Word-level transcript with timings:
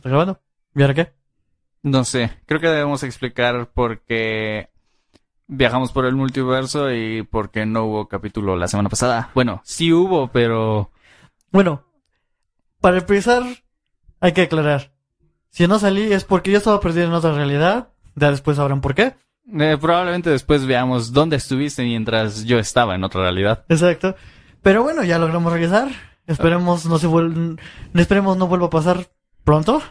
está 0.00 0.08
grabando? 0.08 0.40
¿Y 0.74 0.82
ahora 0.82 0.94
qué? 0.94 1.12
No 1.82 2.04
sé, 2.04 2.30
creo 2.46 2.60
que 2.60 2.68
debemos 2.68 3.02
explicar 3.02 3.70
por 3.72 4.00
qué 4.00 4.70
viajamos 5.46 5.92
por 5.92 6.06
el 6.06 6.14
multiverso 6.14 6.92
y 6.92 7.22
por 7.22 7.50
qué 7.50 7.66
no 7.66 7.84
hubo 7.84 8.08
capítulo 8.08 8.56
la 8.56 8.68
semana 8.68 8.88
pasada. 8.88 9.30
Bueno, 9.34 9.60
sí 9.64 9.92
hubo, 9.92 10.28
pero... 10.28 10.90
Bueno, 11.52 11.84
para 12.80 12.98
empezar, 12.98 13.42
hay 14.20 14.32
que 14.32 14.42
aclarar. 14.42 14.92
Si 15.50 15.68
no 15.68 15.78
salí 15.78 16.12
es 16.12 16.24
porque 16.24 16.50
yo 16.50 16.58
estaba 16.58 16.80
perdido 16.80 17.06
en 17.06 17.12
otra 17.12 17.32
realidad. 17.32 17.90
Ya 18.16 18.30
después 18.30 18.56
sabrán 18.56 18.80
por 18.80 18.94
qué. 18.94 19.14
Eh, 19.52 19.76
probablemente 19.80 20.30
después 20.30 20.66
veamos 20.66 21.12
dónde 21.12 21.36
estuviste 21.36 21.84
mientras 21.84 22.44
yo 22.44 22.58
estaba 22.58 22.94
en 22.94 23.04
otra 23.04 23.22
realidad. 23.22 23.64
Exacto. 23.68 24.16
Pero 24.62 24.82
bueno, 24.82 25.04
ya 25.04 25.18
logramos 25.18 25.52
regresar. 25.52 25.88
Esperemos 26.26 26.86
no 26.86 26.98
se 26.98 27.06
vuel... 27.06 27.60
esperemos 27.94 28.36
no 28.36 28.48
vuelva 28.48 28.66
a 28.66 28.70
pasar 28.70 29.06
pronto. 29.44 29.82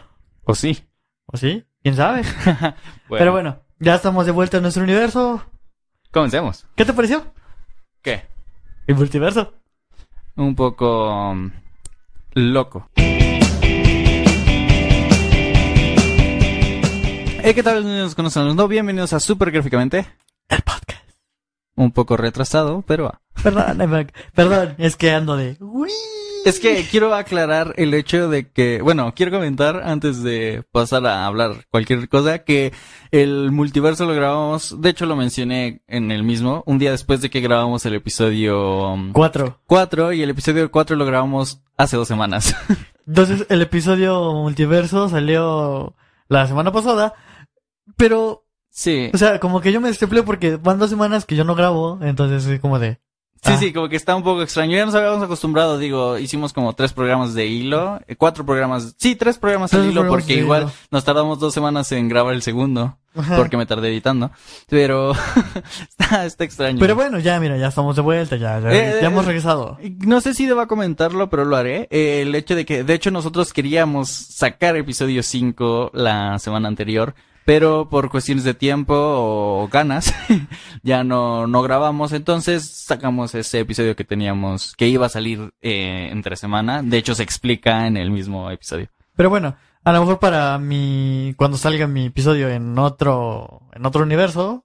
¿O 0.42 0.54
sí? 0.54 0.84
¿O 1.26 1.36
sí? 1.36 1.64
¿Quién 1.82 1.96
sabe? 1.96 2.22
Bueno, 3.08 3.18
Pero 3.18 3.32
bueno, 3.32 3.60
ya 3.78 3.94
estamos 3.94 4.24
de 4.26 4.32
vuelta 4.32 4.56
en 4.56 4.62
nuestro 4.62 4.82
universo. 4.82 5.44
Comencemos. 6.10 6.66
¿Qué 6.74 6.84
te 6.84 6.92
pareció? 6.92 7.32
¿Qué? 8.02 8.22
El 8.86 8.96
multiverso. 8.96 9.52
Un 10.36 10.54
poco... 10.54 11.30
um, 11.30 11.50
loco. 12.32 12.88
Hey, 17.42 17.52
¿qué 17.54 17.62
tal? 17.62 17.74
Bienvenidos 17.82 18.14
con 18.14 18.24
nosotros. 18.24 18.54
No, 18.56 18.66
bienvenidos 18.68 19.12
a 19.12 19.20
Super 19.20 19.50
Gráficamente. 19.50 20.06
El 20.48 20.62
podcast. 20.62 21.04
Un 21.76 21.92
poco 21.92 22.16
retrasado, 22.16 22.82
pero... 22.86 23.20
Perdón, 23.42 24.08
perdón, 24.34 24.74
es 24.78 24.96
que 24.96 25.10
ando 25.10 25.36
de... 25.36 25.58
Es 26.44 26.60
que 26.60 26.86
quiero 26.90 27.14
aclarar 27.14 27.74
el 27.76 27.94
hecho 27.94 28.28
de 28.28 28.50
que, 28.50 28.82
bueno, 28.82 29.14
quiero 29.14 29.32
comentar 29.32 29.82
antes 29.84 30.22
de 30.22 30.62
pasar 30.72 31.06
a 31.06 31.26
hablar 31.26 31.66
cualquier 31.70 32.08
cosa 32.08 32.40
que 32.40 32.72
el 33.10 33.50
multiverso 33.50 34.04
lo 34.04 34.14
grabamos, 34.14 34.80
de 34.80 34.90
hecho 34.90 35.06
lo 35.06 35.16
mencioné 35.16 35.82
en 35.86 36.10
el 36.10 36.22
mismo, 36.22 36.62
un 36.66 36.78
día 36.78 36.90
después 36.90 37.22
de 37.22 37.30
que 37.30 37.40
grabamos 37.40 37.86
el 37.86 37.94
episodio 37.94 38.96
Cuatro. 39.12 39.60
4 39.66 40.12
y 40.12 40.22
el 40.22 40.30
episodio 40.30 40.70
4 40.70 40.96
lo 40.96 41.06
grabamos 41.06 41.62
hace 41.76 41.96
dos 41.96 42.08
semanas. 42.08 42.54
Entonces, 43.06 43.46
el 43.48 43.62
episodio 43.62 44.32
multiverso 44.34 45.08
salió 45.08 45.94
la 46.28 46.46
semana 46.46 46.72
pasada, 46.72 47.14
pero, 47.96 48.44
sí. 48.68 49.10
o 49.12 49.18
sea, 49.18 49.40
como 49.40 49.60
que 49.60 49.72
yo 49.72 49.80
me 49.80 49.88
desteplé 49.88 50.22
porque 50.22 50.56
van 50.56 50.78
dos 50.78 50.90
semanas 50.90 51.24
que 51.24 51.36
yo 51.36 51.44
no 51.44 51.54
grabo, 51.54 51.98
entonces 52.02 52.46
es 52.46 52.60
como 52.60 52.78
de... 52.78 53.00
Sí, 53.44 53.52
ah. 53.52 53.58
sí, 53.58 53.72
como 53.74 53.90
que 53.90 53.96
está 53.96 54.16
un 54.16 54.22
poco 54.22 54.40
extraño. 54.40 54.74
Ya 54.74 54.86
nos 54.86 54.94
habíamos 54.94 55.22
acostumbrado, 55.22 55.78
digo, 55.78 56.16
hicimos 56.16 56.54
como 56.54 56.72
tres 56.72 56.94
programas 56.94 57.34
de 57.34 57.46
hilo, 57.46 58.00
eh, 58.08 58.16
cuatro 58.16 58.46
programas, 58.46 58.94
sí, 58.98 59.16
tres 59.16 59.36
programas 59.36 59.74
al 59.74 59.90
hilo, 59.90 60.08
porque 60.08 60.34
igual 60.34 60.62
hilo. 60.62 60.72
nos 60.90 61.04
tardamos 61.04 61.38
dos 61.40 61.52
semanas 61.52 61.92
en 61.92 62.08
grabar 62.08 62.32
el 62.32 62.40
segundo, 62.40 62.96
Ajá. 63.14 63.36
porque 63.36 63.58
me 63.58 63.66
tardé 63.66 63.88
editando. 63.88 64.30
Pero 64.70 65.12
está, 65.90 66.24
está 66.24 66.44
extraño. 66.44 66.78
Pero 66.80 66.94
bueno, 66.94 67.18
ya, 67.18 67.38
mira, 67.38 67.58
ya 67.58 67.68
estamos 67.68 67.96
de 67.96 68.02
vuelta, 68.02 68.36
ya, 68.36 68.60
ya, 68.60 68.72
Eh, 68.72 68.98
ya 69.02 69.08
hemos 69.08 69.24
eh, 69.24 69.26
regresado. 69.26 69.76
No 69.98 70.22
sé 70.22 70.32
si 70.32 70.46
deba 70.46 70.66
comentarlo, 70.66 71.28
pero 71.28 71.44
lo 71.44 71.56
haré. 71.56 71.86
Eh, 71.90 72.22
el 72.22 72.34
hecho 72.34 72.56
de 72.56 72.64
que, 72.64 72.82
de 72.82 72.94
hecho, 72.94 73.10
nosotros 73.10 73.52
queríamos 73.52 74.08
sacar 74.08 74.74
episodio 74.76 75.22
5 75.22 75.90
la 75.92 76.38
semana 76.38 76.68
anterior, 76.68 77.14
pero 77.44 77.88
por 77.88 78.10
cuestiones 78.10 78.44
de 78.44 78.54
tiempo 78.54 78.94
o 78.96 79.68
ganas, 79.70 80.14
ya 80.82 81.04
no, 81.04 81.46
no 81.46 81.62
grabamos. 81.62 82.12
Entonces 82.12 82.68
sacamos 82.68 83.34
ese 83.34 83.60
episodio 83.60 83.96
que 83.96 84.04
teníamos, 84.04 84.74
que 84.76 84.88
iba 84.88 85.06
a 85.06 85.10
salir 85.10 85.52
eh, 85.60 86.08
entre 86.10 86.36
semana. 86.36 86.82
De 86.82 86.98
hecho, 86.98 87.14
se 87.14 87.22
explica 87.22 87.86
en 87.86 87.96
el 87.96 88.10
mismo 88.10 88.50
episodio. 88.50 88.88
Pero 89.16 89.30
bueno, 89.30 89.56
a 89.84 89.92
lo 89.92 90.00
mejor 90.00 90.18
para 90.18 90.58
mi, 90.58 91.34
cuando 91.36 91.58
salga 91.58 91.86
mi 91.86 92.06
episodio 92.06 92.48
en 92.48 92.78
otro, 92.78 93.68
en 93.72 93.84
otro 93.84 94.02
universo, 94.02 94.64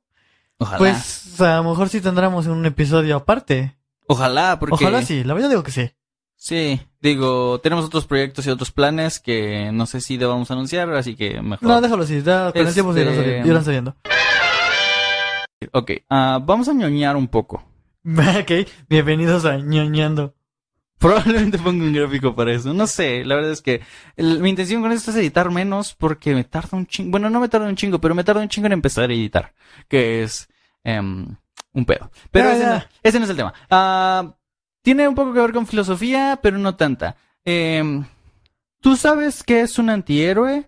Ojalá. 0.58 0.78
pues 0.78 1.42
a 1.42 1.58
lo 1.58 1.64
mejor 1.66 1.90
sí 1.90 2.02
tendremos 2.02 2.48
un 2.48 2.66
episodio 2.66 3.18
aparte. 3.18 3.78
Ojalá, 4.08 4.58
porque. 4.60 4.76
Ojalá 4.76 5.04
sí, 5.04 5.24
la 5.24 5.34
verdad 5.34 5.50
digo 5.50 5.64
que 5.64 5.72
sí. 5.72 5.92
Sí, 6.42 6.80
digo, 7.02 7.60
tenemos 7.60 7.84
otros 7.84 8.06
proyectos 8.08 8.48
y 8.48 8.50
otros 8.50 8.72
planes 8.72 9.20
que 9.20 9.72
no 9.74 9.86
sé 9.86 10.00
si 10.00 10.16
debamos 10.16 10.50
anunciar, 10.52 10.90
así 10.94 11.18
que 11.18 11.42
mejor. 11.42 11.68
No, 11.68 11.82
déjalo 11.82 12.04
así, 12.04 12.22
ya 12.24 12.54
con 12.54 12.66
el 12.66 12.74
tiempo 12.74 12.94
se 12.94 13.02
irán 13.02 13.14
Este- 13.14 13.24
sabiendo- 13.26 13.48
irán 13.50 13.66
sabiendo. 13.66 13.96
Ok, 15.74 15.92
ah, 16.10 16.40
vamos 16.42 16.70
a 16.70 16.74
ñoñar 16.74 17.18
un 17.18 17.28
poco. 17.28 17.62
ok, 18.06 18.52
bienvenidos 18.88 19.44
a 19.44 19.58
ñoñando. 19.58 20.34
Probablemente 20.98 21.58
ponga 21.60 21.84
un 21.84 21.92
gráfico 21.94 22.34
para 22.34 22.54
eso. 22.54 22.74
No 22.74 22.88
sé, 22.88 23.26
la 23.26 23.36
verdad 23.36 23.52
es 23.52 23.62
que 23.62 23.82
el- 24.16 24.40
mi 24.40 24.50
intención 24.50 24.82
con 24.82 24.94
esto 24.94 25.12
es 25.12 25.18
editar 25.18 25.52
menos 25.52 25.94
porque 25.94 26.34
me 26.34 26.46
tarda 26.46 26.78
un 26.78 26.88
chingo. 26.88 27.12
Bueno, 27.12 27.30
no 27.30 27.42
me 27.42 27.50
tarda 27.50 27.68
un 27.68 27.76
chingo, 27.76 28.00
pero 28.00 28.16
me 28.16 28.24
tarda 28.24 28.42
un 28.42 28.48
chingo 28.50 28.68
en 28.68 28.74
empezar 28.74 29.10
a 29.10 29.14
editar. 29.14 29.54
Que 29.90 30.24
es 30.24 30.48
em, 30.86 31.36
un 31.74 31.86
pedo. 31.86 32.10
Pero 32.32 32.48
Ya, 32.50 32.54
ese, 32.54 32.62
ya. 32.64 32.74
No, 32.76 32.84
ese 33.04 33.20
no 33.20 33.26
es 33.26 33.32
el 33.32 33.38
tema. 33.38 33.54
Ah, 33.70 34.34
tiene 34.90 35.08
un 35.08 35.14
poco 35.14 35.34
que 35.34 35.40
ver 35.40 35.54
con 35.54 35.68
filosofía, 35.68 36.40
pero 36.42 36.58
no 36.58 36.76
tanta. 36.76 37.16
Em, 37.46 38.06
¿Tú 38.82 38.96
sabes 38.96 39.44
qué 39.44 39.62
es 39.62 39.78
un 39.78 39.92
antihéroe? 39.92 40.68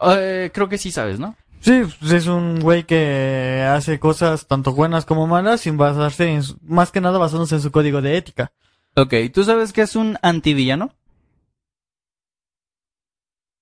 Eh, 0.00 0.50
creo 0.54 0.70
que 0.70 0.78
sí 0.78 0.90
sabes, 0.90 1.18
¿no? 1.20 1.36
Sí, 1.60 1.82
pues 2.00 2.12
es 2.12 2.26
un 2.28 2.60
güey 2.60 2.84
que 2.84 3.62
hace 3.68 4.00
cosas 4.00 4.46
tanto 4.46 4.72
buenas 4.72 5.04
como 5.04 5.26
malas 5.26 5.60
sin 5.60 5.76
basarse 5.76 6.28
en, 6.32 6.42
su- 6.42 6.56
más 6.62 6.90
que 6.90 7.02
nada 7.02 7.18
basándose 7.18 7.56
en 7.56 7.60
su 7.60 7.70
código 7.70 8.00
de 8.00 8.16
ética. 8.16 8.52
Ok, 8.96 9.12
¿tú 9.34 9.44
sabes 9.44 9.74
qué 9.74 9.82
es 9.82 9.94
un 9.94 10.18
antivillano? 10.22 10.94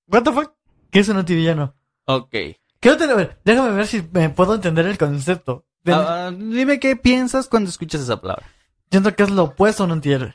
What 0.06 0.22
the 0.22 0.32
fuck? 0.32 0.52
¿Qué 0.92 1.00
es 1.00 1.08
un 1.08 1.16
antivillano? 1.16 1.74
Ok. 2.04 2.34
Quiero 2.78 2.96
tener, 2.96 3.14
a 3.14 3.16
ver, 3.18 3.40
déjame 3.44 3.72
ver 3.72 3.88
si 3.88 4.08
me 4.12 4.30
puedo 4.30 4.54
entender 4.54 4.86
el 4.86 4.98
concepto. 4.98 5.66
Ah, 5.86 6.30
dime 6.32 6.78
qué 6.78 6.94
piensas 6.94 7.48
cuando 7.48 7.70
escuchas 7.70 8.02
esa 8.02 8.20
palabra. 8.20 8.46
Siento 8.90 9.14
que 9.14 9.22
es 9.22 9.30
lo 9.30 9.44
opuesto 9.44 9.82
a 9.82 9.86
un 9.86 9.92
antihéroe. 9.92 10.34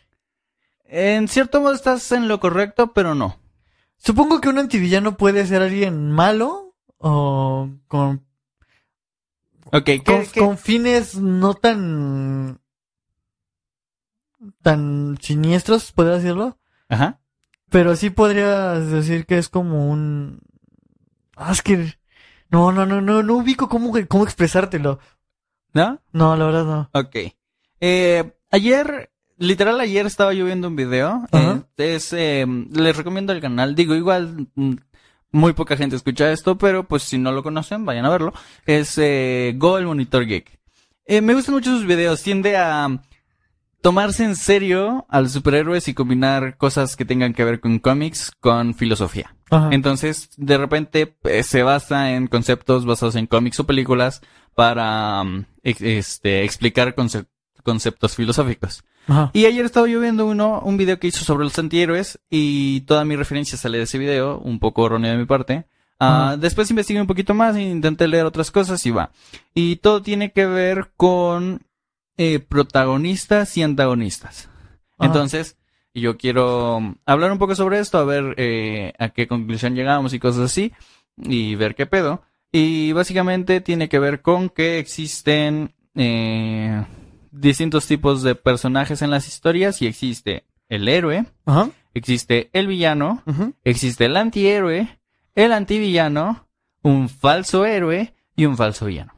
En 0.86 1.28
cierto 1.28 1.62
modo 1.62 1.74
estás 1.74 2.12
en 2.12 2.28
lo 2.28 2.40
correcto, 2.40 2.94
pero 2.94 3.16
no. 3.16 3.40
Supongo 3.98 4.40
que 4.40 4.50
un 4.50 4.60
antivillano 4.60 5.18
puede 5.18 5.46
ser 5.48 5.62
alguien 5.62 6.12
malo 6.12 6.76
o 6.98 7.70
con, 7.88 8.26
Ok, 9.72 9.84
¿qué, 9.84 10.04
con, 10.04 10.26
qué- 10.28 10.40
con 10.40 10.58
fines 10.58 11.16
no 11.18 11.54
tan 11.56 12.60
tan 14.62 15.18
siniestros, 15.22 15.92
podría 15.92 16.16
decirlo. 16.16 16.58
Ajá. 16.90 17.20
Pero 17.70 17.96
sí 17.96 18.10
podrías 18.10 18.90
decir 18.92 19.26
que 19.26 19.38
es 19.38 19.50
como 19.50 19.90
un... 19.90 20.40
Ah, 21.36 21.52
es 21.52 21.62
que... 21.62 21.96
No, 22.50 22.72
no, 22.72 22.86
no, 22.86 23.02
no, 23.02 23.24
no 23.24 23.36
ubico 23.36 23.68
cómo, 23.70 23.92
cómo 24.08 24.24
expresártelo. 24.24 25.00
¿No? 25.74 26.00
No, 26.12 26.36
la 26.36 26.46
verdad 26.46 26.66
no. 26.66 26.90
Ok. 26.94 27.16
Eh, 27.82 28.34
ayer, 28.56 29.10
literal 29.38 29.80
ayer 29.80 30.06
estaba 30.06 30.34
yo 30.34 30.46
viendo 30.46 30.68
un 30.68 30.76
video. 30.76 31.26
Eh, 31.32 31.96
es, 31.96 32.14
eh, 32.14 32.46
les 32.72 32.96
recomiendo 32.98 33.34
el 33.34 33.42
canal. 33.42 33.76
Digo, 33.76 33.96
igual 33.96 34.48
mm, 34.56 34.74
muy 35.32 35.54
poca 35.54 35.78
gente 35.78 35.96
escucha 35.96 36.32
esto, 36.32 36.58
pero 36.58 36.88
pues 36.88 37.04
si 37.04 37.18
no 37.18 37.32
lo 37.32 37.44
conocen, 37.44 37.86
vayan 37.86 38.06
a 38.06 38.10
verlo. 38.10 38.34
Es 38.66 38.98
eh, 38.98 39.54
Go 39.58 39.78
el 39.78 39.86
Monitor 39.86 40.26
Geek. 40.26 40.60
Eh, 41.06 41.22
me 41.22 41.34
gustan 41.34 41.56
mucho 41.56 41.70
sus 41.72 41.86
videos. 41.86 42.24
Tiende 42.24 42.58
a 42.58 43.02
tomarse 43.82 44.24
en 44.24 44.36
serio 44.36 45.06
a 45.10 45.22
los 45.22 45.34
superhéroes 45.34 45.88
y 45.88 45.94
combinar 45.94 46.58
cosas 46.58 46.96
que 46.96 47.06
tengan 47.06 47.34
que 47.34 47.44
ver 47.44 47.60
con 47.60 47.78
cómics 47.80 48.32
con 48.40 48.74
filosofía. 48.74 49.36
Ajá. 49.52 49.70
Entonces, 49.72 50.30
de 50.38 50.58
repente, 50.58 51.16
eh, 51.26 51.44
se 51.44 51.62
basa 51.62 52.14
en 52.14 52.26
conceptos 52.28 52.86
basados 52.86 53.16
en 53.16 53.28
cómics 53.28 53.60
o 53.60 53.68
películas 53.68 54.22
para 54.56 55.22
um, 55.22 55.44
ex- 55.62 55.82
este, 55.82 56.44
explicar 56.44 56.96
conce- 56.96 57.28
conceptos 57.66 58.16
filosóficos. 58.16 58.86
Ajá. 59.08 59.32
Y 59.34 59.46
ayer 59.46 59.66
estaba 59.66 59.90
yo 59.90 60.00
viendo 60.00 60.26
uno, 60.26 60.62
un 60.62 60.78
video 60.78 61.00
que 61.00 61.08
hizo 61.08 61.26
sobre 61.26 61.44
los 61.44 61.60
antihéroes 61.60 62.20
y 62.30 62.82
toda 62.82 63.04
mi 63.04 63.18
referencia 63.18 63.58
sale 63.58 63.80
de 63.80 63.84
ese 63.84 63.98
video, 63.98 64.40
un 64.40 64.60
poco 64.60 64.86
erróneo 64.86 65.12
de 65.12 65.18
mi 65.18 65.26
parte. 65.26 65.66
Ah. 66.00 66.38
Después 66.40 66.70
investigué 66.70 67.02
un 67.02 67.08
poquito 67.08 67.34
más 67.34 67.56
e 67.56 67.62
intenté 67.62 68.08
leer 68.08 68.26
otras 68.26 68.52
cosas 68.52 68.86
y 68.86 68.92
va. 68.92 69.12
Y 69.54 69.78
todo 69.78 70.02
tiene 70.02 70.32
que 70.32 70.46
ver 70.46 70.92
con 70.96 71.66
eh, 72.18 72.40
protagonistas 72.40 73.58
y 73.58 73.64
antagonistas. 73.64 74.50
Ajá. 74.98 75.08
Entonces, 75.08 75.58
yo 75.94 76.18
quiero 76.18 76.96
hablar 77.06 77.32
un 77.32 77.38
poco 77.38 77.56
sobre 77.56 77.80
esto, 77.80 77.98
a 77.98 78.04
ver 78.04 78.36
eh, 78.38 78.94
a 79.00 79.10
qué 79.10 79.28
conclusión 79.28 79.76
llegamos 79.76 80.14
y 80.14 80.20
cosas 80.20 80.44
así, 80.44 80.74
y 81.18 81.56
ver 81.56 81.76
qué 81.76 81.86
pedo. 81.86 82.22
Y 82.52 82.92
básicamente 82.92 83.62
tiene 83.62 83.90
que 83.90 84.00
ver 84.00 84.22
con 84.22 84.50
que 84.50 84.80
existen 84.80 85.74
eh, 85.96 86.86
distintos 87.40 87.86
tipos 87.88 88.24
de 88.24 88.36
personajes 88.36 89.02
en 89.02 89.12
las 89.12 89.28
historias 89.28 89.82
y 89.82 89.88
existe 89.88 90.46
el 90.70 90.88
héroe, 90.88 91.26
Ajá. 91.46 91.70
existe 91.94 92.50
el 92.54 92.68
villano, 92.68 93.24
existe 93.64 94.06
el 94.06 94.18
antihéroe, 94.18 95.00
el 95.36 95.52
antivillano, 95.54 96.48
un 96.82 97.10
falso 97.10 97.66
héroe 97.66 98.14
y 98.36 98.46
un 98.46 98.58
falso 98.58 98.86
villano. 98.86 99.14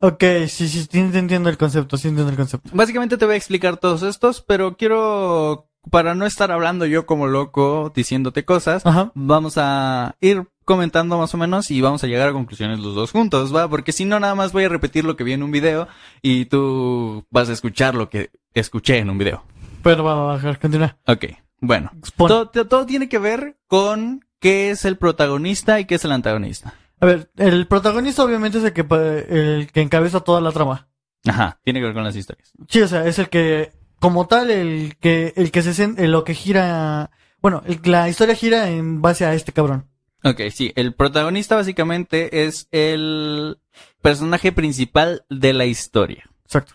Ok, 0.00 0.22
sí, 0.48 0.68
sí, 0.68 0.86
sí, 0.90 0.98
entiendo 0.98 1.48
el 1.48 1.56
concepto, 1.56 1.96
sí 1.96 2.08
entiendo 2.08 2.30
el 2.30 2.36
concepto. 2.36 2.68
Básicamente 2.74 3.16
te 3.16 3.24
voy 3.24 3.34
a 3.34 3.38
explicar 3.38 3.78
todos 3.78 4.02
estos, 4.02 4.42
pero 4.42 4.76
quiero 4.76 5.70
para 5.90 6.14
no 6.14 6.26
estar 6.26 6.50
hablando 6.50 6.86
yo 6.86 7.06
como 7.06 7.26
loco 7.26 7.92
diciéndote 7.94 8.44
cosas, 8.44 8.84
Ajá. 8.86 9.12
vamos 9.14 9.54
a 9.56 10.16
ir 10.20 10.46
comentando 10.64 11.18
más 11.18 11.34
o 11.34 11.36
menos 11.38 11.70
y 11.70 11.80
vamos 11.80 12.02
a 12.04 12.06
llegar 12.06 12.28
a 12.28 12.32
conclusiones 12.32 12.78
los 12.80 12.94
dos 12.94 13.10
juntos, 13.12 13.54
¿va? 13.54 13.68
Porque 13.68 13.92
si 13.92 14.04
no, 14.04 14.18
nada 14.20 14.34
más 14.34 14.52
voy 14.52 14.64
a 14.64 14.68
repetir 14.68 15.04
lo 15.04 15.16
que 15.16 15.24
vi 15.24 15.32
en 15.32 15.42
un 15.42 15.50
video 15.50 15.88
y 16.22 16.46
tú 16.46 17.24
vas 17.30 17.48
a 17.48 17.52
escuchar 17.52 17.94
lo 17.94 18.08
que 18.10 18.30
escuché 18.54 18.98
en 18.98 19.10
un 19.10 19.18
video. 19.18 19.44
Pero 19.82 20.02
va 20.04 20.12
a 20.12 20.34
bajar, 20.34 20.58
continúa. 20.58 20.96
Ok, 21.06 21.26
bueno. 21.60 21.90
Todo, 22.16 22.48
todo- 22.48 22.86
tiene 22.86 23.08
que 23.08 23.18
ver 23.18 23.56
con 23.66 24.24
qué 24.40 24.70
es 24.70 24.84
el 24.84 24.96
protagonista 24.96 25.78
y 25.80 25.84
qué 25.84 25.96
es 25.96 26.04
el 26.04 26.12
antagonista. 26.12 26.74
A 27.00 27.06
ver, 27.06 27.30
el 27.36 27.66
protagonista 27.66 28.24
obviamente 28.24 28.58
es 28.58 28.64
el 28.64 28.72
que, 28.72 28.80
el 29.28 29.70
que 29.72 29.80
encabeza 29.82 30.20
toda 30.20 30.40
la 30.40 30.52
trama. 30.52 30.88
Ajá, 31.26 31.58
tiene 31.64 31.80
que 31.80 31.86
ver 31.86 31.94
con 31.94 32.04
las 32.04 32.16
historias. 32.16 32.52
Sí, 32.68 32.80
o 32.82 32.88
sea, 32.88 33.06
es 33.06 33.18
el 33.18 33.28
que, 33.28 33.72
como 33.98 34.26
tal, 34.26 34.50
el 34.50 34.96
que, 35.00 35.32
el 35.36 35.50
que 35.50 35.62
se 35.62 36.06
lo 36.08 36.24
que 36.24 36.34
gira, 36.34 37.10
bueno, 37.42 37.62
el- 37.66 37.80
la 37.84 38.08
historia 38.08 38.34
gira 38.34 38.70
en 38.70 39.02
base 39.02 39.24
a 39.26 39.34
este 39.34 39.52
cabrón. 39.52 39.86
Ok, 40.24 40.40
sí, 40.50 40.72
el 40.74 40.94
protagonista 40.94 41.54
básicamente 41.54 42.46
es 42.46 42.66
el 42.72 43.60
personaje 44.00 44.52
principal 44.52 45.24
de 45.28 45.52
la 45.52 45.66
historia, 45.66 46.30
Exacto. 46.44 46.74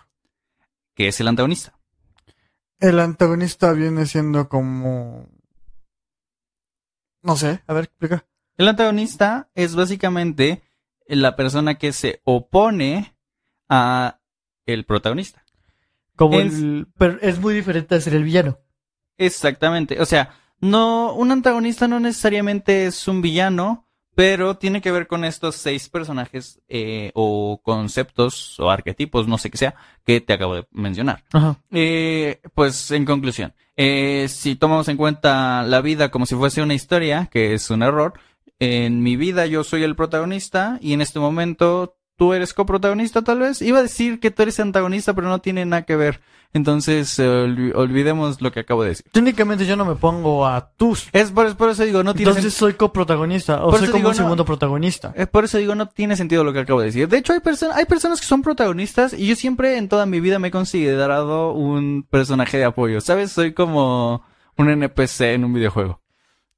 que 0.93 1.07
es 1.07 1.19
el 1.19 1.27
antagonista. 1.27 1.77
El 2.79 2.99
antagonista 2.99 3.73
viene 3.73 4.05
siendo 4.05 4.47
como, 4.49 5.27
no 7.23 7.35
sé, 7.35 7.61
a 7.67 7.73
ver, 7.73 7.85
explica. 7.85 8.25
El 8.57 8.67
antagonista 8.67 9.49
es 9.55 9.75
básicamente 9.75 10.61
la 11.07 11.35
persona 11.35 11.75
que 11.75 11.91
se 11.91 12.21
opone 12.25 13.15
a 13.67 14.19
el 14.65 14.85
protagonista. 14.85 15.43
Como 16.15 16.39
Es- 16.39 16.53
el, 16.53 16.87
pero 16.97 17.17
es 17.21 17.39
muy 17.39 17.53
diferente 17.55 17.95
de 17.95 18.01
ser 18.01 18.13
el 18.13 18.23
villano. 18.23 18.59
Exactamente. 19.17 19.99
O 20.01 20.05
sea, 20.05 20.35
no, 20.61 21.13
un 21.13 21.31
antagonista 21.31 21.87
no 21.87 21.99
necesariamente 21.99 22.85
es 22.85 23.07
un 23.07 23.21
villano, 23.21 23.85
pero 24.15 24.57
tiene 24.57 24.81
que 24.81 24.91
ver 24.91 25.07
con 25.07 25.23
estos 25.23 25.55
seis 25.55 25.87
personajes 25.87 26.59
eh, 26.67 27.11
o 27.13 27.61
conceptos 27.63 28.59
o 28.59 28.69
arquetipos, 28.69 29.27
no 29.27 29.37
sé 29.37 29.49
qué 29.49 29.57
sea, 29.57 29.75
que 30.05 30.19
te 30.19 30.33
acabo 30.33 30.55
de 30.55 30.67
mencionar. 30.71 31.23
Ajá. 31.31 31.57
Eh, 31.71 32.41
pues 32.53 32.91
en 32.91 33.05
conclusión, 33.05 33.53
eh, 33.77 34.27
si 34.27 34.57
tomamos 34.57 34.89
en 34.89 34.97
cuenta 34.97 35.63
la 35.63 35.79
vida 35.79 36.11
como 36.11 36.25
si 36.25 36.35
fuese 36.35 36.61
una 36.61 36.73
historia, 36.73 37.29
que 37.31 37.53
es 37.53 37.69
un 37.69 37.81
error, 37.81 38.13
en 38.59 39.01
mi 39.01 39.15
vida 39.15 39.45
yo 39.45 39.63
soy 39.63 39.83
el 39.83 39.95
protagonista 39.95 40.79
y 40.81 40.91
en 40.91 40.99
este 40.99 41.19
momento 41.19 41.95
tú 42.19 42.33
eres 42.33 42.53
coprotagonista 42.53 43.23
tal 43.23 43.39
vez. 43.39 43.63
Iba 43.63 43.79
a 43.79 43.81
decir 43.81 44.19
que 44.19 44.29
tú 44.29 44.43
eres 44.43 44.59
antagonista, 44.59 45.15
pero 45.15 45.27
no 45.29 45.39
tiene 45.39 45.65
nada 45.65 45.81
que 45.83 45.95
ver. 45.95 46.19
Entonces 46.51 47.17
eh, 47.19 47.23
olvi- 47.27 47.71
olvidemos 47.75 48.41
lo 48.41 48.51
que 48.51 48.59
acabo 48.61 48.81
de 48.83 48.89
decir. 48.89 49.05
Técnicamente 49.11 49.65
yo 49.67 49.75
no 49.75 49.85
me 49.85 49.95
pongo 49.95 50.47
a 50.47 50.71
tus. 50.77 51.07
Es 51.13 51.31
por, 51.31 51.45
es 51.45 51.53
por 51.55 51.69
eso 51.69 51.83
digo, 51.83 52.03
no 52.03 52.13
tiene 52.15 52.31
Entonces 52.31 52.53
soy 52.55 52.73
coprotagonista, 52.73 53.63
o 53.63 53.69
Por 53.69 53.79
soy 53.79 53.83
eso 53.85 53.91
como 53.91 53.99
digo, 53.99 54.09
un 54.09 54.15
no. 54.17 54.23
segundo 54.23 54.45
protagonista. 54.45 55.13
Es 55.15 55.27
por 55.27 55.43
eso 55.45 55.57
digo, 55.59 55.75
no 55.75 55.87
tiene 55.89 56.15
sentido 56.15 56.43
lo 56.43 56.51
que 56.51 56.59
acabo 56.59 56.79
de 56.79 56.87
decir. 56.87 57.07
De 57.07 57.17
hecho, 57.19 57.33
hay, 57.33 57.39
personas 57.39 57.77
hay 57.77 57.85
personas 57.85 58.19
que 58.19 58.25
son 58.25 58.41
protagonistas 58.41 59.13
y 59.13 59.27
yo 59.27 59.35
siempre 59.35 59.77
en 59.77 59.87
toda 59.89 60.05
mi 60.07 60.19
vida 60.19 60.39
me 60.39 60.47
he 60.47 60.51
considerado 60.51 61.53
un 61.53 62.03
personaje 62.09 62.57
de 62.57 62.65
apoyo. 62.65 62.99
¿Sabes? 62.99 63.31
Soy 63.31 63.53
como 63.53 64.23
un 64.57 64.69
NPC 64.69 65.21
en 65.35 65.45
un 65.45 65.53
videojuego. 65.53 66.01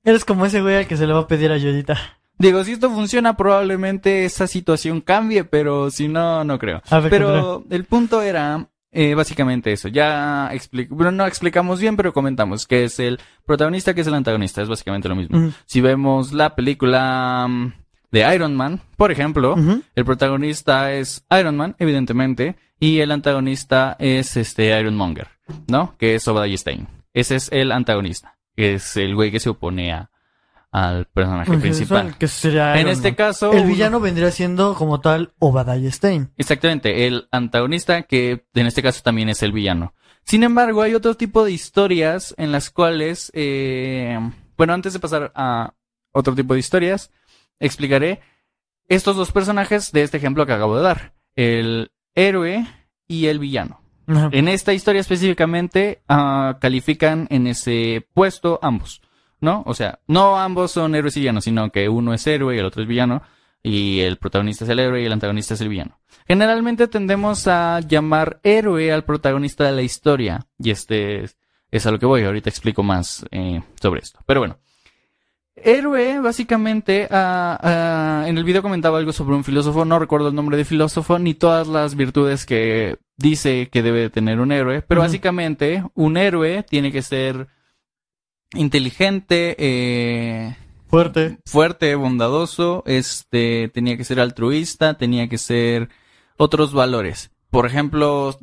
Eres 0.03 0.23
como 0.25 0.45
ese 0.45 0.61
güey 0.61 0.77
al 0.77 0.87
que 0.87 0.97
se 0.97 1.05
le 1.05 1.13
va 1.13 1.19
a 1.19 1.27
pedir 1.27 1.51
ayudita. 1.51 1.99
Digo, 2.37 2.63
si 2.63 2.71
esto 2.71 2.89
funciona, 2.89 3.37
probablemente 3.37 4.25
esa 4.25 4.47
situación 4.47 5.01
cambie, 5.01 5.43
pero 5.43 5.91
si 5.91 6.07
no, 6.07 6.43
no 6.43 6.57
creo. 6.57 6.81
A 6.89 6.99
ver, 6.99 7.09
Pero 7.09 7.65
el 7.69 7.85
punto 7.85 8.21
era 8.21 8.67
eh, 8.91 9.15
básicamente 9.15 9.71
eso. 9.71 9.87
Ya 9.87 10.51
bueno, 10.89 11.11
no 11.11 11.25
explicamos 11.25 11.79
bien, 11.79 11.95
pero 11.95 12.13
comentamos 12.13 12.67
que 12.67 12.83
es 12.83 12.99
el 12.99 13.19
protagonista, 13.45 13.93
que 13.93 14.01
es 14.01 14.07
el 14.07 14.13
antagonista. 14.13 14.61
Es 14.61 14.67
básicamente 14.67 15.07
lo 15.07 15.15
mismo. 15.15 15.51
Si 15.65 15.79
vemos 15.81 16.33
la 16.33 16.55
película 16.55 17.47
mm, 17.47 17.73
de 18.11 18.35
Iron 18.35 18.55
Man, 18.55 18.81
por 18.97 19.11
ejemplo, 19.11 19.55
el 19.95 20.05
protagonista 20.05 20.91
es 20.93 21.25
Iron 21.39 21.55
Man, 21.55 21.75
evidentemente, 21.79 22.57
y 22.79 22.99
el 22.99 23.11
antagonista 23.11 23.95
es 23.97 24.35
este 24.35 24.77
Iron 24.77 24.97
Monger, 24.97 25.27
¿no? 25.67 25.95
Que 25.97 26.15
es 26.15 26.27
Obadiah 26.27 26.57
Stane. 26.57 26.87
Ese 27.13 27.35
es 27.35 27.49
el 27.51 27.71
antagonista, 27.71 28.37
que 28.55 28.73
es 28.73 28.97
el 28.97 29.15
güey 29.15 29.31
que 29.31 29.39
se 29.39 29.49
opone 29.49 29.93
a, 29.93 30.09
al 30.71 31.05
personaje 31.07 31.57
principal. 31.57 32.07
eso, 32.07 32.17
Que 32.17 32.27
sería 32.27 32.79
En 32.79 32.87
este 32.87 33.09
Man. 33.09 33.15
caso, 33.15 33.51
El 33.51 33.59
uno- 33.59 33.67
villano 33.67 33.99
vendría 33.99 34.31
siendo 34.31 34.73
como 34.75 34.99
tal 35.01 35.33
Obadiah 35.39 35.91
Stane. 35.91 36.27
Exactamente, 36.37 37.07
el 37.07 37.27
antagonista 37.31 38.03
que 38.03 38.45
en 38.53 38.67
este 38.67 38.81
caso 38.81 39.01
también 39.03 39.29
es 39.29 39.43
el 39.43 39.51
villano. 39.51 39.93
Sin 40.23 40.43
embargo, 40.43 40.81
hay 40.81 40.93
otro 40.93 41.15
tipo 41.15 41.43
de 41.43 41.51
historias 41.51 42.33
en 42.37 42.51
las 42.51 42.69
cuales, 42.69 43.31
eh, 43.33 44.17
bueno, 44.55 44.73
antes 44.73 44.93
de 44.93 44.99
pasar 44.99 45.31
a 45.35 45.73
otro 46.13 46.35
tipo 46.35 46.53
de 46.53 46.59
historias, 46.59 47.11
explicaré 47.59 48.21
estos 48.87 49.15
dos 49.15 49.31
personajes 49.31 49.91
de 49.91 50.03
este 50.03 50.17
ejemplo 50.17 50.45
que 50.45 50.53
acabo 50.53 50.77
de 50.77 50.83
dar, 50.83 51.13
el 51.35 51.91
héroe 52.15 52.65
y 53.07 53.27
el 53.27 53.39
villano. 53.39 53.81
Ajá. 54.07 54.29
En 54.31 54.47
esta 54.47 54.73
historia 54.73 54.99
específicamente 55.01 56.01
ah, 56.09 56.57
califican 56.59 57.27
en 57.29 57.47
ese 57.47 58.07
puesto 58.13 58.59
ambos, 58.61 59.01
¿no? 59.41 59.63
O 59.65 59.73
sea, 59.73 59.99
no 60.07 60.39
ambos 60.39 60.71
son 60.71 60.95
héroes 60.95 61.17
y 61.17 61.19
villanos, 61.19 61.43
sino 61.43 61.71
que 61.71 61.89
uno 61.89 62.13
es 62.13 62.25
héroe 62.25 62.55
y 62.55 62.59
el 62.59 62.65
otro 62.65 62.81
es 62.81 62.87
villano, 62.87 63.21
y 63.63 63.99
el 63.99 64.17
protagonista 64.17 64.63
es 64.63 64.69
el 64.69 64.79
héroe 64.79 65.01
y 65.01 65.05
el 65.05 65.11
antagonista 65.11 65.55
es 65.55 65.61
el 65.61 65.69
villano. 65.69 65.99
Generalmente 66.27 66.87
tendemos 66.87 67.47
a 67.47 67.79
llamar 67.81 68.39
héroe 68.43 68.91
al 68.91 69.03
protagonista 69.03 69.65
de 69.65 69.73
la 69.73 69.81
historia, 69.81 70.47
y 70.57 70.71
este 70.71 71.23
es, 71.23 71.37
es 71.71 71.85
a 71.85 71.91
lo 71.91 71.99
que 71.99 72.05
voy, 72.05 72.23
ahorita 72.23 72.49
explico 72.49 72.83
más 72.83 73.25
eh, 73.31 73.61
sobre 73.81 74.01
esto. 74.01 74.19
Pero 74.25 74.39
bueno. 74.39 74.57
Héroe, 75.63 76.19
básicamente, 76.21 77.07
ah, 77.11 77.59
ah, 77.61 78.25
en 78.27 78.37
el 78.37 78.43
video 78.43 78.61
comentaba 78.61 78.97
algo 78.97 79.11
sobre 79.11 79.35
un 79.35 79.43
filósofo, 79.43 79.83
no 79.85 79.99
recuerdo 79.99 80.29
el 80.29 80.35
nombre 80.35 80.57
de 80.57 80.65
filósofo, 80.65 81.19
ni 81.19 81.33
todas 81.33 81.67
las 81.67 81.95
virtudes 81.95 82.45
que 82.45 82.97
dice 83.17 83.69
que 83.69 83.83
debe 83.83 84.09
tener 84.09 84.39
un 84.39 84.51
héroe, 84.51 84.81
pero 84.81 85.01
básicamente 85.01 85.83
un 85.93 86.17
héroe 86.17 86.63
tiene 86.63 86.91
que 86.91 87.01
ser 87.01 87.47
inteligente, 88.55 89.55
eh, 89.59 90.55
Fuerte. 90.87 91.37
fuerte, 91.45 91.95
bondadoso, 91.95 92.83
este, 92.85 93.69
tenía 93.73 93.97
que 93.97 94.03
ser 94.03 94.19
altruista, 94.19 94.95
tenía 94.95 95.27
que 95.29 95.37
ser 95.37 95.89
otros 96.37 96.73
valores. 96.73 97.31
Por 97.49 97.65
ejemplo, 97.65 98.37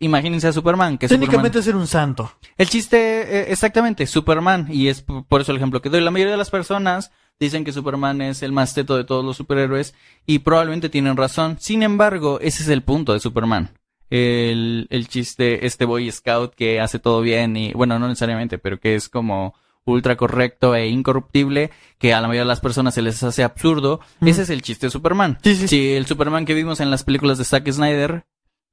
imagínense 0.00 0.48
a 0.48 0.52
Superman, 0.52 0.96
que 0.96 1.06
Superman- 1.06 1.20
Técnicamente 1.20 1.62
ser 1.62 1.76
un 1.76 1.86
santo. 1.86 2.32
el 2.56 2.68
chiste, 2.68 2.96
eh, 2.98 3.52
exactamente, 3.52 4.06
Superman, 4.06 4.68
y 4.70 4.88
es 4.88 5.02
por 5.02 5.40
eso 5.42 5.52
el 5.52 5.58
ejemplo 5.58 5.82
que 5.82 5.90
doy. 5.90 6.00
La 6.00 6.10
mayoría 6.10 6.32
de 6.32 6.38
las 6.38 6.48
personas 6.50 7.10
dicen 7.38 7.62
que 7.64 7.72
Superman 7.72 8.22
es 8.22 8.42
el 8.42 8.52
más 8.52 8.72
teto 8.72 8.96
de 8.96 9.04
todos 9.04 9.22
los 9.24 9.36
superhéroes, 9.36 9.94
y 10.24 10.38
probablemente 10.40 10.88
tienen 10.88 11.16
razón. 11.16 11.56
Sin 11.60 11.82
embargo, 11.82 12.38
ese 12.40 12.62
es 12.62 12.68
el 12.70 12.82
punto 12.82 13.12
de 13.12 13.20
Superman. 13.20 13.70
El, 14.14 14.88
el 14.90 15.08
chiste, 15.08 15.64
este 15.64 15.86
Boy 15.86 16.12
Scout 16.12 16.54
que 16.54 16.80
hace 16.80 16.98
todo 16.98 17.22
bien, 17.22 17.56
y 17.56 17.72
bueno, 17.72 17.98
no 17.98 18.08
necesariamente, 18.08 18.58
pero 18.58 18.78
que 18.78 18.94
es 18.94 19.08
como 19.08 19.54
ultra 19.86 20.16
correcto 20.16 20.74
e 20.74 20.88
incorruptible, 20.88 21.70
que 21.98 22.12
a 22.12 22.20
la 22.20 22.28
mayoría 22.28 22.42
de 22.42 22.48
las 22.48 22.60
personas 22.60 22.92
se 22.92 23.00
les 23.00 23.22
hace 23.22 23.42
absurdo. 23.42 24.00
Ese 24.20 24.42
es 24.42 24.50
el 24.50 24.60
chiste 24.60 24.88
de 24.88 24.90
Superman. 24.90 25.38
Sí, 25.42 25.56
sí. 25.56 25.66
Si 25.66 25.92
el 25.94 26.04
Superman 26.04 26.44
que 26.44 26.52
vimos 26.52 26.80
en 26.80 26.90
las 26.90 27.04
películas 27.04 27.38
de 27.38 27.44
Zack 27.44 27.70
Snyder, 27.70 28.26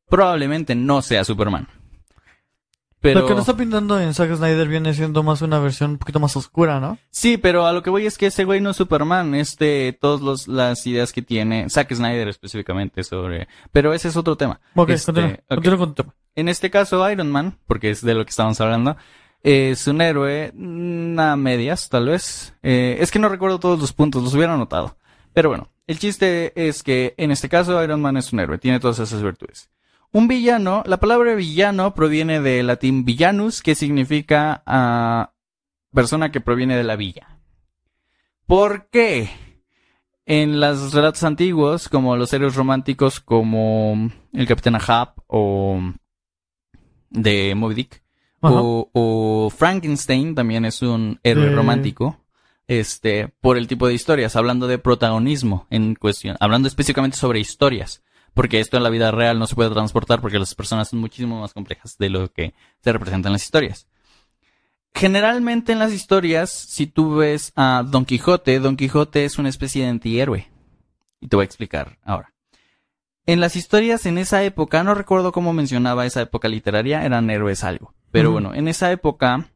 probablemente 0.09 0.75
no 0.75 1.01
sea 1.01 1.23
Superman. 1.23 1.69
Pero... 3.01 3.21
Lo 3.21 3.27
que 3.27 3.33
nos 3.33 3.41
está 3.41 3.55
pintando 3.55 3.99
en 3.99 4.13
Zack 4.13 4.35
Snyder 4.35 4.67
viene 4.67 4.93
siendo 4.93 5.23
más 5.23 5.41
una 5.41 5.57
versión 5.59 5.91
un 5.91 5.97
poquito 5.97 6.19
más 6.19 6.35
oscura, 6.35 6.79
¿no? 6.81 6.97
Sí, 7.11 7.37
pero 7.37 7.65
a 7.65 7.71
lo 7.71 7.81
que 7.81 7.89
voy 7.89 8.05
es 8.05 8.17
que 8.17 8.25
ese 8.27 8.43
güey 8.43 8.59
no 8.59 8.71
es 8.71 8.77
Superman, 8.77 9.35
es 9.35 9.57
de 9.57 9.97
todas 9.99 10.47
las 10.47 10.85
ideas 10.85 11.13
que 11.13 11.21
tiene, 11.21 11.69
Zack 11.69 11.93
Snyder 11.93 12.27
específicamente 12.27 13.03
sobre... 13.03 13.47
Pero 13.71 13.93
ese 13.93 14.09
es 14.09 14.17
otro 14.17 14.35
tema. 14.35 14.59
Ok, 14.75 14.89
Este, 14.89 15.13
continúa. 15.13 15.31
ok. 15.33 15.55
Continúa 15.55 15.77
con 15.77 15.95
tu 15.95 16.03
tema. 16.03 16.15
En 16.35 16.49
este 16.49 16.69
caso, 16.69 17.09
Iron 17.09 17.31
Man, 17.31 17.57
porque 17.67 17.89
es 17.89 18.01
de 18.01 18.13
lo 18.13 18.25
que 18.25 18.31
estábamos 18.31 18.59
hablando, 18.59 18.97
es 19.43 19.87
un 19.87 20.01
héroe 20.01 20.51
mm, 20.53 21.19
a 21.19 21.35
medias, 21.37 21.87
tal 21.89 22.07
vez. 22.07 22.53
Eh, 22.63 22.97
es 22.99 23.11
que 23.11 23.19
no 23.19 23.29
recuerdo 23.29 23.59
todos 23.59 23.79
los 23.79 23.93
puntos, 23.93 24.23
los 24.23 24.33
hubiera 24.33 24.53
anotado. 24.53 24.97
Pero 25.33 25.49
bueno, 25.49 25.69
el 25.87 25.99
chiste 25.99 26.51
es 26.55 26.83
que 26.83 27.13
en 27.17 27.31
este 27.31 27.47
caso 27.47 27.81
Iron 27.81 28.01
Man 28.01 28.17
es 28.17 28.33
un 28.33 28.41
héroe, 28.41 28.57
tiene 28.57 28.79
todas 28.79 28.99
esas 28.99 29.21
virtudes. 29.23 29.69
Un 30.11 30.27
villano, 30.27 30.83
la 30.87 30.97
palabra 30.97 31.35
villano 31.35 31.93
proviene 31.93 32.41
del 32.41 32.67
latín 32.67 33.05
villanus, 33.05 33.61
que 33.61 33.75
significa 33.75 34.63
ah, 34.65 35.33
persona 35.93 36.31
que 36.31 36.41
proviene 36.41 36.75
de 36.75 36.83
la 36.83 36.95
villa. 36.95 37.39
¿Por 38.47 38.89
qué? 38.89 39.29
En 40.25 40.59
los 40.59 40.93
relatos 40.93 41.23
antiguos, 41.23 41.89
como 41.89 42.15
los 42.15 42.33
héroes 42.33 42.55
románticos 42.55 43.19
como 43.19 44.09
el 44.33 44.47
Capitán 44.47 44.75
Ahab 44.75 45.13
o 45.27 45.79
de 47.11 47.53
Moby 47.55 47.75
Dick, 47.75 48.03
o, 48.41 48.89
o 48.93 49.49
Frankenstein 49.49 50.33
también 50.33 50.65
es 50.65 50.81
un 50.81 51.19
héroe 51.23 51.49
romántico. 51.51 52.17
Este, 52.67 53.29
por 53.41 53.57
el 53.57 53.67
tipo 53.67 53.87
de 53.87 53.95
historias, 53.95 54.35
hablando 54.35 54.67
de 54.67 54.77
protagonismo 54.77 55.65
en 55.71 55.95
cuestión, 55.95 56.37
hablando 56.39 56.67
específicamente 56.67 57.17
sobre 57.17 57.39
historias, 57.39 58.03
porque 58.39 58.61
esto 58.61 58.77
en 58.77 58.83
la 58.83 58.89
vida 58.89 59.11
real 59.11 59.37
no 59.37 59.47
se 59.47 59.55
puede 59.55 59.69
transportar 59.69 60.21
porque 60.21 60.39
las 60.39 60.55
personas 60.55 60.87
son 60.87 60.99
muchísimo 60.99 61.41
más 61.41 61.53
complejas 61.53 61.97
de 61.97 62.09
lo 62.09 62.31
que 62.31 62.53
se 62.81 62.93
representan 62.93 63.31
en 63.31 63.33
las 63.33 63.43
historias. 63.43 63.85
generalmente 64.93 65.73
en 65.73 65.79
las 65.79 65.91
historias, 65.91 66.49
si 66.49 66.87
tú 66.87 67.17
ves 67.17 67.51
a 67.57 67.83
Don 67.85 68.05
Quijote, 68.05 68.61
Don 68.61 68.77
Quijote 68.77 69.25
es 69.25 69.39
una 69.39 69.49
especie 69.49 69.83
de 69.83 69.89
antihéroe. 69.89 70.47
Y 71.19 71.27
te 71.27 71.35
voy 71.35 71.43
a 71.43 71.47
explicar 71.47 71.97
ahora. 72.01 72.33
En 73.25 73.41
las 73.41 73.57
historias 73.57 74.05
en 74.05 74.17
esa 74.17 74.41
época, 74.41 74.85
no 74.85 74.95
recuerdo 74.95 75.33
cómo 75.33 75.51
mencionaba 75.51 76.05
esa 76.05 76.21
época 76.21 76.47
literaria, 76.47 77.03
eran 77.03 77.29
héroes 77.29 77.65
algo. 77.65 77.93
Pero 78.09 78.31
bueno, 78.31 78.53
en 78.53 78.69
esa 78.69 78.89
época, 78.93 79.49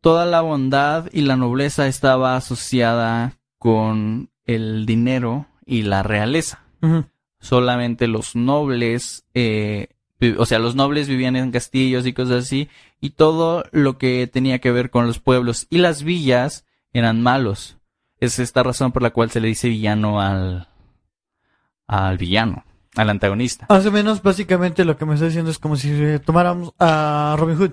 toda 0.00 0.24
la 0.24 0.40
bondad 0.40 1.10
y 1.12 1.20
la 1.20 1.36
nobleza 1.36 1.88
estaba 1.88 2.36
asociada 2.36 3.36
con 3.58 4.30
el 4.46 4.86
dinero 4.86 5.44
y 5.66 5.82
la 5.82 6.02
realeza. 6.02 6.62
Solamente 7.40 8.08
los 8.08 8.34
nobles, 8.34 9.24
eh, 9.34 9.88
o 10.38 10.46
sea, 10.46 10.58
los 10.58 10.74
nobles 10.74 11.08
vivían 11.08 11.36
en 11.36 11.52
castillos 11.52 12.06
y 12.06 12.12
cosas 12.12 12.44
así, 12.44 12.68
y 13.00 13.10
todo 13.10 13.64
lo 13.72 13.98
que 13.98 14.26
tenía 14.26 14.58
que 14.58 14.72
ver 14.72 14.90
con 14.90 15.06
los 15.06 15.18
pueblos 15.18 15.66
y 15.70 15.78
las 15.78 16.02
villas 16.02 16.64
eran 16.92 17.22
malos. 17.22 17.76
Es 18.18 18.38
esta 18.38 18.62
razón 18.62 18.92
por 18.92 19.02
la 19.02 19.10
cual 19.10 19.30
se 19.30 19.40
le 19.40 19.48
dice 19.48 19.68
villano 19.68 20.20
al, 20.20 20.68
al 21.86 22.16
villano, 22.16 22.64
al 22.96 23.10
antagonista. 23.10 23.66
Más 23.68 23.84
o 23.84 23.92
menos, 23.92 24.22
básicamente 24.22 24.84
lo 24.84 24.96
que 24.96 25.04
me 25.04 25.14
está 25.14 25.26
diciendo 25.26 25.50
es 25.50 25.58
como 25.58 25.76
si 25.76 25.90
eh, 25.92 26.18
tomáramos 26.18 26.72
a 26.78 27.36
Robin 27.38 27.58
Hood. 27.58 27.72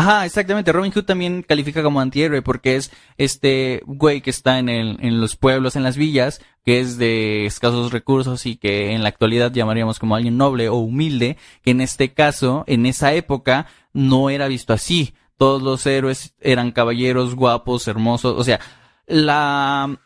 Ajá, 0.00 0.24
exactamente. 0.24 0.72
Robin 0.72 0.92
Hood 0.92 1.04
también 1.04 1.42
califica 1.42 1.82
como 1.82 2.00
antihéroe 2.00 2.40
porque 2.42 2.76
es 2.76 2.90
este 3.18 3.82
güey 3.86 4.20
que 4.22 4.30
está 4.30 4.58
en, 4.58 4.68
el, 4.68 4.96
en 5.00 5.20
los 5.20 5.36
pueblos, 5.36 5.76
en 5.76 5.82
las 5.82 5.96
villas, 5.96 6.40
que 6.64 6.80
es 6.80 6.96
de 6.96 7.44
escasos 7.46 7.92
recursos 7.92 8.46
y 8.46 8.56
que 8.56 8.92
en 8.92 9.02
la 9.02 9.08
actualidad 9.10 9.52
llamaríamos 9.52 9.98
como 9.98 10.14
alguien 10.16 10.36
noble 10.36 10.68
o 10.68 10.76
humilde, 10.76 11.36
que 11.62 11.72
en 11.72 11.80
este 11.80 12.12
caso, 12.14 12.64
en 12.66 12.86
esa 12.86 13.12
época, 13.12 13.66
no 13.92 14.30
era 14.30 14.48
visto 14.48 14.72
así. 14.72 15.12
Todos 15.36 15.62
los 15.62 15.84
héroes 15.86 16.34
eran 16.40 16.70
caballeros 16.72 17.34
guapos, 17.34 17.86
hermosos, 17.88 18.34
o 18.38 18.44
sea, 18.44 18.60
la 19.06 19.98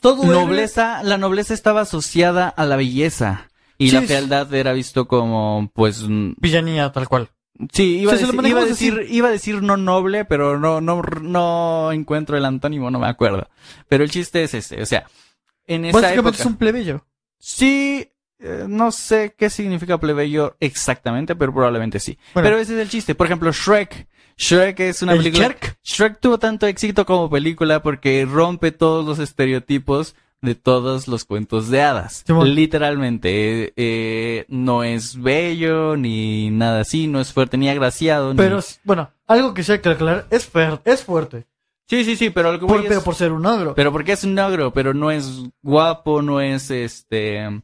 Todo 0.00 0.22
héroe- 0.24 0.40
nobleza, 0.44 1.02
la 1.02 1.18
nobleza 1.18 1.54
estaba 1.54 1.82
asociada 1.82 2.48
a 2.48 2.64
la 2.64 2.76
belleza 2.76 3.48
y 3.78 3.90
Sí, 3.90 3.94
la 3.94 4.02
fealdad 4.02 4.52
era 4.54 4.72
visto 4.72 5.06
como, 5.06 5.70
pues, 5.74 6.04
Villanía, 6.08 6.90
tal 6.92 7.08
cual. 7.08 7.28
Sí, 7.72 7.98
iba, 8.00 8.12
O 8.12 8.14
a 8.14 8.18
sea, 8.18 8.26
decir, 8.26 8.46
iba, 8.46 8.60
a 8.60 8.64
decir, 8.64 9.06
iba 9.08 9.28
a 9.28 9.30
decir 9.30 9.62
no 9.62 9.76
noble, 9.76 10.24
pero 10.24 10.58
no, 10.58 10.80
no, 10.80 11.02
no 11.22 11.90
encuentro 11.92 12.36
el 12.36 12.44
antónimo, 12.44 12.90
no 12.90 12.98
me 12.98 13.08
acuerdo. 13.08 13.48
Pero 13.88 14.04
el 14.04 14.10
chiste 14.10 14.42
es 14.44 14.54
ese, 14.54 14.82
o 14.82 14.86
sea, 14.86 15.06
en 15.66 15.84
esa 15.84 15.98
Básicamente 16.00 16.30
época. 16.30 16.40
es 16.42 16.46
un 16.46 16.56
plebeyo. 16.56 17.06
Sí, 17.38 18.10
eh, 18.38 18.64
no 18.68 18.92
sé 18.92 19.34
qué 19.38 19.48
significa 19.50 19.98
plebeyo 19.98 20.56
exactamente, 20.60 21.34
pero 21.36 21.52
probablemente 21.52 22.00
sí. 22.00 22.18
Bueno. 22.34 22.46
Pero 22.48 22.58
ese 22.60 22.74
es 22.74 22.80
el 22.80 22.88
chiste. 22.88 23.14
Por 23.14 23.26
ejemplo, 23.26 23.50
Shrek. 23.52 24.06
Shrek 24.38 24.80
es 24.80 25.00
una 25.02 25.12
¿El 25.12 25.18
película. 25.18 25.46
Shrek? 25.48 25.78
Shrek 25.82 26.20
tuvo 26.20 26.38
tanto 26.38 26.66
éxito 26.66 27.06
como 27.06 27.30
película 27.30 27.82
porque 27.82 28.26
rompe 28.30 28.70
todos 28.72 29.04
los 29.06 29.18
estereotipos 29.18 30.14
de 30.42 30.54
todos 30.54 31.08
los 31.08 31.24
cuentos 31.24 31.68
de 31.70 31.82
hadas. 31.82 32.24
Literalmente, 32.44 33.64
eh, 33.64 33.72
eh, 33.76 34.44
no 34.48 34.84
es 34.84 35.20
bello 35.20 35.96
ni 35.96 36.50
nada 36.50 36.80
así, 36.80 37.06
no 37.08 37.20
es 37.20 37.32
fuerte 37.32 37.56
ni 37.56 37.68
agraciado. 37.68 38.32
ni- 38.32 38.38
Pero, 38.38 38.60
bueno, 38.84 39.10
algo 39.26 39.54
que 39.54 39.64
sí 39.64 39.72
hay 39.72 39.78
que 39.80 39.88
aclarar, 39.88 40.26
es, 40.30 40.50
es 40.84 41.02
fuerte. 41.04 41.46
Sí, 41.88 42.04
sí, 42.04 42.16
sí, 42.16 42.30
pero 42.30 42.58
que 42.58 42.66
Por, 42.66 42.80
es- 42.80 42.86
pero 42.88 43.02
por 43.02 43.14
ser 43.14 43.32
un 43.32 43.46
ogro. 43.46 43.74
Pero 43.74 43.92
porque 43.92 44.12
es 44.12 44.24
un 44.24 44.34
negro, 44.34 44.72
pero 44.72 44.92
no 44.92 45.10
es 45.10 45.42
guapo, 45.62 46.20
no 46.22 46.40
es 46.40 46.70
este 46.70 47.62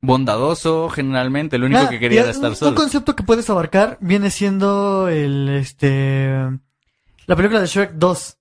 bondadoso 0.00 0.88
generalmente, 0.90 1.56
lo 1.58 1.66
único 1.66 1.78
Nada, 1.80 1.90
que 1.90 1.98
quería 1.98 2.20
era 2.20 2.30
un- 2.30 2.34
estar 2.36 2.50
Un 2.50 2.56
solo. 2.56 2.74
concepto 2.74 3.16
que 3.16 3.22
puedes 3.22 3.48
abarcar 3.48 3.96
viene 4.00 4.30
siendo 4.30 5.08
el, 5.08 5.48
este, 5.48 6.28
la 7.26 7.36
película 7.36 7.60
de 7.60 7.66
Shrek 7.66 7.92
2. 7.92 8.36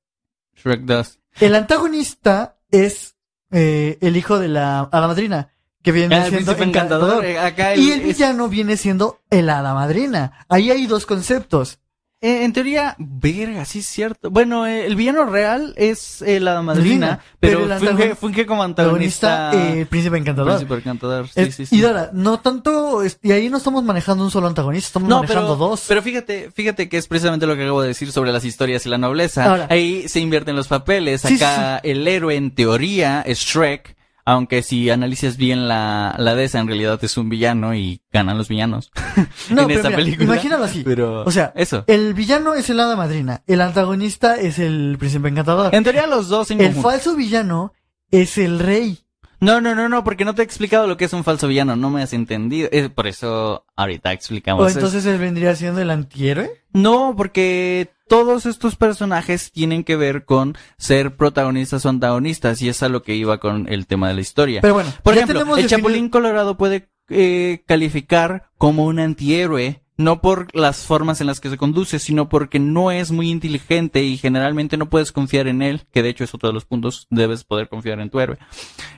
Shrek 0.55 0.81
2. 0.81 1.19
El 1.39 1.55
antagonista 1.55 2.57
es 2.69 3.12
eh, 3.53 3.98
el 4.01 4.17
hijo 4.17 4.39
de 4.39 4.50
la 4.50 4.89
hada 4.91 5.07
madrina, 5.07 5.50
que 5.81 5.91
viene 5.91 6.15
Ah, 6.15 6.25
el 6.25 6.31
siendo 6.31 6.51
encantador. 6.53 7.24
encantador. 7.25 7.45
Acá 7.45 7.74
el- 7.74 7.79
Y 7.81 7.91
el 7.91 8.00
es- 8.01 8.05
villano 8.07 8.50
viene 8.50 8.75
siendo 8.77 9.19
el 9.29 9.50
hada 9.50 9.74
madrina. 9.74 10.45
Ahí 10.50 10.72
hay 10.72 10.86
dos 10.88 11.05
conceptos. 11.05 11.79
Eh, 12.24 12.46
en 12.46 12.53
teoría, 12.53 12.96
verga, 12.98 13.65
sí 13.65 13.80
es 13.80 13.86
cierto. 13.86 14.32
Bueno, 14.32 14.65
eh, 14.65 14.86
el 14.86 14.96
villano 14.96 15.25
real 15.25 15.74
es 15.75 16.22
eh, 16.22 16.39
la 16.39 16.62
madrina, 16.62 17.20
pero, 17.39 17.68
pero 17.68 17.80
funge, 17.80 18.15
funge 18.15 18.46
como 18.46 18.63
antagonista. 18.63 19.50
Antagonista, 19.50 19.82
eh, 19.82 19.86
príncipe 19.86 20.18
encantador. 20.18 20.56
príncipe 20.56 20.75
encantador. 20.75 21.27
Sí, 21.27 21.51
sí, 21.51 21.65
sí. 21.65 21.75
Y 21.75 21.82
Dara, 21.82 22.10
no 22.13 22.39
tanto, 22.39 23.01
y 23.22 23.32
ahí 23.34 23.50
no 23.50 23.58
estamos 23.58 23.84
manejando 23.84 24.24
un 24.24 24.32
solo 24.32 24.48
antagonista, 24.48 24.88
estamos 24.88 25.10
No, 25.10 25.18
manejando 25.18 25.56
pero, 25.58 25.70
dos. 25.70 25.86
pero 25.88 26.01
fíjate, 26.01 26.50
fíjate 26.51 26.88
que 26.88 26.98
es 26.98 27.08
precisamente 27.08 27.46
lo 27.46 27.56
que 27.56 27.63
acabo 27.63 27.82
de 27.82 27.89
decir 27.89 28.12
sobre 28.12 28.32
las 28.32 28.46
historias 28.46 28.86
y 28.86 28.89
la 28.89 28.98
nobleza. 28.98 29.44
Ahora. 29.46 29.68
Ahí 29.70 30.08
se 30.08 30.20
invierten 30.22 30.56
los 30.56 30.70
papeles. 30.70 31.25
Acá 31.25 31.80
el 31.84 32.08
héroe 32.08 32.36
en 32.36 32.51
teoría 32.51 33.22
es 33.25 33.39
Shrek, 33.39 33.96
aunque 34.25 34.63
si 34.63 34.89
analizas 34.89 35.38
bien 35.38 35.68
la, 35.68 36.15
la 36.18 36.36
de 36.36 36.46
esa 36.46 36.60
en 36.60 36.68
realidad 36.68 36.98
es 37.03 37.18
un 37.18 37.30
villano 37.30 37.75
y 37.75 38.01
ganan 38.12 38.38
los 38.38 38.48
villanos 38.48 38.92
no, 39.50 39.62
en 39.63 39.68
pero 39.68 39.80
esa 39.80 39.89
mira, 39.89 39.98
película. 39.98 40.24
imagínalo 40.25 40.63
así. 40.63 40.84
Pero 40.86 41.24
O 41.25 41.32
sea, 41.32 41.51
eso. 41.56 41.84
El 41.88 42.13
villano 42.13 42.53
es 42.53 42.70
el 42.70 42.80
hada 42.80 42.96
madrina, 42.96 43.44
el 43.48 43.62
antagonista 43.62 44.36
es 44.36 44.60
el 44.60 44.96
príncipe 45.00 45.27
encantador. 45.30 45.74
En 45.75 45.84
teoría 45.84 46.08
los 46.08 46.30
dos 46.30 46.51
en 46.51 46.60
El 46.62 46.68
conjunto. 46.68 46.89
falso 46.89 47.15
villano 47.15 47.74
es 48.12 48.38
el 48.38 48.60
rey. 48.60 49.00
No, 49.39 49.60
no, 49.60 49.75
no, 49.75 49.89
no, 49.89 50.06
porque 50.06 50.24
no 50.24 50.34
te 50.36 50.42
he 50.42 50.46
explicado 50.46 50.88
lo 50.88 50.96
que 50.96 51.03
es 51.03 51.12
un 51.12 51.25
falso 51.25 51.50
villano, 51.50 51.75
no 51.75 51.89
me 51.89 52.01
has 52.01 52.13
entendido. 52.13 52.70
Es 52.72 52.89
por 52.89 53.08
eso 53.08 53.65
ahorita 53.75 54.13
explicamos. 54.13 54.63
O 54.63 54.70
entonces 54.70 55.06
él 55.06 55.18
vendría 55.20 55.53
siendo 55.58 55.82
el 55.82 55.89
antihéroe. 55.92 56.50
No, 56.72 57.13
porque 57.18 57.89
todos 58.13 58.46
estos 58.46 58.75
personajes 58.75 59.51
tienen 59.51 59.84
que 59.84 59.96
ver 59.96 60.25
con 60.25 60.55
ser 60.77 61.15
protagonistas 61.15 61.86
o 61.86 61.89
antagonistas, 61.89 62.62
y 62.62 62.70
es 62.70 62.84
a 62.84 62.89
lo 62.89 63.01
que 63.03 63.15
iba 63.15 63.39
con 63.39 63.67
el 63.72 63.88
tema 63.88 64.08
de 64.10 64.13
la 64.15 64.22
historia. 64.22 64.62
Pero 64.62 64.74
bueno, 64.75 64.91
Por 65.03 65.13
ejemplo, 65.15 65.39
el 65.39 65.46
definido- 65.48 65.67
Chapulín 65.67 66.10
Colorado 66.10 66.58
puede 66.58 66.89
eh, 67.10 67.63
calificar 67.67 68.50
como 68.58 68.86
un 68.86 68.98
antihéroe, 69.00 69.83
no 70.03 70.22
por 70.22 70.53
las 70.55 70.86
formas 70.86 71.22
en 71.22 71.27
las 71.27 71.39
que 71.39 71.50
se 71.50 71.57
conduce, 71.57 72.00
sino 72.00 72.29
porque 72.29 72.60
no 72.60 72.91
es 72.91 73.12
muy 73.12 73.29
inteligente 73.29 74.03
y 74.03 74.17
generalmente 74.17 74.77
no 74.77 74.89
puedes 74.89 75.12
confiar 75.12 75.48
en 75.48 75.62
él, 75.62 75.83
que 75.91 76.03
de 76.03 76.10
hecho 76.10 76.24
es 76.24 76.33
otro 76.33 76.50
de 76.50 76.53
los 76.53 76.65
puntos, 76.65 77.07
debes 77.10 77.43
poder 77.43 77.69
confiar 77.69 78.00
en 78.00 78.10
tu 78.10 78.19
héroe. 78.19 78.38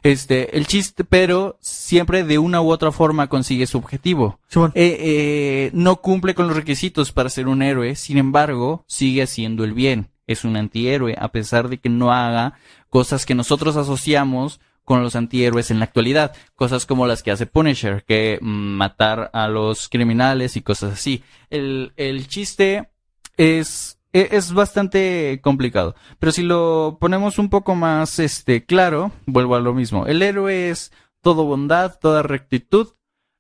Este, 0.04 0.58
el 0.58 0.68
chiste, 0.68 1.04
pero 1.04 1.58
siempre 1.62 2.24
de 2.24 2.38
una 2.38 2.62
u 2.62 2.72
otra 2.72 2.92
forma 2.92 3.28
consigue 3.28 3.68
su 3.68 3.78
objetivo. 3.78 4.40
Eh, 4.56 4.72
eh, 4.76 5.72
no 5.74 5.98
cumple 5.98 6.36
con 6.36 6.48
los 6.48 6.56
requisitos 6.56 7.12
para 7.12 7.30
ser 7.30 7.48
un 7.48 7.62
héroe, 7.62 7.96
sin 7.96 8.18
embargo, 8.18 8.84
sigue 8.88 9.24
haciendo 9.24 9.64
el 9.64 9.74
bien. 9.74 10.10
Es 10.28 10.44
un 10.44 10.58
antihéroe, 10.58 11.16
a 11.20 11.28
pesar 11.30 11.70
de 11.70 11.78
que 11.78 11.90
no 11.90 12.12
haga 12.12 12.56
cosas 12.90 13.26
que 13.26 13.36
nosotros 13.36 13.76
asociamos 13.76 14.60
con 14.86 15.04
los 15.04 15.16
antihéroes 15.16 15.72
en 15.72 15.80
la 15.80 15.86
actualidad. 15.86 16.34
Cosas 16.56 16.86
como 16.86 17.08
las 17.08 17.24
que 17.24 17.32
hace 17.32 17.46
Punisher, 17.48 18.06
que 18.06 18.40
mm, 18.42 18.46
matar 18.48 19.30
a 19.34 19.48
los 19.50 19.90
criminales 19.90 20.56
y 20.56 20.62
cosas 20.62 20.94
así. 20.94 21.24
El, 21.50 21.92
el 21.98 22.28
chiste 22.28 22.90
es, 23.36 24.00
e- 24.14 24.30
es 24.32 24.54
bastante 24.54 25.40
complicado. 25.44 25.96
Pero 26.20 26.32
si 26.32 26.44
lo 26.44 26.98
ponemos 27.02 27.40
un 27.40 27.50
poco 27.50 27.76
más, 27.76 28.20
este, 28.20 28.64
claro, 28.66 29.12
vuelvo 29.26 29.56
a 29.56 29.60
lo 29.60 29.74
mismo. 29.74 30.06
El 30.06 30.22
héroe 30.22 30.70
es 30.70 30.94
todo 31.22 31.44
bondad, 31.46 31.98
toda 32.00 32.22
rectitud, 32.24 32.90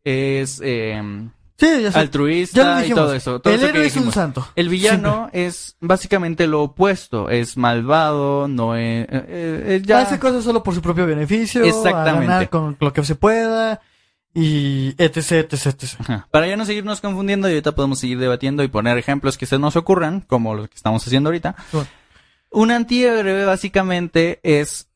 es, 0.04 0.60
em, 0.64 1.32
Sí, 1.58 1.68
ya, 1.68 1.76
sé. 1.76 1.82
ya 1.84 1.90
lo 1.92 2.00
altruista 2.00 2.86
y 2.86 2.90
todo 2.92 3.14
eso. 3.14 3.40
Todo 3.40 3.54
el 3.54 3.64
eso 3.64 3.74
que 3.74 3.86
es 3.86 3.96
un 3.96 4.12
santo. 4.12 4.46
El 4.56 4.68
villano 4.70 5.30
es 5.32 5.78
básicamente 5.80 6.48
lo 6.48 6.64
opuesto, 6.64 7.30
es 7.30 7.56
malvado, 7.56 8.48
no 8.50 8.76
es, 8.76 9.06
eh, 9.10 9.26
eh, 9.30 9.82
ya- 9.86 10.02
Hace 10.02 10.20
cosas 10.20 10.44
solo 10.44 10.64
por 10.64 10.76
su 10.76 10.82
propio 10.82 11.06
beneficio. 11.06 11.64
Exactamente. 11.64 12.26
A 12.26 12.30
ganar 12.30 12.50
con 12.50 12.76
lo 12.80 12.92
que 12.94 13.04
se 13.06 13.16
pueda. 13.16 13.80
Y 14.38 14.96
etc, 14.98 15.32
etc, 15.32 15.66
etc. 15.68 15.84
Ajá. 16.00 16.28
Para 16.30 16.46
ya 16.46 16.58
no 16.58 16.66
seguirnos 16.66 17.00
confundiendo 17.00 17.48
y 17.48 17.52
ahorita 17.54 17.74
podemos 17.74 18.00
seguir 18.00 18.20
debatiendo 18.20 18.64
y 18.64 18.68
poner 18.68 18.98
ejemplos 18.98 19.38
que 19.38 19.46
se 19.46 19.58
nos 19.58 19.78
ocurran, 19.78 20.20
como 20.20 20.56
los 20.56 20.68
que 20.68 20.76
estamos 20.76 21.08
haciendo 21.08 21.30
ahorita. 21.30 21.56
Bueno. 21.72 21.88
Un 22.52 22.72
antihéroe 22.72 23.46
básicamente 23.46 24.42
es 24.44 24.90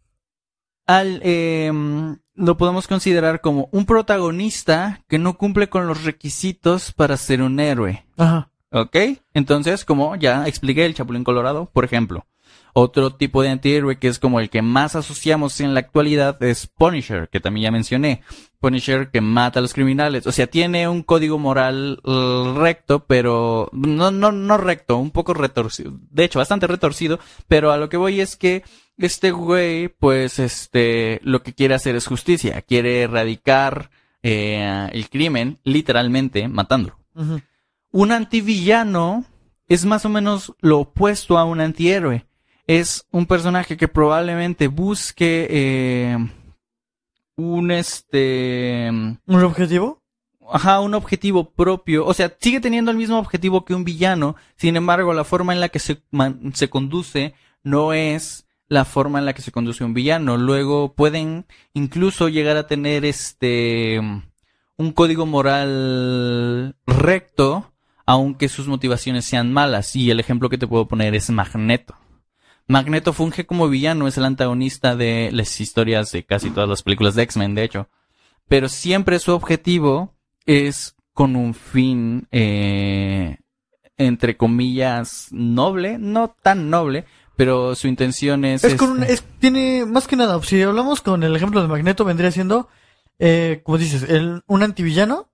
al 0.90 1.22
em, 1.24 2.18
lo 2.34 2.58
podemos 2.58 2.88
considerar 2.88 3.42
como 3.42 3.70
un 3.72 3.86
protagonista 3.86 5.04
que 5.08 5.20
no 5.20 5.38
cumple 5.38 5.70
con 5.70 5.86
los 5.86 6.04
requisitos 6.04 6.94
para 6.94 7.16
ser 7.16 7.44
un 7.44 7.60
héroe. 7.60 8.08
Ajá. 8.18 8.50
¿Ok? 8.72 8.96
Entonces, 9.36 9.86
como 9.86 10.16
ya 10.16 10.48
expliqué 10.48 10.88
el 10.88 10.96
Chapulín 10.96 11.24
Colorado, 11.24 11.70
por 11.72 11.86
ejemplo. 11.86 12.26
Otro 12.74 13.16
tipo 13.16 13.44
de 13.44 13.50
antihéroe 13.50 14.00
que 14.00 14.08
es 14.08 14.18
como 14.18 14.40
el 14.40 14.50
que 14.50 14.64
más 14.64 14.96
asociamos 14.96 15.60
en 15.62 15.76
la 15.76 15.80
actualidad 15.82 16.42
es 16.42 16.66
Punisher, 16.66 17.30
que 17.30 17.40
también 17.40 17.66
ya 17.66 17.72
mencioné. 17.72 18.24
Punisher 18.60 19.12
que 19.12 19.22
mata 19.22 19.60
a 19.60 19.62
los 19.62 19.74
criminales. 19.74 20.26
O 20.26 20.32
sea, 20.32 20.48
tiene 20.48 20.88
un 20.88 21.04
código 21.04 21.38
moral 21.38 22.02
eh, 22.04 22.54
recto, 22.58 23.06
pero 23.06 23.70
no, 23.74 24.10
no, 24.10 24.32
no 24.32 24.58
recto, 24.58 24.98
un 24.98 25.12
poco 25.12 25.36
retorcido. 25.36 26.00
De 26.10 26.24
hecho, 26.24 26.40
bastante 26.40 26.66
retorcido. 26.66 27.20
Pero 27.48 27.72
a 27.72 27.78
lo 27.78 27.90
que 27.90 27.98
voy 27.98 28.22
es 28.22 28.36
que 28.36 28.64
este 29.00 29.32
güey, 29.32 29.88
pues, 29.88 30.40
este, 30.40 31.20
lo 31.24 31.42
que 31.44 31.54
quiere 31.54 31.74
hacer 31.76 31.96
es 31.96 32.06
justicia. 32.08 32.62
Quiere 32.62 33.02
erradicar 33.02 33.90
eh, 34.24 34.90
el 34.92 35.10
crimen, 35.10 35.60
literalmente, 35.64 36.48
matándolo. 36.48 36.98
Ujú. 37.16 37.42
Un 37.92 38.12
antivillano 38.12 39.26
es 39.68 39.86
más 39.86 40.06
o 40.06 40.10
menos 40.10 40.54
lo 40.60 40.80
opuesto 40.80 41.38
a 41.38 41.44
un 41.46 41.62
antihéroe. 41.62 42.26
Es 42.68 43.06
un 43.12 43.26
personaje 43.26 43.78
que 43.78 43.88
probablemente 43.88 44.68
busque 44.68 45.48
eh, 45.50 46.18
un 47.36 47.72
este 47.72 48.90
¿Un 48.92 49.44
objetivo? 49.44 50.02
ajá, 50.52 50.80
un 50.80 50.94
objetivo 50.94 51.50
propio. 51.52 52.06
O 52.06 52.14
sea, 52.14 52.36
sigue 52.40 52.60
teniendo 52.60 52.92
el 52.92 52.98
mismo 52.98 53.18
objetivo 53.18 53.66
que 53.66 53.74
un 53.74 53.84
villano. 53.84 54.36
Sin 54.56 54.76
embargo, 54.76 55.14
la 55.14 55.24
forma 55.24 55.54
en 55.54 55.60
la 55.62 55.70
que 55.70 55.80
se, 55.80 56.02
man- 56.12 56.52
se 56.54 56.70
conduce 56.70 57.34
no 57.64 57.94
es 57.94 58.46
la 58.70 58.86
forma 58.86 59.20
en 59.20 59.26
la 59.26 59.34
que 59.34 59.42
se 59.42 59.52
conduce 59.52 59.84
un 59.84 59.94
villano. 59.94 60.38
Luego 60.38 60.94
pueden 60.94 61.46
incluso 61.74 62.30
llegar 62.30 62.56
a 62.56 62.68
tener 62.68 63.04
este 63.04 64.00
un 64.00 64.92
código 64.94 65.26
moral 65.26 66.78
recto, 66.88 67.74
aunque 68.06 68.48
sus 68.48 68.68
motivaciones 68.68 69.26
sean 69.26 69.52
malas. 69.52 69.96
Y 69.96 70.10
el 70.10 70.20
ejemplo 70.20 70.50
que 70.50 70.58
te 70.58 70.68
puedo 70.68 70.88
poner 70.88 71.16
es 71.16 71.30
Magneto. 71.30 71.96
Magneto 72.68 73.14
funge 73.14 73.48
como 73.48 73.68
villano, 73.68 74.08
es 74.08 74.18
el 74.18 74.26
antagonista 74.26 74.96
de 74.96 75.32
las 75.34 75.60
historias 75.60 76.12
de 76.12 76.24
casi 76.24 76.52
todas 76.52 76.70
las 76.70 76.84
películas 76.84 77.16
de 77.16 77.24
X-Men, 77.24 77.56
de 77.56 77.64
hecho. 77.64 77.90
Pero 78.48 78.70
siempre 78.70 79.18
su 79.18 79.34
objetivo 79.34 80.16
es 80.46 80.96
con 81.14 81.36
un 81.36 81.56
fin, 81.56 82.28
eh, 82.32 83.38
entre 83.98 84.38
comillas, 84.38 85.28
noble, 85.32 85.98
no 85.98 86.36
tan 86.42 86.70
noble, 86.70 87.06
pero 87.40 87.74
su 87.74 87.88
intención 87.88 88.44
es... 88.44 88.66
Es 88.66 88.76
con 88.76 88.90
un, 88.90 89.04
este, 89.04 89.14
es, 89.14 89.24
tiene, 89.40 89.86
más 89.86 90.10
que 90.10 90.18
nada, 90.18 90.44
si 90.44 90.62
hablamos 90.62 91.00
con 91.00 91.24
el 91.24 91.34
ejemplo 91.34 91.62
de 91.62 91.70
Magneto, 91.70 92.04
vendría 92.04 92.32
siendo, 92.32 92.68
eh, 93.18 93.62
como 93.64 93.78
dices, 93.78 94.04
el, 94.10 94.44
un 94.46 94.62
antivillano, 94.62 95.32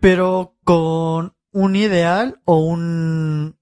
pero 0.00 0.56
con 0.64 1.34
un 1.52 1.76
ideal 1.76 2.40
o 2.46 2.60
un, 2.60 3.58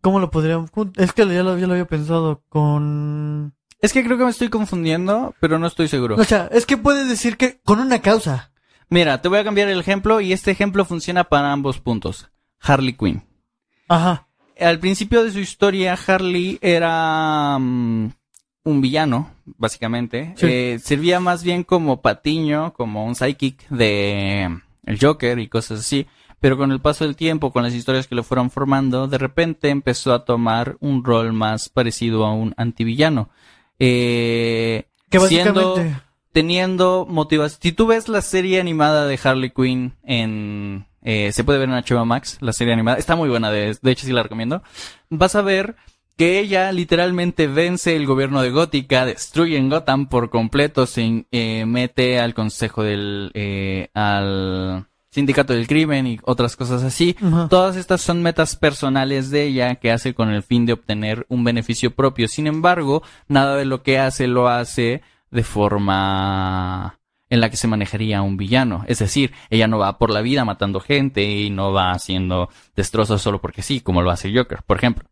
¿cómo 0.00 0.20
lo 0.20 0.30
podríamos? 0.30 0.70
Es 0.96 1.12
que 1.12 1.26
ya 1.26 1.42
lo, 1.42 1.58
ya 1.58 1.66
lo 1.66 1.74
había 1.74 1.84
pensado 1.84 2.42
con, 2.48 3.54
Es 3.82 3.92
que 3.92 4.02
creo 4.02 4.16
que 4.16 4.24
me 4.24 4.30
estoy 4.30 4.48
confundiendo, 4.48 5.34
pero 5.40 5.58
no 5.58 5.66
estoy 5.66 5.88
seguro. 5.88 6.16
o 6.16 6.24
sea, 6.24 6.48
es 6.50 6.64
que 6.64 6.78
puedes 6.78 7.10
decir 7.10 7.36
que 7.36 7.60
con 7.60 7.78
una 7.78 8.00
causa. 8.00 8.52
Mira, 8.88 9.20
te 9.20 9.28
voy 9.28 9.40
a 9.40 9.44
cambiar 9.44 9.68
el 9.68 9.80
ejemplo 9.80 10.22
y 10.22 10.32
este 10.32 10.50
ejemplo 10.50 10.86
funciona 10.86 11.24
para 11.24 11.52
ambos 11.52 11.78
puntos. 11.78 12.30
Harley 12.58 12.96
Quinn. 12.96 13.22
Ajá. 13.86 14.27
Al 14.58 14.78
principio 14.78 15.24
de 15.24 15.30
su 15.30 15.38
historia, 15.38 15.96
Harley 16.06 16.58
era 16.60 17.56
mm, 17.58 18.10
un 18.64 18.80
villano, 18.80 19.30
básicamente. 19.44 20.34
Sí. 20.36 20.46
Eh, 20.48 20.78
servía 20.82 21.20
más 21.20 21.42
bien 21.44 21.62
como 21.64 22.00
patiño, 22.02 22.72
como 22.72 23.04
un 23.04 23.14
psychic 23.14 23.68
de 23.68 24.58
el 24.84 24.98
Joker 25.00 25.38
y 25.38 25.48
cosas 25.48 25.80
así. 25.80 26.06
Pero 26.40 26.56
con 26.56 26.70
el 26.70 26.80
paso 26.80 27.04
del 27.04 27.16
tiempo, 27.16 27.52
con 27.52 27.62
las 27.64 27.74
historias 27.74 28.06
que 28.06 28.14
lo 28.14 28.22
fueron 28.22 28.50
formando, 28.50 29.08
de 29.08 29.18
repente 29.18 29.70
empezó 29.70 30.12
a 30.14 30.24
tomar 30.24 30.76
un 30.80 31.02
rol 31.04 31.32
más 31.32 31.68
parecido 31.68 32.24
a 32.24 32.32
un 32.32 32.54
antivillano. 32.56 33.28
Eh, 33.80 34.88
Que 35.10 35.18
siendo- 35.20 35.74
básicamente, 35.74 36.00
teniendo 36.32 37.06
motivación. 37.08 37.60
Si 37.62 37.72
tú 37.72 37.86
ves 37.86 38.08
la 38.08 38.22
serie 38.22 38.60
animada 38.60 39.06
de 39.06 39.18
Harley 39.22 39.50
Quinn 39.50 39.94
en... 40.02 40.86
eh, 41.10 41.32
se 41.32 41.42
puede 41.42 41.58
ver 41.58 41.70
en 41.70 41.74
HBO 41.82 42.04
Max, 42.04 42.36
la 42.40 42.52
serie 42.52 42.74
animada. 42.74 42.98
Está 42.98 43.16
muy 43.16 43.30
buena, 43.30 43.50
de, 43.50 43.74
de 43.80 43.90
hecho 43.90 44.04
sí 44.06 44.12
la 44.12 44.22
recomiendo. 44.22 44.62
Vas 45.08 45.34
a 45.34 45.40
ver 45.42 45.74
que 46.18 46.38
ella 46.40 46.70
literalmente 46.72 47.46
vence 47.46 47.96
el 47.96 48.04
gobierno 48.04 48.42
de 48.42 48.50
Gótica, 48.50 49.06
destruye 49.06 49.56
en 49.56 49.70
Gotham 49.70 50.08
por 50.08 50.28
completo, 50.30 50.84
se 50.86 51.02
in- 51.02 51.26
eh, 51.30 51.64
mete 51.66 52.20
al 52.20 52.34
consejo 52.34 52.82
del... 52.82 53.30
eh, 53.34 53.88
al 53.94 54.84
sindicato 55.10 55.52
del 55.54 55.66
crimen 55.66 56.06
y 56.06 56.18
otras 56.24 56.54
cosas 56.54 56.82
así. 56.82 57.16
Todas 57.48 57.76
estas 57.76 58.02
son 58.02 58.22
metas 58.22 58.56
personales 58.56 59.30
de 59.30 59.44
ella 59.44 59.76
que 59.76 59.90
hace 59.90 60.12
con 60.14 60.28
el 60.30 60.42
fin 60.42 60.66
de 60.66 60.74
obtener 60.74 61.24
un 61.30 61.42
beneficio 61.44 61.92
propio. 61.94 62.28
Sin 62.28 62.46
embargo, 62.46 63.02
nada 63.26 63.56
de 63.56 63.64
lo 63.64 63.82
que 63.82 63.98
hace 63.98 64.26
lo 64.26 64.48
hace 64.48 65.00
de 65.30 65.42
forma 65.44 66.97
en 67.30 67.40
la 67.40 67.50
que 67.50 67.56
se 67.56 67.68
manejaría 67.68 68.22
un 68.22 68.36
villano. 68.36 68.84
Es 68.88 68.98
decir, 68.98 69.32
ella 69.50 69.66
no 69.66 69.78
va 69.78 69.98
por 69.98 70.10
la 70.10 70.22
vida 70.22 70.44
matando 70.44 70.80
gente 70.80 71.24
y 71.24 71.50
no 71.50 71.72
va 71.72 71.92
haciendo 71.92 72.48
destrozos 72.74 73.22
solo 73.22 73.40
porque 73.40 73.62
sí, 73.62 73.80
como 73.80 74.02
lo 74.02 74.10
hace 74.10 74.34
Joker, 74.34 74.62
por 74.66 74.78
ejemplo. 74.78 75.08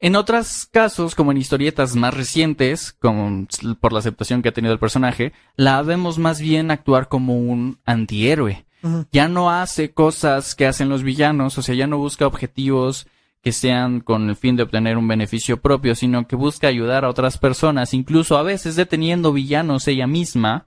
En 0.00 0.14
otros 0.14 0.68
casos, 0.70 1.14
como 1.14 1.32
en 1.32 1.38
historietas 1.38 1.96
más 1.96 2.14
recientes, 2.14 2.92
como 2.92 3.46
por 3.80 3.92
la 3.92 3.98
aceptación 3.98 4.42
que 4.42 4.50
ha 4.50 4.52
tenido 4.52 4.72
el 4.72 4.78
personaje, 4.78 5.32
la 5.56 5.82
vemos 5.82 6.18
más 6.18 6.40
bien 6.40 6.70
actuar 6.70 7.08
como 7.08 7.36
un 7.36 7.80
antihéroe 7.84 8.68
ya 9.12 9.28
no 9.28 9.50
hace 9.50 9.92
cosas 9.92 10.54
que 10.54 10.66
hacen 10.66 10.88
los 10.88 11.02
villanos, 11.02 11.58
o 11.58 11.62
sea, 11.62 11.74
ya 11.74 11.86
no 11.86 11.98
busca 11.98 12.26
objetivos 12.26 13.06
que 13.42 13.52
sean 13.52 14.00
con 14.00 14.28
el 14.28 14.36
fin 14.36 14.56
de 14.56 14.64
obtener 14.64 14.96
un 14.96 15.08
beneficio 15.08 15.60
propio, 15.60 15.94
sino 15.94 16.26
que 16.26 16.36
busca 16.36 16.68
ayudar 16.68 17.04
a 17.04 17.08
otras 17.08 17.38
personas, 17.38 17.94
incluso 17.94 18.36
a 18.36 18.42
veces 18.42 18.76
deteniendo 18.76 19.32
villanos 19.32 19.86
ella 19.88 20.06
misma. 20.06 20.66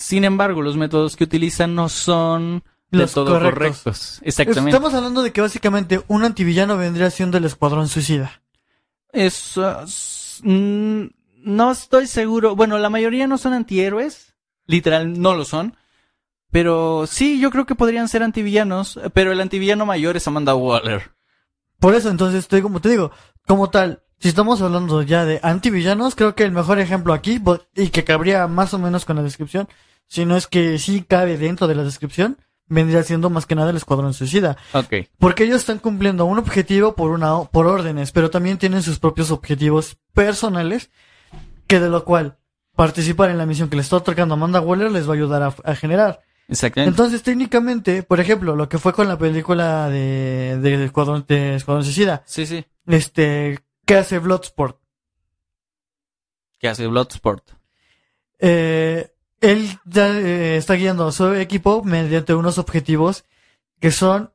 Sin 0.00 0.24
embargo, 0.24 0.62
los 0.62 0.78
métodos 0.78 1.14
que 1.14 1.24
utilizan 1.24 1.74
no 1.74 1.90
son 1.90 2.64
de 2.90 2.98
Los 3.00 3.12
todo 3.12 3.26
correctos. 3.38 3.52
correctos. 3.82 4.20
Exactamente. 4.22 4.70
Estamos 4.70 4.94
hablando 4.94 5.22
de 5.22 5.30
que 5.30 5.42
básicamente 5.42 6.02
un 6.08 6.24
antivillano 6.24 6.78
vendría 6.78 7.10
siendo 7.10 7.36
el 7.36 7.44
escuadrón 7.44 7.86
suicida. 7.86 8.40
Eso, 9.12 9.82
s- 9.82 10.40
mm, 10.42 11.08
no 11.44 11.70
estoy 11.70 12.06
seguro. 12.06 12.56
Bueno, 12.56 12.78
la 12.78 12.88
mayoría 12.88 13.26
no 13.26 13.36
son 13.36 13.52
antihéroes. 13.52 14.34
Literal, 14.66 15.20
no 15.20 15.34
lo 15.34 15.44
son. 15.44 15.76
Pero 16.50 17.06
sí, 17.06 17.38
yo 17.38 17.50
creo 17.50 17.66
que 17.66 17.74
podrían 17.74 18.08
ser 18.08 18.22
antivillanos. 18.22 18.98
Pero 19.12 19.32
el 19.32 19.40
antivillano 19.42 19.84
mayor 19.84 20.16
es 20.16 20.26
Amanda 20.26 20.54
Waller. 20.54 21.10
Por 21.78 21.94
eso, 21.94 22.08
entonces, 22.10 22.40
estoy 22.40 22.62
como 22.62 22.80
te 22.80 22.88
digo, 22.88 23.10
como 23.46 23.68
tal, 23.70 24.02
si 24.18 24.28
estamos 24.28 24.60
hablando 24.62 25.02
ya 25.02 25.24
de 25.26 25.40
antivillanos, 25.42 26.14
creo 26.14 26.34
que 26.34 26.44
el 26.44 26.52
mejor 26.52 26.78
ejemplo 26.78 27.12
aquí, 27.12 27.38
y 27.76 27.88
que 27.88 28.04
cabría 28.04 28.46
más 28.48 28.72
o 28.74 28.78
menos 28.78 29.04
con 29.04 29.16
la 29.16 29.22
descripción, 29.22 29.68
si 30.10 30.24
no 30.26 30.36
es 30.36 30.48
que 30.48 30.78
sí 30.80 31.04
cabe 31.06 31.38
dentro 31.38 31.68
de 31.68 31.76
la 31.76 31.84
descripción, 31.84 32.36
vendría 32.66 33.04
siendo 33.04 33.30
más 33.30 33.46
que 33.46 33.54
nada 33.54 33.70
el 33.70 33.76
escuadrón 33.76 34.12
suicida. 34.12 34.56
Ok. 34.72 35.06
Porque 35.18 35.44
ellos 35.44 35.58
están 35.58 35.78
cumpliendo 35.78 36.24
un 36.24 36.36
objetivo 36.36 36.96
por 36.96 37.12
una, 37.12 37.44
por 37.44 37.68
órdenes, 37.68 38.10
pero 38.10 38.28
también 38.28 38.58
tienen 38.58 38.82
sus 38.82 38.98
propios 38.98 39.30
objetivos 39.30 39.98
personales, 40.12 40.90
que 41.68 41.78
de 41.78 41.88
lo 41.88 42.04
cual 42.04 42.38
participar 42.74 43.30
en 43.30 43.38
la 43.38 43.46
misión 43.46 43.70
que 43.70 43.76
le 43.76 43.82
está 43.82 43.96
otorgando 43.96 44.34
Amanda 44.34 44.60
Waller 44.60 44.90
les 44.90 45.06
va 45.08 45.12
a 45.12 45.16
ayudar 45.16 45.42
a, 45.44 45.54
a 45.62 45.76
generar. 45.76 46.22
Exactamente. 46.48 46.90
Entonces, 46.90 47.22
técnicamente, 47.22 48.02
por 48.02 48.18
ejemplo, 48.18 48.56
lo 48.56 48.68
que 48.68 48.78
fue 48.78 48.92
con 48.92 49.06
la 49.06 49.16
película 49.16 49.88
de, 49.88 50.58
de 50.60 50.84
Escuadrón, 50.86 51.24
de 51.28 51.54
Escuadrón 51.54 51.84
Suicida, 51.84 52.24
sí, 52.26 52.46
sí. 52.46 52.64
este, 52.88 53.60
¿qué 53.86 53.94
hace 53.94 54.18
Bloodsport? 54.18 54.76
Que 56.58 56.66
hace 56.66 56.88
Bloodsport. 56.88 57.44
Eh, 58.40 59.12
él 59.40 59.78
ya 59.84 60.08
eh, 60.08 60.56
está 60.56 60.74
guiando 60.74 61.06
a 61.08 61.12
su 61.12 61.34
equipo 61.34 61.82
mediante 61.84 62.34
unos 62.34 62.58
objetivos 62.58 63.24
que 63.80 63.90
son 63.90 64.30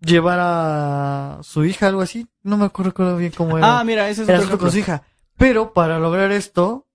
llevar 0.00 0.38
a 0.40 1.38
su 1.42 1.64
hija, 1.64 1.88
algo 1.88 2.00
así. 2.02 2.26
No 2.42 2.56
me 2.56 2.64
acuerdo 2.66 3.16
bien 3.16 3.32
cómo 3.36 3.58
era. 3.58 3.80
Ah, 3.80 3.84
mira, 3.84 4.08
ese 4.08 4.22
es 4.22 4.28
Era 4.28 4.38
otro 4.40 4.52
su- 4.52 4.58
con 4.58 4.70
su 4.72 4.78
hija. 4.78 5.02
Pero 5.36 5.72
para 5.72 5.98
lograr 5.98 6.30
esto, 6.32 6.86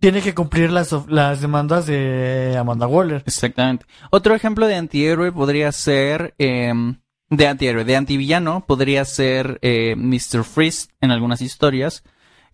tiene 0.00 0.20
que 0.22 0.34
cumplir 0.34 0.70
las, 0.70 0.92
las 1.08 1.40
demandas 1.40 1.86
de 1.86 2.56
Amanda 2.58 2.86
Waller. 2.86 3.22
Exactamente. 3.26 3.86
Otro 4.10 4.34
ejemplo 4.34 4.66
de 4.66 4.74
antihéroe 4.76 5.32
podría 5.32 5.70
ser... 5.72 6.34
em, 6.38 6.96
de 7.30 7.46
antihéroe, 7.48 7.84
de 7.84 7.96
antivillano, 7.96 8.64
podría 8.66 9.04
ser 9.06 9.58
eh, 9.62 9.94
Mr. 9.96 10.44
Freeze 10.44 10.88
en 11.00 11.10
algunas 11.12 11.40
historias. 11.40 12.02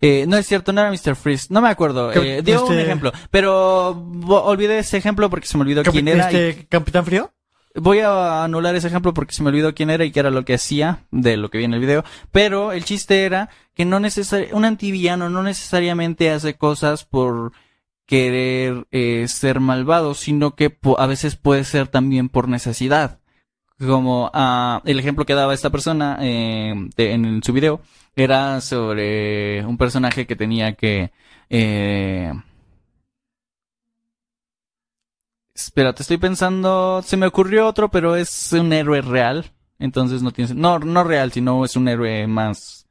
Eh, 0.01 0.25
no 0.27 0.37
es 0.37 0.47
cierto, 0.47 0.71
no 0.73 0.81
era 0.81 0.89
Mr. 0.91 1.15
Freeze, 1.15 1.47
no 1.49 1.61
me 1.61 1.69
acuerdo. 1.69 2.11
Eh, 2.13 2.41
dio 2.41 2.63
un 2.65 2.71
este- 2.71 2.83
ejemplo, 2.83 3.11
pero 3.31 3.89
olvidé 4.27 4.79
ese 4.79 4.97
ejemplo 4.97 5.29
porque 5.29 5.45
se 5.47 5.57
me 5.57 5.63
olvidó 5.63 5.83
quién 5.83 6.07
era. 6.07 6.31
y- 6.31 6.35
este, 6.35 6.67
Capitán 6.67 7.05
Frío. 7.05 7.31
Voy 7.75 7.99
a 7.99 8.43
anular 8.43 8.75
ese 8.75 8.87
ejemplo 8.87 9.13
porque 9.13 9.33
se 9.33 9.43
me 9.43 9.49
olvidó 9.49 9.75
quién 9.75 9.89
era 9.91 10.03
y 10.03 10.11
qué 10.11 10.19
era 10.21 10.31
lo 10.31 10.43
que 10.43 10.55
hacía 10.55 11.05
de 11.11 11.37
lo 11.37 11.49
que 11.49 11.59
vi 11.59 11.65
en 11.65 11.73
el 11.75 11.79
video. 11.79 12.03
Pero 12.31 12.71
el 12.71 12.83
chiste 12.83 13.25
era 13.25 13.49
que 13.75 13.85
no 13.85 13.99
necesari- 13.99 14.49
un 14.53 14.65
antivillano 14.65 15.29
no 15.29 15.43
necesariamente 15.43 16.31
hace 16.31 16.55
cosas 16.55 17.05
por 17.05 17.51
querer 18.05 18.87
eh, 18.91 19.25
ser 19.27 19.59
malvado, 19.59 20.15
sino 20.15 20.55
que 20.55 20.75
a 20.97 21.05
veces 21.05 21.35
puede 21.35 21.63
ser 21.63 21.87
también 21.87 22.27
por 22.29 22.47
necesidad. 22.47 23.18
Como 23.79 24.29
ah, 24.33 24.81
el 24.85 24.99
ejemplo 24.99 25.25
que 25.25 25.33
daba 25.33 25.53
esta 25.53 25.69
persona 25.69 26.17
eh, 26.21 26.73
en 26.97 27.43
su 27.43 27.53
video 27.53 27.81
era 28.15 28.59
sobre 28.59 29.65
un 29.65 29.77
personaje 29.77 30.27
que 30.27 30.35
tenía 30.35 30.73
que 30.73 31.11
eh, 31.49 32.31
Espera, 35.59 35.93
te 35.93 36.03
estoy 36.03 36.17
pensando. 36.17 37.01
Se 37.03 37.17
me 37.17 37.27
ocurrió 37.27 37.67
otro, 37.67 37.89
pero 37.89 38.15
es 38.15 38.53
un 38.53 38.71
héroe 38.71 39.01
real. 39.01 39.51
Entonces 39.77 40.21
no 40.21 40.31
tiene. 40.31 40.53
No, 40.53 40.79
no 40.79 41.03
real, 41.03 41.33
sino 41.33 41.65
es 41.65 41.75
un 41.75 41.89
héroe 41.89 42.27
más 42.27 42.87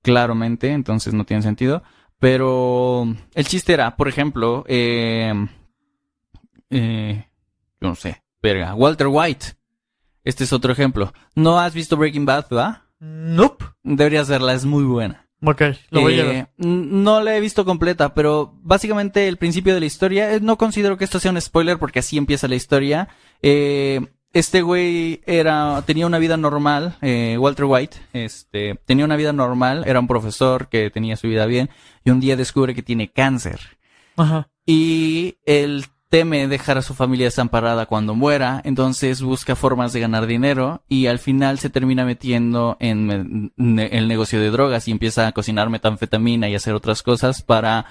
claramente. 0.00 0.72
Entonces 0.72 1.12
no 1.12 1.24
tiene 1.24 1.42
sentido. 1.42 1.82
Pero 2.18 3.06
el 3.34 3.46
chiste 3.46 3.74
era, 3.74 3.94
por 3.96 4.08
ejemplo, 4.08 4.64
eh, 4.68 5.32
eh, 6.70 7.26
yo 7.80 7.88
no 7.88 7.94
sé, 7.94 8.22
verga, 8.42 8.74
Walter 8.74 9.08
White. 9.08 9.57
Este 10.28 10.44
es 10.44 10.52
otro 10.52 10.70
ejemplo. 10.74 11.14
¿No 11.34 11.58
has 11.58 11.72
visto 11.72 11.96
Breaking 11.96 12.26
Bad, 12.26 12.48
va? 12.54 12.84
Nope. 13.00 13.64
Deberías 13.82 14.28
verla, 14.28 14.52
es 14.52 14.66
muy 14.66 14.84
buena. 14.84 15.26
Ok, 15.42 15.62
lo 15.88 16.02
voy 16.02 16.20
a 16.20 16.24
Eh, 16.24 16.26
ver. 16.28 16.48
No 16.66 17.22
la 17.22 17.34
he 17.34 17.40
visto 17.40 17.64
completa, 17.64 18.12
pero 18.12 18.52
básicamente 18.60 19.26
el 19.26 19.38
principio 19.38 19.72
de 19.72 19.80
la 19.80 19.86
historia, 19.86 20.34
eh, 20.34 20.40
no 20.42 20.58
considero 20.58 20.98
que 20.98 21.04
esto 21.04 21.18
sea 21.18 21.30
un 21.30 21.40
spoiler 21.40 21.78
porque 21.78 22.00
así 22.00 22.18
empieza 22.18 22.46
la 22.46 22.56
historia. 22.56 23.08
Eh, 23.40 24.06
este 24.34 24.60
güey 24.60 25.22
era, 25.24 25.82
tenía 25.86 26.06
una 26.06 26.18
vida 26.18 26.36
normal, 26.36 26.98
eh, 27.00 27.38
Walter 27.40 27.64
White, 27.64 27.96
este, 28.12 28.78
tenía 28.84 29.06
una 29.06 29.16
vida 29.16 29.32
normal, 29.32 29.84
era 29.86 29.98
un 29.98 30.08
profesor 30.08 30.68
que 30.68 30.90
tenía 30.90 31.16
su 31.16 31.28
vida 31.28 31.46
bien, 31.46 31.70
y 32.04 32.10
un 32.10 32.20
día 32.20 32.36
descubre 32.36 32.74
que 32.74 32.82
tiene 32.82 33.10
cáncer. 33.10 33.60
Ajá. 34.18 34.50
Y 34.66 35.36
él 35.46 35.86
teme 36.08 36.48
dejar 36.48 36.78
a 36.78 36.82
su 36.82 36.94
familia 36.94 37.26
desamparada 37.26 37.86
cuando 37.86 38.14
muera, 38.14 38.60
entonces 38.64 39.22
busca 39.22 39.56
formas 39.56 39.92
de 39.92 40.00
ganar 40.00 40.26
dinero 40.26 40.82
y 40.88 41.06
al 41.06 41.18
final 41.18 41.58
se 41.58 41.70
termina 41.70 42.04
metiendo 42.04 42.76
en 42.80 43.52
el 43.58 44.08
negocio 44.08 44.40
de 44.40 44.50
drogas 44.50 44.88
y 44.88 44.90
empieza 44.90 45.26
a 45.26 45.32
cocinar 45.32 45.68
metanfetamina 45.70 46.48
y 46.48 46.54
hacer 46.54 46.74
otras 46.74 47.02
cosas 47.02 47.42
para 47.42 47.86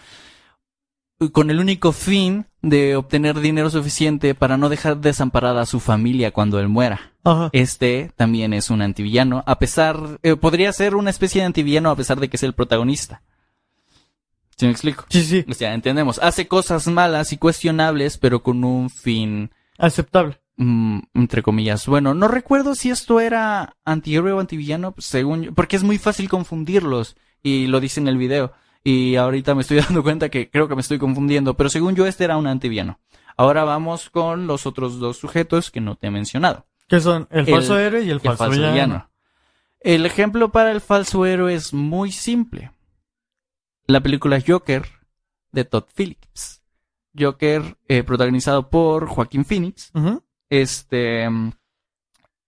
con 1.32 1.50
el 1.50 1.60
único 1.60 1.92
fin 1.92 2.46
de 2.62 2.96
obtener 2.96 3.40
dinero 3.40 3.70
suficiente 3.70 4.36
para 4.36 4.58
no 4.58 4.70
dejar 4.70 4.98
desamparada 4.98 5.62
a 5.62 5.66
su 5.66 5.80
familia 5.80 6.32
cuando 6.32 6.60
él 6.60 6.68
muera. 6.68 7.14
Ajá. 7.24 7.50
Este 7.54 8.12
también 8.16 8.54
es 8.54 8.70
un 8.70 8.82
antivillano, 8.82 9.44
a 9.48 9.58
pesar, 9.60 10.20
eh, 10.22 10.36
podría 10.36 10.72
ser 10.74 10.96
una 10.96 11.10
especie 11.10 11.42
de 11.42 11.48
antivillano 11.48 11.90
a 11.90 11.96
pesar 11.96 12.20
de 12.20 12.30
que 12.30 12.38
es 12.38 12.44
el 12.44 12.54
protagonista. 12.54 13.22
¿Sí 14.58 14.66
me 14.66 14.72
explico? 14.72 15.06
Sí, 15.10 15.24
sí. 15.24 15.46
O 15.50 15.54
sea, 15.54 15.74
entendemos. 15.74 16.20
Hace 16.20 16.48
cosas 16.48 16.88
malas 16.88 17.32
y 17.32 17.38
cuestionables, 17.38 18.18
pero 18.18 18.42
con 18.42 18.64
un 18.64 18.90
fin, 18.90 19.52
Aceptable. 19.78 20.40
mm, 20.58 21.00
entre 21.14 21.44
comillas. 21.44 21.86
Bueno, 21.88 22.14
no 22.16 22.28
recuerdo 22.28 22.74
si 22.74 22.90
esto 22.90 23.20
era 23.20 23.76
antihéroe 23.86 24.32
o 24.34 24.40
antivillano, 24.40 24.94
pues, 24.94 25.06
según 25.06 25.44
yo, 25.44 25.54
porque 25.54 25.76
es 25.76 25.84
muy 25.84 25.98
fácil 26.00 26.28
confundirlos. 26.28 27.16
Y 27.44 27.68
lo 27.68 27.80
dice 27.80 28.00
en 28.00 28.08
el 28.08 28.18
video. 28.18 28.52
Y 28.84 29.16
ahorita 29.16 29.54
me 29.54 29.62
estoy 29.62 29.78
dando 29.82 30.02
cuenta 30.02 30.30
que 30.30 30.50
creo 30.50 30.68
que 30.68 30.74
me 30.76 30.82
estoy 30.82 30.98
confundiendo, 30.98 31.56
pero 31.56 31.70
según 31.70 31.96
yo 31.96 32.08
este 32.08 32.24
era 32.24 32.38
un 32.38 32.48
antivillano. 32.48 33.00
Ahora 33.38 33.64
vamos 33.64 34.10
con 34.10 34.48
los 34.48 34.66
otros 34.66 34.98
dos 35.00 35.18
sujetos 35.18 35.70
que 35.70 35.82
no 35.82 35.96
te 35.96 36.08
he 36.08 36.12
mencionado. 36.12 36.66
Que 36.88 37.00
son 37.00 37.28
el 37.30 37.42
El- 37.48 37.54
falso 37.54 37.78
héroe 37.78 38.00
y 38.04 38.06
el 38.10 38.14
El 38.14 38.22
falso, 38.22 38.38
falso 38.46 38.54
villano. 38.60 38.74
villano. 38.74 39.10
El 39.82 40.06
ejemplo 40.08 40.52
para 40.52 40.72
el 40.72 40.82
falso 40.82 41.26
héroe 41.28 41.54
es 41.54 41.72
muy 41.74 42.12
simple. 42.12 42.72
La 43.88 44.02
película 44.02 44.44
Joker 44.46 44.86
de 45.54 45.64
Todd 45.64 45.86
Phillips. 45.96 46.62
Joker 47.18 47.78
eh, 47.88 48.04
protagonizado 48.04 48.70
por 48.70 49.08
Joaquín 49.08 49.46
Phoenix. 49.46 49.92
Este, 50.50 51.28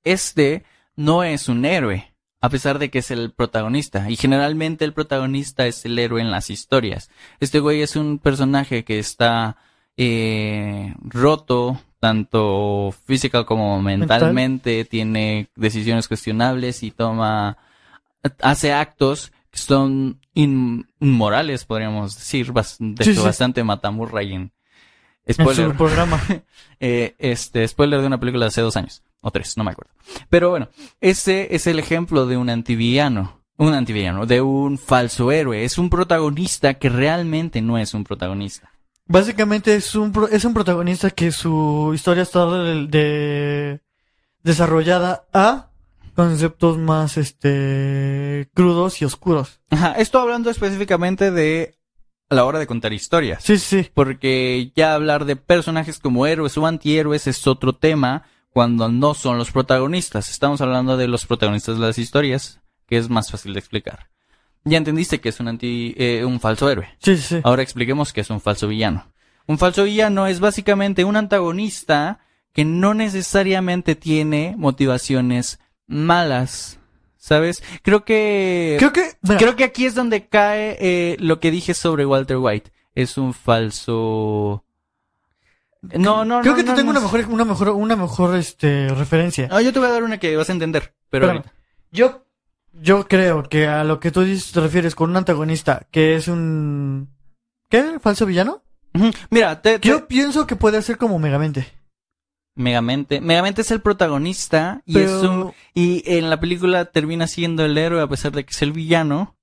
este 0.03 0.63
no 0.97 1.23
es 1.23 1.47
un 1.47 1.63
héroe, 1.63 2.13
a 2.41 2.49
pesar 2.49 2.77
de 2.77 2.89
que 2.89 2.99
es 2.99 3.09
el 3.09 3.31
protagonista. 3.31 4.09
Y 4.09 4.17
generalmente 4.17 4.83
el 4.83 4.93
protagonista 4.93 5.65
es 5.65 5.85
el 5.85 5.97
héroe 5.97 6.21
en 6.21 6.29
las 6.29 6.49
historias. 6.49 7.09
Este 7.39 7.61
güey 7.61 7.81
es 7.81 7.95
un 7.95 8.19
personaje 8.19 8.83
que 8.83 8.99
está 8.99 9.55
eh, 9.95 10.93
roto, 10.99 11.81
tanto 12.01 12.93
física 13.05 13.45
como 13.45 13.81
mentalmente, 13.81 14.83
tiene 14.83 15.49
decisiones 15.55 16.09
cuestionables 16.09 16.83
y 16.83 16.91
toma, 16.91 17.57
hace 18.41 18.73
actos 18.73 19.31
que 19.51 19.57
son 19.59 20.19
in- 20.33 20.87
inmorales, 20.99 21.65
podríamos 21.65 22.15
decir, 22.15 22.51
bas- 22.51 22.77
de 22.79 23.03
Sí, 23.03 23.11
hecho, 23.11 23.21
sí. 23.21 23.25
bastante 23.25 23.63
matamurra 23.63 24.21
y 24.23 24.33
en 24.33 24.51
En 25.25 25.33
spoiler. 25.33 25.71
su 25.71 25.75
programa. 25.77 26.21
Eh, 26.81 27.15
este, 27.19 27.67
spoiler 27.67 27.99
de 27.99 28.07
una 28.07 28.19
película 28.21 28.45
de 28.45 28.49
hace 28.49 28.61
dos 28.61 28.77
años. 28.77 29.03
O 29.19 29.31
tres, 29.31 29.57
no 29.57 29.65
me 29.65 29.71
acuerdo. 29.71 29.91
Pero 30.29 30.49
bueno, 30.49 30.69
ese 31.01 31.53
es 31.53 31.67
el 31.67 31.77
ejemplo 31.77 32.25
de 32.25 32.37
un 32.37 32.49
antivillano. 32.49 33.41
Un 33.57 33.73
antivillano, 33.73 34.25
de 34.25 34.39
un 34.39 34.77
falso 34.77 35.29
héroe. 35.33 35.65
Es 35.65 35.77
un 35.77 35.89
protagonista 35.89 36.75
que 36.75 36.87
realmente 36.87 37.61
no 37.61 37.77
es 37.77 37.93
un 37.93 38.05
protagonista. 38.05 38.71
Básicamente 39.07 39.75
es 39.75 39.93
un, 39.95 40.13
pro- 40.13 40.29
es 40.29 40.45
un 40.45 40.53
protagonista 40.53 41.09
que 41.09 41.33
su 41.33 41.91
historia 41.93 42.23
está 42.23 42.45
de, 42.45 42.87
de- 42.87 43.81
desarrollada 44.43 45.25
a 45.33 45.68
conceptos 46.19 46.77
más 46.77 47.15
este 47.15 48.49
crudos 48.53 49.01
y 49.01 49.05
oscuros. 49.05 49.61
Ajá, 49.69 49.93
esto 49.93 50.19
hablando 50.19 50.49
específicamente 50.49 51.31
de 51.31 51.77
a 52.29 52.35
la 52.35 52.43
hora 52.43 52.59
de 52.59 52.67
contar 52.67 52.91
historias. 52.91 53.41
Sí, 53.41 53.57
sí. 53.57 53.89
Porque 53.93 54.73
ya 54.75 54.95
hablar 54.95 55.23
de 55.23 55.37
personajes 55.37 55.97
como 55.97 56.27
héroes 56.27 56.57
o 56.57 56.67
antihéroes 56.67 57.25
es 57.27 57.47
otro 57.47 57.71
tema 57.71 58.23
cuando 58.49 58.89
no 58.89 59.13
son 59.13 59.37
los 59.37 59.51
protagonistas. 59.51 60.29
Estamos 60.29 60.59
hablando 60.59 60.97
de 60.97 61.07
los 61.07 61.25
protagonistas 61.25 61.79
de 61.79 61.85
las 61.85 61.97
historias, 61.97 62.59
que 62.85 62.97
es 62.97 63.09
más 63.09 63.31
fácil 63.31 63.53
de 63.53 63.59
explicar. 63.59 64.09
Ya 64.65 64.77
entendiste 64.77 65.21
que 65.21 65.29
es 65.29 65.39
un 65.39 65.47
anti, 65.47 65.95
eh, 65.97 66.25
un 66.25 66.41
falso 66.41 66.69
héroe. 66.69 66.97
Sí, 66.99 67.15
sí, 67.15 67.23
sí. 67.23 67.41
Ahora 67.45 67.63
expliquemos 67.63 68.11
qué 68.11 68.19
es 68.19 68.29
un 68.29 68.41
falso 68.41 68.67
villano. 68.67 69.09
Un 69.47 69.57
falso 69.57 69.85
villano 69.85 70.27
es 70.27 70.41
básicamente 70.41 71.05
un 71.05 71.15
antagonista 71.15 72.19
que 72.51 72.65
no 72.65 72.93
necesariamente 72.93 73.95
tiene 73.95 74.55
motivaciones 74.57 75.59
malas. 75.89 76.77
¿Sabes? 77.17 77.61
Creo 77.83 78.05
que... 78.05 78.77
Creo 78.79 78.93
que, 78.93 79.11
Creo 79.37 79.55
que 79.57 79.65
aquí 79.65 79.85
es 79.85 79.93
donde 79.93 80.27
cae 80.27 80.77
eh, 80.79 81.17
lo 81.19 81.41
que 81.41 81.51
dije 81.51 81.73
sobre 81.73 82.05
Walter 82.05 82.37
White. 82.37 82.71
Es 82.95 83.17
un 83.17 83.33
falso... 83.33 84.63
No, 85.81 86.25
no, 86.25 86.41
creo 86.41 86.53
no, 86.53 86.57
que 86.57 86.63
te 86.63 86.73
tengo 86.73 86.91
no 86.91 86.99
una 86.99 86.99
mejor, 86.99 87.25
una 87.29 87.45
mejor, 87.45 87.69
una 87.69 87.95
mejor 87.95 88.35
este 88.35 88.89
referencia. 88.89 89.47
No, 89.47 89.61
yo 89.61 89.71
te 89.71 89.79
voy 89.79 89.87
a 89.87 89.91
dar 89.91 90.03
una 90.03 90.17
que 90.17 90.35
vas 90.35 90.49
a 90.49 90.53
entender. 90.53 90.93
Pero. 91.09 91.41
Yo, 91.91 92.25
yo 92.73 93.07
creo 93.07 93.43
que 93.43 93.65
a 93.67 93.83
lo 93.85 93.99
que 93.99 94.11
tú 94.11 94.21
dices 94.23 94.51
te 94.51 94.59
refieres 94.59 94.93
con 94.93 95.09
un 95.09 95.15
antagonista 95.17 95.87
que 95.89 96.15
es 96.15 96.27
un 96.27 97.09
¿qué? 97.69 97.97
¿Falso 98.01 98.25
villano? 98.25 98.61
Mira, 99.29 99.61
te, 99.61 99.79
te- 99.79 99.87
Yo 99.87 100.05
pienso 100.07 100.45
que 100.45 100.57
puede 100.57 100.81
ser 100.81 100.97
como 100.97 101.17
Megamente. 101.17 101.67
Megamente. 102.59 103.21
Megamente 103.21 103.61
es 103.61 103.71
el 103.71 103.79
protagonista 103.79 104.81
y 104.85 104.95
Pero- 104.95 105.17
es 105.17 105.23
un 105.23 105.53
y 105.73 106.03
en 106.05 106.29
la 106.29 106.41
película 106.41 106.83
termina 106.83 107.25
siendo 107.25 107.63
el 107.63 107.77
héroe 107.77 108.01
a 108.01 108.07
pesar 108.07 108.33
de 108.33 108.43
que 108.43 108.51
es 108.51 108.61
el 108.61 108.73
villano. 108.73 109.37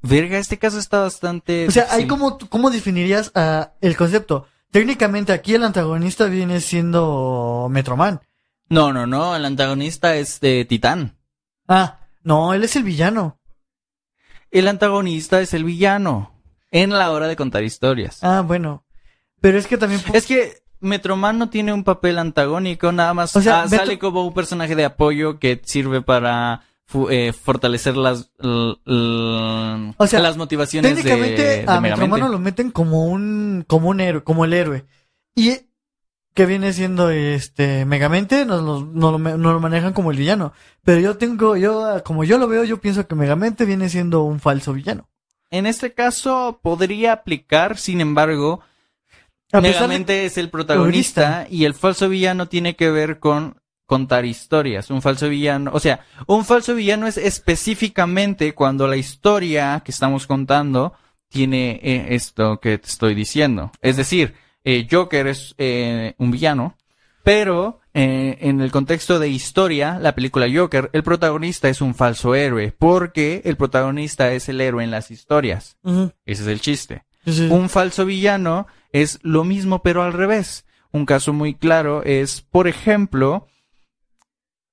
Verga, 0.00 0.38
este 0.38 0.58
caso 0.58 0.78
está 0.78 1.00
bastante. 1.00 1.66
O 1.68 1.70
sea, 1.70 1.82
ahí 1.90 2.04
difícil. 2.04 2.08
cómo, 2.08 2.38
cómo 2.48 2.70
definirías 2.70 3.32
ah, 3.34 3.72
el 3.82 3.98
concepto. 3.98 4.46
Técnicamente 4.70 5.34
aquí 5.34 5.54
el 5.56 5.62
antagonista 5.62 6.24
viene 6.24 6.62
siendo 6.62 7.68
Metroman. 7.70 8.22
No, 8.70 8.94
no, 8.94 9.06
no. 9.06 9.36
El 9.36 9.44
antagonista 9.44 10.16
es 10.16 10.40
de 10.40 10.64
Titán. 10.64 11.18
Ah, 11.68 11.98
no, 12.22 12.54
él 12.54 12.64
es 12.64 12.76
el 12.76 12.82
villano. 12.82 13.38
El 14.50 14.68
antagonista 14.68 15.42
es 15.42 15.52
el 15.52 15.64
villano. 15.64 16.32
En 16.70 16.90
la 16.90 17.10
hora 17.10 17.28
de 17.28 17.36
contar 17.36 17.62
historias. 17.62 18.24
Ah, 18.24 18.40
bueno. 18.40 18.86
Pero 19.42 19.58
es 19.58 19.66
que 19.66 19.76
también 19.76 20.00
Es 20.14 20.24
que 20.24 20.62
Metroman 20.80 21.38
no 21.38 21.50
tiene 21.50 21.72
un 21.72 21.84
papel 21.84 22.18
antagónico, 22.18 22.92
nada 22.92 23.14
más 23.14 23.34
O 23.36 23.42
sea, 23.42 23.62
ah, 23.62 23.64
Metro- 23.64 23.78
sale 23.78 23.98
como 23.98 24.26
un 24.26 24.34
personaje 24.34 24.76
de 24.76 24.84
apoyo 24.84 25.38
que 25.38 25.60
sirve 25.64 26.02
para 26.02 26.62
eh, 27.10 27.32
fortalecer 27.32 27.96
las 27.96 28.30
O 28.38 30.06
sea, 30.06 30.20
las 30.20 30.36
motivaciones 30.36 30.96
de, 30.96 31.02
técnicamente 31.02 31.42
de 31.42 31.62
a 31.66 31.80
Megamente. 31.80 31.90
Metromano 31.90 32.28
lo 32.28 32.38
meten 32.38 32.70
como 32.70 33.04
un 33.04 33.64
como 33.66 33.88
un 33.88 34.00
héroe, 34.00 34.22
como 34.24 34.44
el 34.44 34.52
héroe. 34.52 34.86
Y 35.34 35.52
que 36.34 36.46
viene 36.46 36.72
siendo 36.72 37.10
este 37.10 37.84
Megamente 37.84 38.46
nos 38.46 38.62
lo, 38.62 39.18
nos 39.18 39.38
lo 39.38 39.60
manejan 39.60 39.92
como 39.92 40.10
el 40.12 40.16
villano. 40.18 40.52
Pero 40.84 41.00
yo 41.00 41.16
tengo 41.18 41.56
yo 41.56 42.02
como 42.04 42.24
yo 42.24 42.38
lo 42.38 42.48
veo, 42.48 42.64
yo 42.64 42.80
pienso 42.80 43.06
que 43.06 43.14
Megamente 43.14 43.64
viene 43.64 43.88
siendo 43.88 44.22
un 44.22 44.40
falso 44.40 44.72
villano. 44.72 45.08
En 45.50 45.66
este 45.66 45.94
caso 45.94 46.60
podría 46.62 47.12
aplicar, 47.12 47.78
sin 47.78 48.00
embargo, 48.00 48.60
De- 49.52 49.60
Megamente 49.60 50.26
es 50.26 50.36
el 50.38 50.50
protagonista 50.50 51.46
y 51.50 51.64
el 51.64 51.74
falso 51.74 52.08
villano 52.08 52.46
tiene 52.48 52.76
que 52.76 52.90
ver 52.90 53.18
con 53.18 53.56
contar 53.86 54.26
historias. 54.26 54.90
Un 54.90 55.00
falso 55.00 55.28
villano, 55.30 55.70
o 55.72 55.80
sea, 55.80 56.00
un 56.26 56.44
falso 56.44 56.74
villano 56.74 57.06
es 57.06 57.16
específicamente 57.16 58.54
cuando 58.54 58.86
la 58.86 58.96
historia 58.96 59.82
que 59.84 59.90
estamos 59.92 60.26
contando 60.26 60.92
tiene 61.28 61.80
eh, 61.82 62.06
esto 62.10 62.58
que 62.60 62.78
te 62.78 62.86
estoy 62.88 63.14
diciendo. 63.14 63.70
Es 63.80 63.96
decir, 63.96 64.34
eh, 64.64 64.86
Joker 64.90 65.26
es 65.26 65.54
eh, 65.58 66.14
un 66.18 66.30
villano, 66.30 66.76
pero 67.22 67.80
eh, 67.94 68.38
en 68.40 68.60
el 68.60 68.70
contexto 68.70 69.18
de 69.18 69.28
historia, 69.28 69.98
la 70.00 70.14
película 70.14 70.46
Joker, 70.52 70.90
el 70.92 71.02
protagonista 71.02 71.68
es 71.68 71.80
un 71.80 71.94
falso 71.94 72.34
héroe, 72.34 72.72
porque 72.78 73.42
el 73.44 73.56
protagonista 73.56 74.32
es 74.32 74.48
el 74.48 74.60
héroe 74.60 74.84
en 74.84 74.90
las 74.90 75.10
historias. 75.10 75.76
Ese 76.26 76.42
es 76.42 76.48
el 76.48 76.60
chiste. 76.60 77.04
sí. 77.26 77.48
Un 77.50 77.68
falso 77.68 78.04
villano 78.06 78.66
es 78.92 79.18
lo 79.22 79.44
mismo 79.44 79.82
pero 79.82 80.02
al 80.02 80.12
revés. 80.12 80.64
Un 80.90 81.04
caso 81.04 81.32
muy 81.32 81.54
claro 81.54 82.02
es, 82.04 82.40
por 82.42 82.66
ejemplo, 82.66 83.46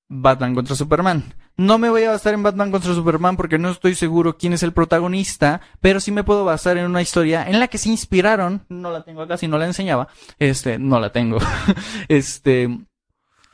Batman 0.08 0.54
contra 0.54 0.74
Superman. 0.74 1.34
No 1.58 1.78
me 1.78 1.88
voy 1.88 2.04
a 2.04 2.10
basar 2.10 2.34
en 2.34 2.42
Batman 2.42 2.70
contra 2.70 2.94
Superman 2.94 3.36
porque 3.36 3.58
no 3.58 3.70
estoy 3.70 3.94
seguro 3.94 4.36
quién 4.36 4.52
es 4.52 4.62
el 4.62 4.72
protagonista, 4.72 5.62
pero 5.80 6.00
sí 6.00 6.12
me 6.12 6.24
puedo 6.24 6.44
basar 6.44 6.76
en 6.76 6.84
una 6.84 7.00
historia 7.00 7.48
en 7.48 7.60
la 7.60 7.68
que 7.68 7.78
se 7.78 7.88
inspiraron. 7.88 8.66
No 8.68 8.90
la 8.90 9.02
tengo 9.04 9.22
acá, 9.22 9.38
si 9.38 9.48
no 9.48 9.56
la 9.56 9.66
enseñaba. 9.66 10.08
Este, 10.38 10.78
no 10.78 11.00
la 11.00 11.12
tengo. 11.12 11.38
este, 12.08 12.68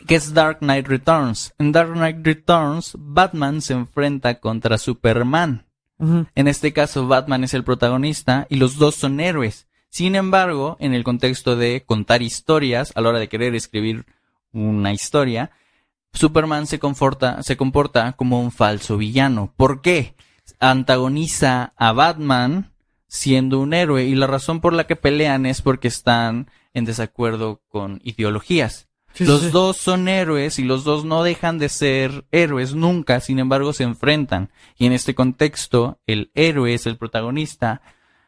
que 0.06 0.16
es 0.16 0.34
Dark 0.34 0.58
Knight 0.58 0.88
Returns. 0.88 1.54
En 1.58 1.70
Dark 1.70 1.92
Knight 1.92 2.26
Returns, 2.26 2.96
Batman 2.98 3.60
se 3.60 3.74
enfrenta 3.74 4.40
contra 4.40 4.78
Superman. 4.78 5.66
En 6.34 6.48
este 6.48 6.72
caso, 6.72 7.06
Batman 7.06 7.44
es 7.44 7.54
el 7.54 7.62
protagonista 7.62 8.48
y 8.50 8.56
los 8.56 8.76
dos 8.76 8.96
son 8.96 9.20
héroes. 9.20 9.68
Sin 9.92 10.14
embargo, 10.14 10.78
en 10.80 10.94
el 10.94 11.04
contexto 11.04 11.54
de 11.54 11.84
contar 11.84 12.22
historias, 12.22 12.92
a 12.94 13.02
la 13.02 13.10
hora 13.10 13.18
de 13.18 13.28
querer 13.28 13.54
escribir 13.54 14.06
una 14.50 14.94
historia, 14.94 15.50
Superman 16.14 16.66
se, 16.66 16.78
conforta, 16.78 17.42
se 17.42 17.58
comporta 17.58 18.12
como 18.12 18.40
un 18.40 18.52
falso 18.52 18.96
villano. 18.96 19.52
¿Por 19.54 19.82
qué? 19.82 20.14
Antagoniza 20.60 21.74
a 21.76 21.92
Batman 21.92 22.72
siendo 23.06 23.60
un 23.60 23.74
héroe 23.74 24.04
y 24.04 24.14
la 24.14 24.26
razón 24.26 24.62
por 24.62 24.72
la 24.72 24.86
que 24.86 24.96
pelean 24.96 25.44
es 25.44 25.60
porque 25.60 25.88
están 25.88 26.50
en 26.72 26.86
desacuerdo 26.86 27.60
con 27.68 28.00
ideologías. 28.02 28.88
Sí, 29.12 29.26
los 29.26 29.42
sí. 29.42 29.50
dos 29.50 29.76
son 29.76 30.08
héroes 30.08 30.58
y 30.58 30.64
los 30.64 30.84
dos 30.84 31.04
no 31.04 31.22
dejan 31.22 31.58
de 31.58 31.68
ser 31.68 32.24
héroes 32.32 32.74
nunca, 32.74 33.20
sin 33.20 33.38
embargo 33.38 33.74
se 33.74 33.82
enfrentan. 33.82 34.50
Y 34.78 34.86
en 34.86 34.94
este 34.94 35.14
contexto, 35.14 36.00
el 36.06 36.30
héroe 36.34 36.72
es 36.72 36.86
el 36.86 36.96
protagonista 36.96 37.82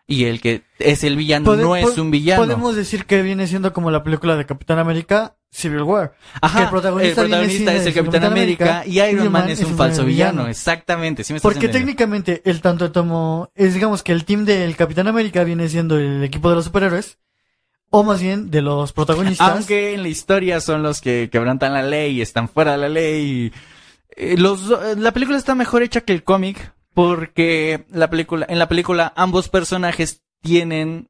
y 0.06 0.24
el 0.24 0.40
que 0.40 0.62
es 0.78 1.02
el 1.04 1.16
villano 1.16 1.56
no 1.56 1.76
es 1.76 1.96
un 1.98 2.10
villano. 2.10 2.42
Podemos 2.42 2.76
decir 2.76 3.06
que 3.06 3.22
viene 3.22 3.46
siendo 3.46 3.72
como 3.72 3.90
la 3.90 4.02
película 4.02 4.36
de 4.36 4.44
Capitán 4.44 4.78
América, 4.78 5.36
Civil 5.50 5.82
War. 5.82 6.14
Ajá, 6.40 6.58
que 6.58 6.64
el 6.64 6.70
protagonista 6.70 7.24
es 7.24 7.82
el 7.82 7.88
el 7.88 7.94
Capitán 7.94 8.04
Capitán 8.04 8.24
América, 8.24 8.80
América 8.80 9.06
y 9.06 9.12
Iron 9.12 9.32
Man 9.32 9.48
es 9.48 9.62
un 9.62 9.76
falso 9.76 10.04
villano. 10.04 10.46
Exactamente, 10.46 11.24
sí 11.24 11.32
me 11.32 11.38
estás 11.38 11.52
Porque 11.52 11.68
técnicamente 11.68 12.42
el 12.44 12.60
tanto 12.60 12.92
tomo 12.92 13.50
es 13.54 13.72
digamos 13.72 14.02
que 14.02 14.12
el 14.12 14.24
team 14.24 14.44
del 14.44 14.76
Capitán 14.76 15.08
América 15.08 15.44
viene 15.44 15.68
siendo 15.68 15.98
el 15.98 16.22
equipo 16.22 16.50
de 16.50 16.56
los 16.56 16.66
superhéroes 16.66 17.18
o 17.90 18.02
más 18.02 18.20
bien 18.20 18.50
de 18.50 18.60
los 18.60 18.92
protagonistas. 18.92 19.48
Aunque 19.48 19.94
en 19.94 20.02
la 20.02 20.08
historia 20.08 20.60
son 20.60 20.82
los 20.82 21.00
que 21.00 21.30
quebrantan 21.30 21.72
la 21.72 21.82
ley 21.82 22.18
y 22.18 22.22
están 22.22 22.48
fuera 22.48 22.72
de 22.72 22.78
la 22.78 22.88
ley. 22.88 23.52
Eh, 24.16 24.36
Los, 24.36 24.68
eh, 24.70 24.96
la 24.98 25.12
película 25.12 25.38
está 25.38 25.54
mejor 25.54 25.82
hecha 25.82 26.00
que 26.02 26.12
el 26.12 26.24
cómic 26.24 26.73
porque 26.94 27.84
la 27.90 28.08
película, 28.08 28.46
en 28.48 28.58
la 28.58 28.68
película 28.68 29.12
ambos 29.16 29.48
personajes 29.48 30.22
tienen 30.40 31.08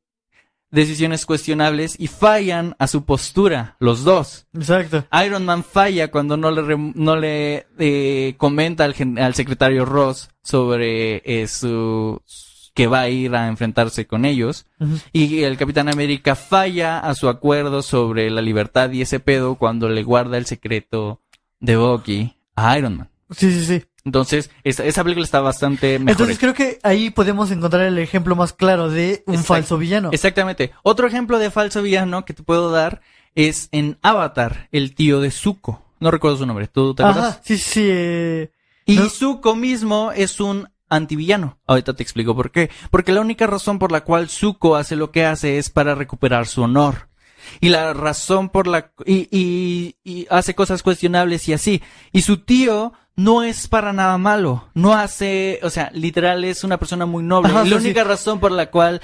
decisiones 0.70 1.24
cuestionables 1.24 1.94
y 2.00 2.08
fallan 2.08 2.74
a 2.80 2.88
su 2.88 3.04
postura, 3.04 3.76
los 3.78 4.02
dos. 4.02 4.46
Exacto. 4.54 5.04
Iron 5.24 5.44
Man 5.44 5.62
falla 5.62 6.10
cuando 6.10 6.36
no 6.36 6.50
le, 6.50 6.76
no 6.96 7.14
le 7.16 7.66
eh, 7.78 8.34
comenta 8.38 8.84
al, 8.84 8.94
gen- 8.94 9.18
al 9.20 9.34
secretario 9.34 9.84
Ross 9.84 10.30
sobre 10.42 11.22
eh, 11.24 11.46
su 11.46 12.20
que 12.74 12.88
va 12.88 13.02
a 13.02 13.08
ir 13.08 13.36
a 13.36 13.46
enfrentarse 13.46 14.04
con 14.08 14.24
ellos. 14.24 14.66
Y 15.12 15.44
el 15.44 15.56
Capitán 15.56 15.88
América 15.88 16.34
falla 16.34 16.98
a 16.98 17.14
su 17.14 17.28
acuerdo 17.28 17.82
sobre 17.82 18.28
la 18.30 18.42
libertad 18.42 18.90
y 18.90 19.02
ese 19.02 19.20
pedo 19.20 19.54
cuando 19.54 19.88
le 19.88 20.02
guarda 20.02 20.38
el 20.38 20.46
secreto 20.46 21.20
de 21.60 21.76
Bucky 21.76 22.34
a 22.56 22.76
Iron 22.76 22.96
Man. 22.96 23.10
Sí, 23.30 23.52
sí, 23.52 23.64
sí. 23.64 23.84
Entonces, 24.04 24.50
esa, 24.64 24.84
esa 24.84 25.02
película 25.02 25.24
está 25.24 25.40
bastante 25.40 25.98
mejor. 25.98 26.10
Entonces 26.10 26.38
creo 26.38 26.52
que 26.52 26.78
ahí 26.82 27.10
podemos 27.10 27.50
encontrar 27.50 27.84
el 27.86 27.98
ejemplo 27.98 28.36
más 28.36 28.52
claro 28.52 28.90
de 28.90 29.22
un 29.26 29.42
falso 29.42 29.78
villano. 29.78 30.10
Exactamente. 30.12 30.72
Otro 30.82 31.06
ejemplo 31.06 31.38
de 31.38 31.50
falso 31.50 31.80
villano 31.82 32.24
que 32.26 32.34
te 32.34 32.42
puedo 32.42 32.70
dar 32.70 33.00
es 33.34 33.68
en 33.72 33.98
Avatar, 34.02 34.68
el 34.72 34.94
tío 34.94 35.20
de 35.20 35.30
Zuko. 35.30 35.82
No 36.00 36.10
recuerdo 36.10 36.36
su 36.36 36.46
nombre. 36.46 36.68
¿Tú 36.68 36.94
te 36.94 37.02
acuerdas? 37.02 37.34
Ajá, 37.34 37.42
sí, 37.44 37.56
sí. 37.56 37.80
eh, 37.88 38.50
Y 38.84 38.96
No. 38.96 39.08
Zuko 39.08 39.54
mismo 39.54 40.12
es 40.12 40.38
un 40.38 40.68
antivillano. 40.90 41.58
Ahorita 41.66 41.94
te 41.94 42.02
explico 42.02 42.36
por 42.36 42.50
qué. 42.50 42.70
Porque 42.90 43.10
la 43.12 43.22
única 43.22 43.46
razón 43.46 43.78
por 43.78 43.90
la 43.90 44.02
cual 44.04 44.28
Zuko 44.28 44.76
hace 44.76 44.96
lo 44.96 45.10
que 45.12 45.24
hace 45.24 45.56
es 45.56 45.70
para 45.70 45.94
recuperar 45.94 46.46
su 46.46 46.62
honor. 46.62 47.08
Y 47.60 47.70
la 47.70 47.94
razón 47.94 48.50
por 48.50 48.66
la... 48.66 48.92
Y, 49.06 49.28
y, 49.30 49.96
y 50.04 50.26
hace 50.30 50.54
cosas 50.54 50.82
cuestionables 50.82 51.48
y 51.48 51.54
así. 51.54 51.82
Y 52.12 52.20
su 52.22 52.38
tío 52.38 52.92
no 53.16 53.42
es 53.42 53.68
para 53.68 53.92
nada 53.92 54.18
malo. 54.18 54.68
No 54.74 54.94
hace... 54.94 55.61
O 55.62 55.70
sea, 55.70 55.90
literal 55.92 56.44
es 56.44 56.64
una 56.64 56.79
persona 56.79 57.07
muy 57.07 57.22
noble. 57.22 57.50
Ajá, 57.50 57.64
la 57.64 57.79
sí. 57.79 57.85
única 57.87 58.05
razón 58.05 58.40
por 58.40 58.50
la 58.53 58.70
cual 58.70 59.00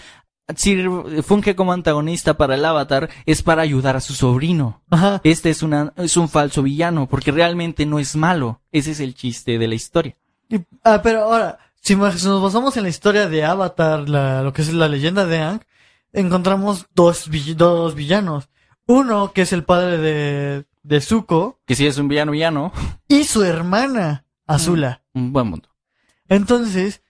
sirve- 0.48 1.22
funge 1.22 1.54
como 1.54 1.72
antagonista 1.72 2.36
para 2.36 2.56
el 2.56 2.64
avatar 2.64 3.08
es 3.26 3.42
para 3.42 3.62
ayudar 3.62 3.96
a 3.96 4.00
su 4.00 4.14
sobrino. 4.14 4.82
Ajá. 4.90 5.20
Este 5.22 5.50
es, 5.50 5.62
una, 5.62 5.92
es 5.96 6.16
un 6.16 6.28
falso 6.28 6.62
villano, 6.62 7.06
porque 7.08 7.30
realmente 7.30 7.86
no 7.86 7.98
es 7.98 8.16
malo. 8.16 8.60
Ese 8.72 8.90
es 8.92 9.00
el 9.00 9.14
chiste 9.14 9.58
de 9.58 9.68
la 9.68 9.74
historia. 9.74 10.16
Y- 10.48 10.58
ah, 10.82 11.00
pero 11.02 11.22
ahora, 11.24 11.58
si 11.80 11.94
nos 11.96 12.42
basamos 12.42 12.76
en 12.76 12.82
la 12.82 12.88
historia 12.88 13.28
de 13.28 13.44
Avatar, 13.44 14.08
la, 14.08 14.42
lo 14.42 14.52
que 14.52 14.62
es 14.62 14.72
la 14.72 14.88
leyenda 14.88 15.24
de 15.24 15.38
Aang, 15.38 15.60
encontramos 16.12 16.86
dos, 16.94 17.30
dos 17.56 17.94
villanos. 17.94 18.48
Uno, 18.86 19.32
que 19.32 19.42
es 19.42 19.52
el 19.52 19.62
padre 19.62 19.98
de, 19.98 20.64
de 20.82 21.00
Zuko, 21.00 21.60
Que 21.66 21.74
si 21.74 21.86
es 21.86 21.98
un 21.98 22.08
villano, 22.08 22.32
villano, 22.32 22.72
y 23.08 23.24
su 23.24 23.42
hermana, 23.44 24.24
Azula. 24.46 25.02
un 25.14 25.32
buen 25.32 25.46
mundo. 25.48 25.68
Entonces, 26.28 27.02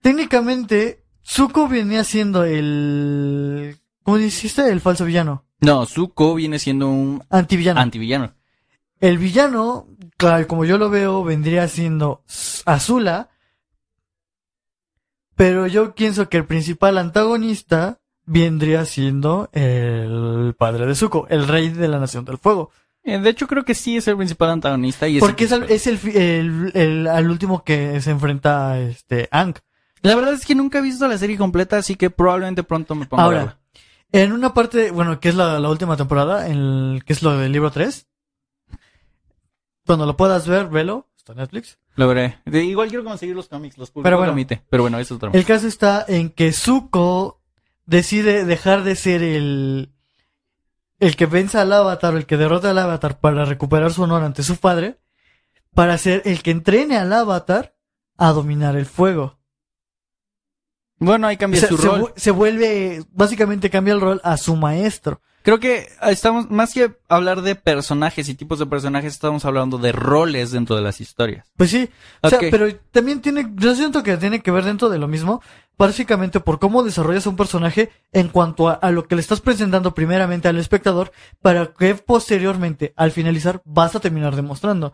técnicamente, 0.00 1.04
Zuko 1.24 1.68
venía 1.68 2.04
siendo 2.04 2.44
el... 2.44 3.76
¿Cómo 4.02 4.16
dijiste? 4.18 4.68
El 4.68 4.80
falso 4.80 5.04
villano. 5.04 5.44
No, 5.60 5.84
Zuko 5.86 6.34
viene 6.34 6.58
siendo 6.58 6.88
un 6.88 7.22
Antivillano. 7.30 7.80
antivillano. 7.80 8.34
el 9.00 9.18
villano, 9.18 9.86
claro, 10.16 10.46
como 10.48 10.64
yo 10.64 10.78
lo 10.78 10.88
veo, 10.90 11.22
vendría 11.24 11.68
siendo 11.68 12.22
Azula. 12.64 13.28
Pero 15.36 15.66
yo 15.66 15.94
pienso 15.94 16.28
que 16.28 16.36
el 16.38 16.46
principal 16.46 16.98
antagonista 16.98 18.00
vendría 18.26 18.84
siendo 18.84 19.48
el 19.52 20.54
padre 20.58 20.86
de 20.86 20.94
Zuko, 20.94 21.26
el 21.30 21.48
rey 21.48 21.70
de 21.70 21.88
la 21.88 21.98
Nación 21.98 22.24
del 22.24 22.38
Fuego. 22.38 22.70
Eh, 23.02 23.18
de 23.18 23.30
hecho, 23.30 23.46
creo 23.46 23.64
que 23.64 23.74
sí 23.74 23.96
es 23.96 24.06
el 24.08 24.16
principal 24.16 24.50
antagonista. 24.50 25.08
Y 25.08 25.16
es 25.16 25.20
Porque 25.20 25.44
el 25.44 25.48
es, 25.48 25.52
al, 25.52 25.70
es 25.70 25.86
el, 25.86 25.98
el, 26.16 26.72
el- 26.74 27.06
al 27.06 27.30
último 27.30 27.64
que 27.64 28.00
se 28.00 28.10
enfrenta 28.10 28.72
a 28.72 28.80
este 28.80 29.28
Aang. 29.30 29.54
La 30.02 30.14
verdad 30.14 30.32
es 30.34 30.44
que 30.46 30.54
nunca 30.54 30.78
he 30.78 30.82
visto 30.82 31.06
la 31.08 31.18
serie 31.18 31.36
completa, 31.38 31.78
así 31.78 31.94
que 31.96 32.10
probablemente 32.10 32.62
pronto 32.62 32.94
me 32.94 33.06
ponga 33.06 33.22
a 33.22 33.26
Ahora, 33.26 33.38
verla. 33.38 33.58
en 34.12 34.32
una 34.32 34.54
parte, 34.54 34.90
bueno, 34.90 35.18
que 35.20 35.28
es 35.30 35.34
la, 35.34 35.58
la 35.60 35.68
última 35.68 35.96
temporada, 35.96 36.46
en 36.48 36.52
el- 36.58 37.02
que 37.04 37.12
es 37.12 37.22
lo 37.22 37.36
del 37.36 37.52
libro 37.52 37.70
3. 37.70 38.06
Cuando 39.86 40.06
lo 40.06 40.16
puedas 40.16 40.46
ver, 40.46 40.68
velo. 40.68 41.08
Está 41.16 41.32
en 41.32 41.38
Netflix. 41.38 41.78
Lo 41.96 42.08
veré. 42.08 42.38
De- 42.46 42.64
igual 42.64 42.88
quiero 42.88 43.04
conseguir 43.04 43.34
los 43.36 43.48
cómics, 43.48 43.76
los 43.76 43.90
publicó 43.90 44.04
Pero 44.04 44.16
bueno. 44.18 44.32
Gomite. 44.32 44.62
Pero 44.70 44.82
bueno, 44.84 44.98
eso 44.98 45.14
es 45.14 45.16
otro. 45.16 45.30
El 45.32 45.44
caso 45.44 45.66
está 45.66 46.04
en 46.08 46.30
que 46.30 46.52
Zuko 46.52 47.42
decide 47.86 48.44
dejar 48.44 48.84
de 48.84 48.94
ser 48.96 49.22
el 49.22 49.90
el 51.00 51.16
que 51.16 51.26
vence 51.26 51.58
al 51.58 51.72
avatar, 51.72 52.14
o 52.14 52.16
el 52.18 52.26
que 52.26 52.36
derrota 52.36 52.70
al 52.70 52.78
avatar 52.78 53.18
para 53.20 53.44
recuperar 53.44 53.92
su 53.92 54.02
honor 54.02 54.22
ante 54.22 54.42
su 54.42 54.56
padre, 54.58 55.00
para 55.74 55.98
ser 55.98 56.22
el 56.24 56.42
que 56.42 56.50
entrene 56.52 56.96
al 56.98 57.12
avatar 57.12 57.74
a 58.16 58.30
dominar 58.32 58.76
el 58.76 58.86
fuego. 58.86 59.38
Bueno, 60.98 61.26
ahí 61.26 61.36
O 61.36 61.38
cambia 61.38 61.60
sea, 61.60 61.68
su 61.70 61.78
se, 61.78 61.86
rol. 61.88 62.00
vu- 62.02 62.12
se 62.16 62.30
vuelve, 62.30 63.02
básicamente 63.10 63.70
cambia 63.70 63.94
el 63.94 64.00
rol 64.00 64.20
a 64.22 64.36
su 64.36 64.54
maestro. 64.56 65.22
Creo 65.42 65.58
que 65.58 65.88
estamos, 66.02 66.50
más 66.50 66.74
que 66.74 66.92
hablar 67.08 67.40
de 67.40 67.54
personajes 67.54 68.28
y 68.28 68.34
tipos 68.34 68.58
de 68.58 68.66
personajes, 68.66 69.14
estamos 69.14 69.44
hablando 69.46 69.78
de 69.78 69.92
roles 69.92 70.50
dentro 70.50 70.76
de 70.76 70.82
las 70.82 71.00
historias. 71.00 71.50
Pues 71.56 71.70
sí, 71.70 71.88
o 72.20 72.28
sea, 72.28 72.38
pero 72.50 72.66
también 72.90 73.22
tiene, 73.22 73.50
yo 73.54 73.74
siento 73.74 74.02
que 74.02 74.18
tiene 74.18 74.40
que 74.40 74.50
ver 74.50 74.64
dentro 74.64 74.90
de 74.90 74.98
lo 74.98 75.08
mismo, 75.08 75.42
básicamente 75.78 76.40
por 76.40 76.58
cómo 76.58 76.82
desarrollas 76.82 77.26
un 77.26 77.36
personaje 77.36 77.90
en 78.12 78.28
cuanto 78.28 78.68
a, 78.68 78.74
a 78.74 78.90
lo 78.90 79.08
que 79.08 79.14
le 79.14 79.22
estás 79.22 79.40
presentando 79.40 79.94
primeramente 79.94 80.46
al 80.46 80.58
espectador, 80.58 81.10
para 81.40 81.72
que 81.72 81.94
posteriormente, 81.94 82.92
al 82.96 83.10
finalizar, 83.10 83.62
vas 83.64 83.96
a 83.96 84.00
terminar 84.00 84.36
demostrando. 84.36 84.92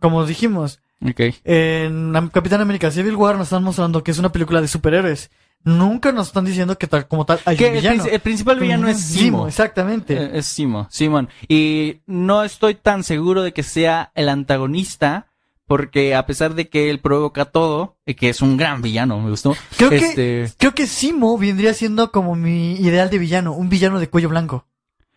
Como 0.00 0.26
dijimos, 0.26 0.80
Ok. 1.08 1.20
en 1.44 2.30
Capitán 2.32 2.60
América 2.60 2.90
Civil 2.90 3.14
War 3.14 3.36
nos 3.36 3.46
están 3.46 3.62
mostrando 3.62 4.02
que 4.02 4.10
es 4.10 4.18
una 4.18 4.32
película 4.32 4.60
de 4.60 4.66
superhéroes. 4.68 5.30
Nunca 5.64 6.12
nos 6.12 6.28
están 6.28 6.44
diciendo 6.44 6.78
que 6.78 6.86
tal 6.86 7.06
como 7.08 7.26
tal 7.26 7.40
hay 7.44 7.56
Que 7.56 7.64
un 7.66 7.70
el, 7.72 7.76
villano. 7.82 8.04
princi- 8.04 8.12
el 8.12 8.20
principal 8.20 8.58
villano 8.60 8.88
es 8.88 9.00
Simo. 9.00 9.46
exactamente. 9.48 10.14
Eh, 10.14 10.30
Es 10.34 10.46
Simo, 10.46 10.86
Simon. 10.90 11.28
Y 11.48 12.00
no 12.06 12.42
estoy 12.44 12.74
tan 12.74 13.04
seguro 13.04 13.42
de 13.42 13.52
que 13.52 13.62
sea 13.62 14.10
el 14.14 14.28
antagonista, 14.28 15.26
porque 15.66 16.14
a 16.14 16.24
pesar 16.24 16.54
de 16.54 16.68
que 16.70 16.88
él 16.88 17.00
provoca 17.00 17.44
todo, 17.44 17.96
y 18.06 18.14
que 18.14 18.30
es 18.30 18.40
un 18.40 18.56
gran 18.56 18.80
villano, 18.80 19.20
me 19.20 19.28
gustó. 19.30 19.54
Creo 19.76 19.90
que- 19.90 19.96
este, 19.96 20.48
Creo 20.56 20.74
que 20.74 20.86
Simo 20.86 21.36
vendría 21.36 21.74
siendo 21.74 22.10
como 22.12 22.34
mi 22.34 22.72
ideal 22.76 23.10
de 23.10 23.18
villano, 23.18 23.52
un 23.52 23.68
villano 23.68 24.00
de 24.00 24.08
cuello 24.08 24.30
blanco. 24.30 24.64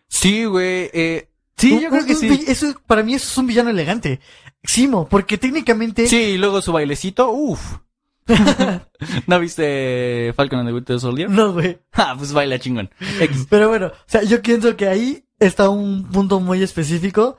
Sí, 0.08 0.44
güey. 0.44 0.90
Eh, 0.92 1.28
sí, 1.56 1.72
Un- 1.72 1.80
yo 1.80 1.88
creo 1.88 2.00
un- 2.02 2.06
que 2.06 2.12
un 2.14 2.18
sí. 2.20 2.44
Eso, 2.48 2.74
para 2.86 3.02
mí 3.02 3.14
eso 3.14 3.26
es 3.30 3.38
un 3.38 3.46
villano 3.46 3.70
elegante. 3.70 4.20
Simo, 4.64 5.08
porque 5.08 5.38
técnicamente... 5.38 6.06
Sí, 6.06 6.16
y 6.16 6.36
luego 6.38 6.60
su 6.60 6.72
bailecito, 6.72 7.30
uff. 7.30 7.78
¿No 9.26 9.40
viste 9.40 10.32
Falcon 10.36 10.60
and 10.60 10.68
the 10.68 10.74
Winter 10.74 11.00
Soldier? 11.00 11.28
No, 11.30 11.52
güey. 11.52 11.78
Ah, 11.92 12.14
pues 12.16 12.32
baila 12.32 12.58
chingón. 12.58 12.90
X. 13.20 13.46
Pero 13.48 13.68
bueno, 13.68 13.86
o 13.88 13.92
sea, 14.06 14.22
yo 14.22 14.40
pienso 14.42 14.76
que 14.76 14.88
ahí 14.88 15.24
está 15.38 15.68
un 15.68 16.04
punto 16.10 16.40
muy 16.40 16.62
específico 16.62 17.36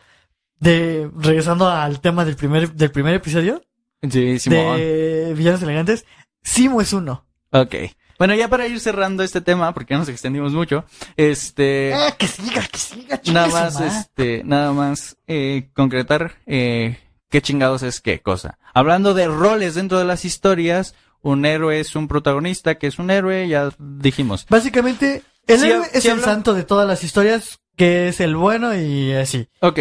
de, 0.60 1.10
regresando 1.17 1.69
al 1.69 2.00
tema 2.00 2.26
del 2.26 2.36
primer, 2.36 2.72
del 2.74 2.91
primer 2.91 3.13
episodio, 3.15 3.62
Sí, 4.10 4.39
Simón. 4.39 4.78
de 4.78 5.34
villanos 5.36 5.62
elegantes, 5.63 6.06
Simo 6.41 6.82
es 6.82 6.93
uno. 6.93 7.26
Ok. 7.52 7.76
Bueno, 8.19 8.36
ya 8.36 8.48
para 8.48 8.67
ir 8.67 8.80
cerrando 8.80 9.24
este 9.24 9.41
tema, 9.41 9.74
porque 9.74 9.93
ya 9.93 9.98
nos 9.98 10.08
extendimos 10.10 10.54
mucho, 10.54 10.86
este... 11.17 11.93
Ah, 11.93 12.13
que 12.17 12.28
siga, 12.28 12.62
que 12.67 12.78
siga, 12.78 13.19
nada 13.32 13.48
más, 13.48 13.82
este, 13.82 14.43
nada 14.43 14.72
más, 14.72 15.17
eh, 15.28 15.69
concretar, 15.74 16.36
eh, 16.46 16.98
qué 17.34 17.41
chingados 17.41 17.82
es 17.82 18.00
qué 18.00 18.22
cosa. 18.22 18.60
Hablando 18.76 19.15
de 19.15 19.28
roles 19.28 19.74
dentro 19.74 19.98
de 19.98 20.06
las 20.06 20.24
historias, 20.24 20.93
un 21.24 21.48
héroe 21.48 21.80
es 21.80 21.96
un 21.96 22.08
protagonista 22.08 22.76
que 22.76 22.86
es 22.86 23.00
un 23.00 23.10
héroe, 23.10 23.48
ya 23.48 23.72
dijimos. 23.80 24.46
Básicamente, 24.52 25.24
el 25.48 25.63
héroe 25.63 25.88
es 25.93 26.06
el 26.06 26.22
santo 26.22 26.54
de 26.54 26.63
todas 26.63 26.88
las 26.88 27.04
historias, 27.04 27.58
que 27.76 28.08
es 28.08 28.19
el 28.19 28.36
bueno 28.36 28.78
y 28.78 29.13
así. 29.13 29.48
Ok. 29.62 29.80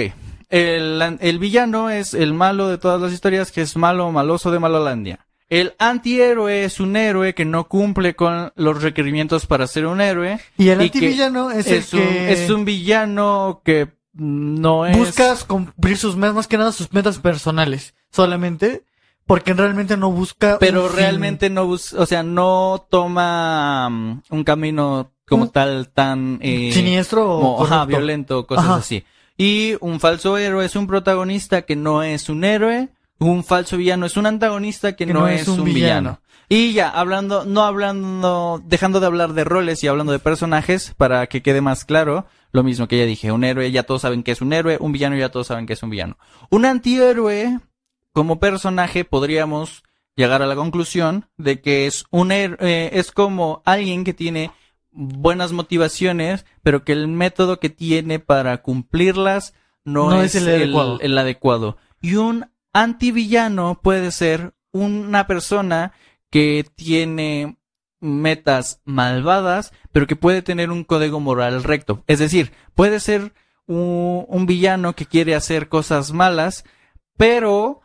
El, 0.48 1.18
el 1.20 1.38
villano 1.38 1.90
es 1.90 2.14
el 2.14 2.32
malo 2.32 2.68
de 2.68 2.78
todas 2.78 2.98
las 3.02 3.12
historias, 3.12 3.52
que 3.52 3.60
es 3.60 3.76
malo, 3.76 4.10
maloso 4.12 4.50
de 4.50 4.58
Malolandia. 4.58 5.26
El 5.50 5.74
antihéroe 5.78 6.64
es 6.64 6.80
un 6.80 6.96
héroe 6.96 7.34
que 7.34 7.44
no 7.44 7.68
cumple 7.68 8.14
con 8.16 8.50
los 8.56 8.82
requerimientos 8.82 9.44
para 9.44 9.66
ser 9.66 9.84
un 9.84 10.00
héroe. 10.00 10.40
Y 10.56 10.70
el 10.70 10.80
Y 10.80 10.84
antivillano 10.84 11.50
es, 11.50 11.66
Es, 11.66 11.92
el 11.92 12.00
un, 12.00 12.06
que 12.06 12.32
es 12.32 12.48
un 12.50 12.64
villano 12.64 13.60
que 13.62 13.88
no 14.14 14.86
es... 14.86 14.96
buscas 14.96 15.44
cumplir 15.44 15.96
sus 15.96 16.16
metas, 16.16 16.34
más 16.34 16.46
que 16.46 16.58
nada 16.58 16.72
sus 16.72 16.92
metas 16.92 17.18
personales, 17.18 17.94
solamente, 18.10 18.84
porque 19.26 19.54
realmente 19.54 19.96
no 19.96 20.10
busca. 20.10 20.58
Pero 20.58 20.88
fin. 20.88 20.96
realmente 20.96 21.50
no 21.50 21.66
bus 21.66 21.92
o 21.92 22.06
sea, 22.06 22.22
no 22.22 22.86
toma 22.90 23.88
mm, 23.88 24.22
un 24.30 24.44
camino 24.44 25.10
como 25.26 25.44
Un- 25.44 25.50
tal 25.50 25.88
tan... 25.88 26.38
eh, 26.42 26.70
siniestro 26.72 27.24
o 27.30 27.40
como, 27.40 27.64
ajá, 27.64 27.76
corrupto. 27.76 27.96
violento, 27.96 28.46
cosas 28.46 28.64
Ajá. 28.64 28.74
así. 28.76 29.04
Y 29.38 29.74
un 29.80 29.98
falso 29.98 30.36
héroe 30.36 30.64
es 30.64 30.76
un 30.76 30.86
protagonista 30.86 31.62
que 31.62 31.76
no 31.76 32.02
es 32.02 32.28
un 32.28 32.44
héroe. 32.44 32.90
Un 33.18 33.44
falso 33.44 33.76
villano 33.76 34.06
es 34.06 34.16
un 34.16 34.26
antagonista 34.26 34.92
que, 34.96 35.06
no, 35.06 35.28
es, 35.28 35.46
un 35.46 35.62
villano. 35.64 36.20
Y 36.54 36.74
ya, 36.74 36.90
hablando, 36.90 37.46
no 37.46 37.62
hablando, 37.62 38.60
dejando 38.66 39.00
de 39.00 39.06
hablar 39.06 39.32
de 39.32 39.42
roles 39.42 39.82
y 39.82 39.86
hablando 39.88 40.12
de 40.12 40.18
personajes, 40.18 40.92
para 40.98 41.26
que 41.26 41.40
quede 41.40 41.62
más 41.62 41.86
claro, 41.86 42.26
lo 42.52 42.62
mismo 42.62 42.88
que 42.88 42.98
ya 42.98 43.06
dije, 43.06 43.32
un 43.32 43.42
héroe 43.42 43.72
ya 43.72 43.84
todos 43.84 44.02
saben 44.02 44.22
que 44.22 44.32
es 44.32 44.42
un 44.42 44.52
héroe, 44.52 44.76
un 44.78 44.92
villano 44.92 45.16
ya 45.16 45.30
todos 45.30 45.46
saben 45.46 45.64
que 45.64 45.72
es 45.72 45.82
un 45.82 45.88
villano. 45.88 46.18
Un 46.50 46.66
antihéroe, 46.66 47.58
como 48.12 48.38
personaje, 48.38 49.06
podríamos 49.06 49.82
llegar 50.14 50.42
a 50.42 50.46
la 50.46 50.54
conclusión 50.54 51.24
de 51.38 51.62
que 51.62 51.86
es 51.86 52.04
un 52.10 52.32
héroe, 52.32 52.58
eh, 52.60 52.90
es 52.98 53.12
como 53.12 53.62
alguien 53.64 54.04
que 54.04 54.12
tiene 54.12 54.50
buenas 54.90 55.52
motivaciones, 55.52 56.44
pero 56.62 56.84
que 56.84 56.92
el 56.92 57.08
método 57.08 57.60
que 57.60 57.70
tiene 57.70 58.18
para 58.18 58.60
cumplirlas 58.60 59.54
no, 59.86 60.10
No 60.10 60.20
es, 60.20 60.34
es 60.34 60.42
el 60.42 60.48
el, 60.50 60.62
adecuado. 60.64 61.00
el 61.00 61.16
adecuado. 61.16 61.78
Y 62.02 62.16
un 62.16 62.50
antivillano 62.74 63.80
puede 63.82 64.10
ser 64.10 64.52
una 64.70 65.26
persona 65.26 65.92
que 66.32 66.66
tiene 66.74 67.58
metas 68.00 68.80
malvadas, 68.84 69.72
pero 69.92 70.08
que 70.08 70.16
puede 70.16 70.42
tener 70.42 70.70
un 70.70 70.82
código 70.82 71.20
moral 71.20 71.62
recto. 71.62 72.02
Es 72.08 72.18
decir, 72.18 72.52
puede 72.74 72.98
ser 72.98 73.34
un, 73.66 74.24
un 74.26 74.46
villano 74.46 74.94
que 74.94 75.06
quiere 75.06 75.34
hacer 75.34 75.68
cosas 75.68 76.12
malas, 76.12 76.64
pero 77.16 77.82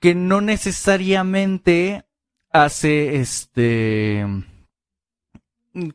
que 0.00 0.14
no 0.14 0.40
necesariamente 0.40 2.04
hace 2.50 3.16
este 3.16 4.26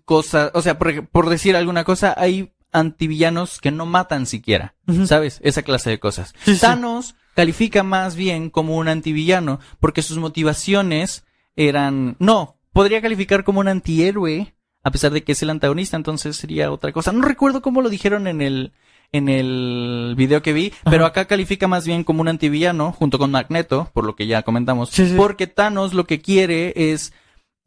cosas, 0.05 0.51
o 0.53 0.61
sea, 0.61 0.77
por, 0.77 1.29
decir 1.29 1.55
alguna 1.55 1.83
cosa, 1.83 2.13
hay 2.15 2.53
antivillanos 2.71 3.59
que 3.59 3.71
no 3.71 3.87
matan 3.87 4.27
siquiera. 4.27 4.75
¿sabes? 5.05 5.39
Esa 5.43 5.63
clase 5.63 5.89
de 5.89 5.99
cosas. 5.99 6.35
Sí, 6.45 6.53
sí. 6.53 6.61
Thanos 6.61 7.15
califica 7.33 7.81
más 7.81 8.15
bien 8.15 8.51
como 8.51 8.77
un 8.77 8.87
antivillano 8.87 9.59
porque 9.79 10.03
sus 10.03 10.17
motivaciones 10.17 11.25
eran, 11.55 12.15
no, 12.19 12.57
podría 12.73 13.01
calificar 13.01 13.43
como 13.43 13.59
un 13.59 13.67
antihéroe 13.67 14.53
a 14.83 14.91
pesar 14.91 15.11
de 15.11 15.23
que 15.23 15.31
es 15.31 15.41
el 15.41 15.49
antagonista, 15.49 15.97
entonces 15.97 16.35
sería 16.37 16.71
otra 16.71 16.91
cosa. 16.91 17.11
No 17.11 17.25
recuerdo 17.25 17.63
cómo 17.63 17.81
lo 17.81 17.89
dijeron 17.89 18.27
en 18.27 18.41
el 18.41 18.73
en 19.11 19.29
el 19.29 20.13
video 20.17 20.41
que 20.41 20.51
vi, 20.53 20.73
pero 20.83 21.05
acá 21.05 21.25
califica 21.25 21.67
más 21.67 21.85
bien 21.87 22.03
como 22.03 22.21
un 22.21 22.27
antivillano 22.27 22.91
junto 22.91 23.17
con 23.17 23.31
Magneto, 23.31 23.89
por 23.93 24.03
lo 24.03 24.15
que 24.15 24.27
ya 24.27 24.41
comentamos, 24.43 24.89
Sí, 24.89 25.07
sí. 25.07 25.13
porque 25.15 25.47
Thanos 25.47 25.93
lo 25.93 26.05
que 26.05 26.21
quiere 26.21 26.73
es 26.75 27.13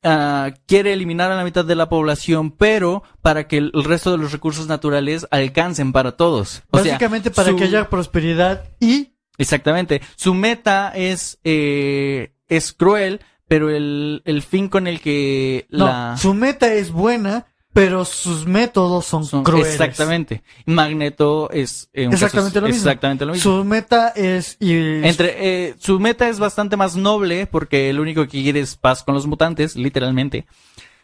ah, 0.04 0.50
quiere 0.66 0.92
eliminar 0.92 1.32
a 1.32 1.36
la 1.36 1.44
mitad 1.44 1.64
de 1.64 1.74
la 1.74 1.88
población, 1.88 2.50
pero 2.52 3.02
para 3.22 3.48
que 3.48 3.56
el 3.58 3.72
el 3.74 3.84
resto 3.84 4.12
de 4.12 4.18
los 4.18 4.30
recursos 4.32 4.66
naturales 4.68 5.26
alcancen 5.32 5.92
para 5.92 6.12
todos. 6.16 6.62
O 6.70 6.78
sea, 6.78 6.92
Básicamente 6.92 7.30
para 7.30 7.50
su- 7.50 7.56
que 7.56 7.64
haya 7.64 7.88
prosperidad 7.88 8.64
y 8.80 9.14
Exactamente. 9.38 10.02
Su 10.16 10.34
meta 10.34 10.92
es, 10.94 11.38
eh, 11.44 12.32
es 12.48 12.72
cruel, 12.72 13.20
pero 13.48 13.70
el, 13.70 14.22
el 14.24 14.42
fin 14.42 14.68
con 14.68 14.86
el 14.86 15.00
que 15.00 15.66
no, 15.70 15.86
la... 15.86 16.16
su 16.16 16.34
meta 16.34 16.72
es 16.74 16.92
buena, 16.92 17.46
pero 17.72 18.04
sus 18.04 18.46
métodos 18.46 19.06
son, 19.06 19.24
son- 19.24 19.44
crueles. 19.44 19.72
Exactamente. 19.72 20.42
Magneto 20.66 21.50
es... 21.50 21.88
caso 21.94 22.10
Exactamente 22.10 22.58
es 22.58 22.62
lo 22.62 22.68
mismo. 22.68 22.78
Exactamente 22.80 23.24
lo 23.24 23.32
mismo. 23.32 23.50
Su 23.58 23.64
meta 23.64 24.08
es 24.08 24.56
ir 24.60 25.04
Entre, 25.04 25.68
eh, 25.68 25.74
su 25.78 25.98
meta 25.98 26.28
es 26.28 26.38
bastante 26.38 26.76
más 26.76 26.96
noble 26.96 27.46
porque 27.46 27.92
lo 27.92 28.02
único 28.02 28.22
que 28.24 28.42
quiere 28.42 28.60
es 28.60 28.76
paz 28.76 29.02
con 29.02 29.14
los 29.14 29.26
mutantes, 29.26 29.76
literalmente. 29.76 30.46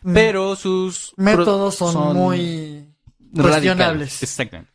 Mm, 0.02 0.14
Pero 0.14 0.56
sus 0.56 1.14
métodos 1.16 1.76
son, 1.76 2.14
muy 2.14 2.86
radicales. 3.32 3.52
cuestionables. 3.64 4.22
Exactamente. 4.22 4.70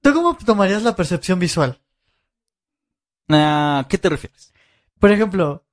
¿Tú 0.00 0.12
cómo 0.12 0.36
tomarías 0.36 0.82
la 0.82 0.96
percepción 0.96 1.38
visual? 1.38 1.78
Ah, 3.28 3.86
¿Qué 3.88 3.98
te 3.98 4.08
refieres? 4.08 4.52
Por 5.02 5.10
ejemplo, 5.10 5.66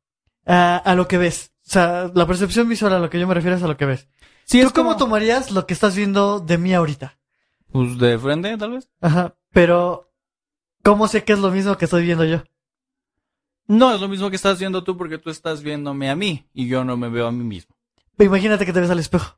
a, 0.47 0.77
a 0.77 0.95
lo 0.95 1.07
que 1.07 1.19
ves. 1.19 1.51
O 1.67 1.69
sea, 1.69 2.09
la 2.15 2.25
percepción 2.25 2.67
visual 2.67 2.93
a 2.93 2.99
lo 2.99 3.11
que 3.11 3.19
yo 3.19 3.27
me 3.27 3.35
refiero 3.35 3.55
es 3.55 3.61
a 3.61 3.67
lo 3.67 3.77
que 3.77 3.85
ves. 3.85 4.09
Sí, 4.45 4.59
¿Tú 4.61 4.67
es 4.67 4.73
cómo 4.73 4.89
como- 4.93 4.97
tomarías 4.97 5.51
lo 5.51 5.67
que 5.67 5.75
estás 5.75 5.95
viendo 5.95 6.39
de 6.39 6.57
mí 6.57 6.73
ahorita? 6.73 7.19
Pues 7.71 7.99
de 7.99 8.17
frente, 8.17 8.57
tal 8.57 8.71
vez. 8.71 8.89
Ajá, 8.99 9.35
pero 9.51 10.11
¿cómo 10.83 11.07
sé 11.07 11.23
que 11.23 11.33
es 11.33 11.39
lo 11.39 11.51
mismo 11.51 11.77
que 11.77 11.85
estoy 11.85 12.03
viendo 12.05 12.25
yo? 12.25 12.41
No, 13.67 13.93
es 13.93 14.01
lo 14.01 14.07
mismo 14.07 14.31
que 14.31 14.35
estás 14.35 14.57
viendo 14.57 14.83
tú 14.83 14.97
porque 14.97 15.19
tú 15.19 15.29
estás 15.29 15.61
viéndome 15.61 16.09
a 16.09 16.15
mí 16.15 16.49
y 16.51 16.67
yo 16.67 16.83
no 16.83 16.97
me 16.97 17.09
veo 17.09 17.27
a 17.27 17.31
mí 17.31 17.43
mismo. 17.43 17.75
Imagínate 18.17 18.65
que 18.65 18.73
te 18.73 18.79
ves 18.81 18.89
al 18.89 18.97
espejo. 18.97 19.37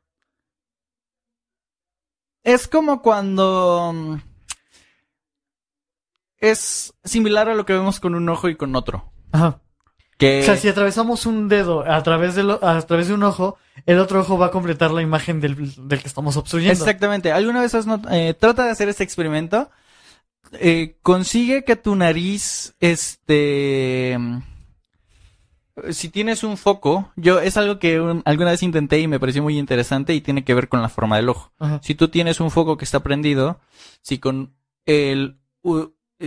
Es 2.42 2.66
como 2.66 3.02
cuando... 3.02 3.92
mm, 3.94 4.14
Es 6.38 6.94
similar 7.04 7.48
a 7.48 7.54
lo 7.54 7.64
que 7.66 7.74
vemos 7.74 8.00
con 8.00 8.14
un 8.14 8.28
ojo 8.28 8.48
y 8.48 8.56
con 8.56 8.74
otro. 8.74 9.12
Ajá. 9.32 9.61
Que... 10.22 10.40
O 10.40 10.44
sea, 10.44 10.56
si 10.56 10.68
atravesamos 10.68 11.26
un 11.26 11.48
dedo 11.48 11.84
a 11.90 12.00
través 12.02 12.34
de 12.36 12.44
lo- 12.44 12.64
a 12.64 12.80
través 12.82 13.08
de 13.08 13.14
un 13.14 13.24
ojo, 13.24 13.58
el 13.86 13.98
otro 13.98 14.20
ojo 14.20 14.38
va 14.38 14.46
a 14.46 14.50
completar 14.52 14.92
la 14.92 15.02
imagen 15.02 15.40
del, 15.40 15.56
del 15.88 16.00
que 16.00 16.06
estamos 16.06 16.36
obstruyendo. 16.36 16.72
Exactamente. 16.72 17.32
¿Alguna 17.32 17.60
vez 17.60 17.74
has 17.74 17.86
not- 17.86 18.06
eh, 18.10 18.32
trata 18.38 18.64
de 18.64 18.70
hacer 18.70 18.88
este 18.88 19.02
experimento? 19.02 19.70
Eh, 20.52 20.96
consigue 21.02 21.64
que 21.64 21.74
tu 21.76 21.96
nariz, 21.96 22.74
este... 22.78 24.16
Si 25.90 26.10
tienes 26.10 26.44
un 26.44 26.58
foco, 26.58 27.10
yo 27.16 27.40
es 27.40 27.56
algo 27.56 27.78
que 27.78 27.98
un- 27.98 28.22
alguna 28.26 28.50
vez 28.50 28.62
intenté 28.62 29.00
y 29.00 29.08
me 29.08 29.18
pareció 29.18 29.42
muy 29.42 29.58
interesante 29.58 30.14
y 30.14 30.20
tiene 30.20 30.44
que 30.44 30.54
ver 30.54 30.68
con 30.68 30.82
la 30.82 30.90
forma 30.90 31.16
del 31.16 31.30
ojo. 31.30 31.50
Ajá. 31.58 31.80
Si 31.82 31.94
tú 31.94 32.08
tienes 32.08 32.40
un 32.40 32.50
foco 32.50 32.76
que 32.76 32.84
está 32.84 33.00
prendido, 33.00 33.58
si 34.02 34.18
con 34.18 34.52
el 34.84 35.38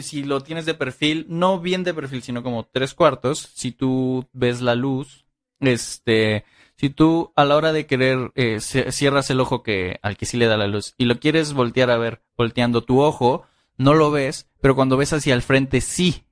si 0.01 0.23
lo 0.23 0.41
tienes 0.41 0.65
de 0.65 0.73
perfil, 0.73 1.25
no 1.29 1.59
bien 1.59 1.83
de 1.83 1.93
perfil, 1.93 2.21
sino 2.21 2.43
como 2.43 2.65
tres 2.65 2.93
cuartos, 2.93 3.49
si 3.53 3.71
tú 3.71 4.27
ves 4.33 4.61
la 4.61 4.75
luz, 4.75 5.25
este, 5.59 6.45
si 6.77 6.89
tú 6.89 7.31
a 7.35 7.45
la 7.45 7.55
hora 7.55 7.71
de 7.73 7.85
querer 7.85 8.31
eh, 8.35 8.59
cierras 8.59 9.29
el 9.29 9.39
ojo 9.39 9.63
que 9.63 9.99
al 10.01 10.17
que 10.17 10.25
sí 10.25 10.37
le 10.37 10.47
da 10.47 10.57
la 10.57 10.67
luz 10.67 10.93
y 10.97 11.05
lo 11.05 11.19
quieres 11.19 11.53
voltear 11.53 11.89
a 11.89 11.97
ver 11.97 12.21
volteando 12.37 12.83
tu 12.83 13.01
ojo, 13.01 13.43
no 13.77 13.93
lo 13.93 14.11
ves, 14.11 14.49
pero 14.61 14.75
cuando 14.75 14.97
ves 14.97 15.13
hacia 15.13 15.33
el 15.33 15.41
frente 15.41 15.81
sí. 15.81 16.23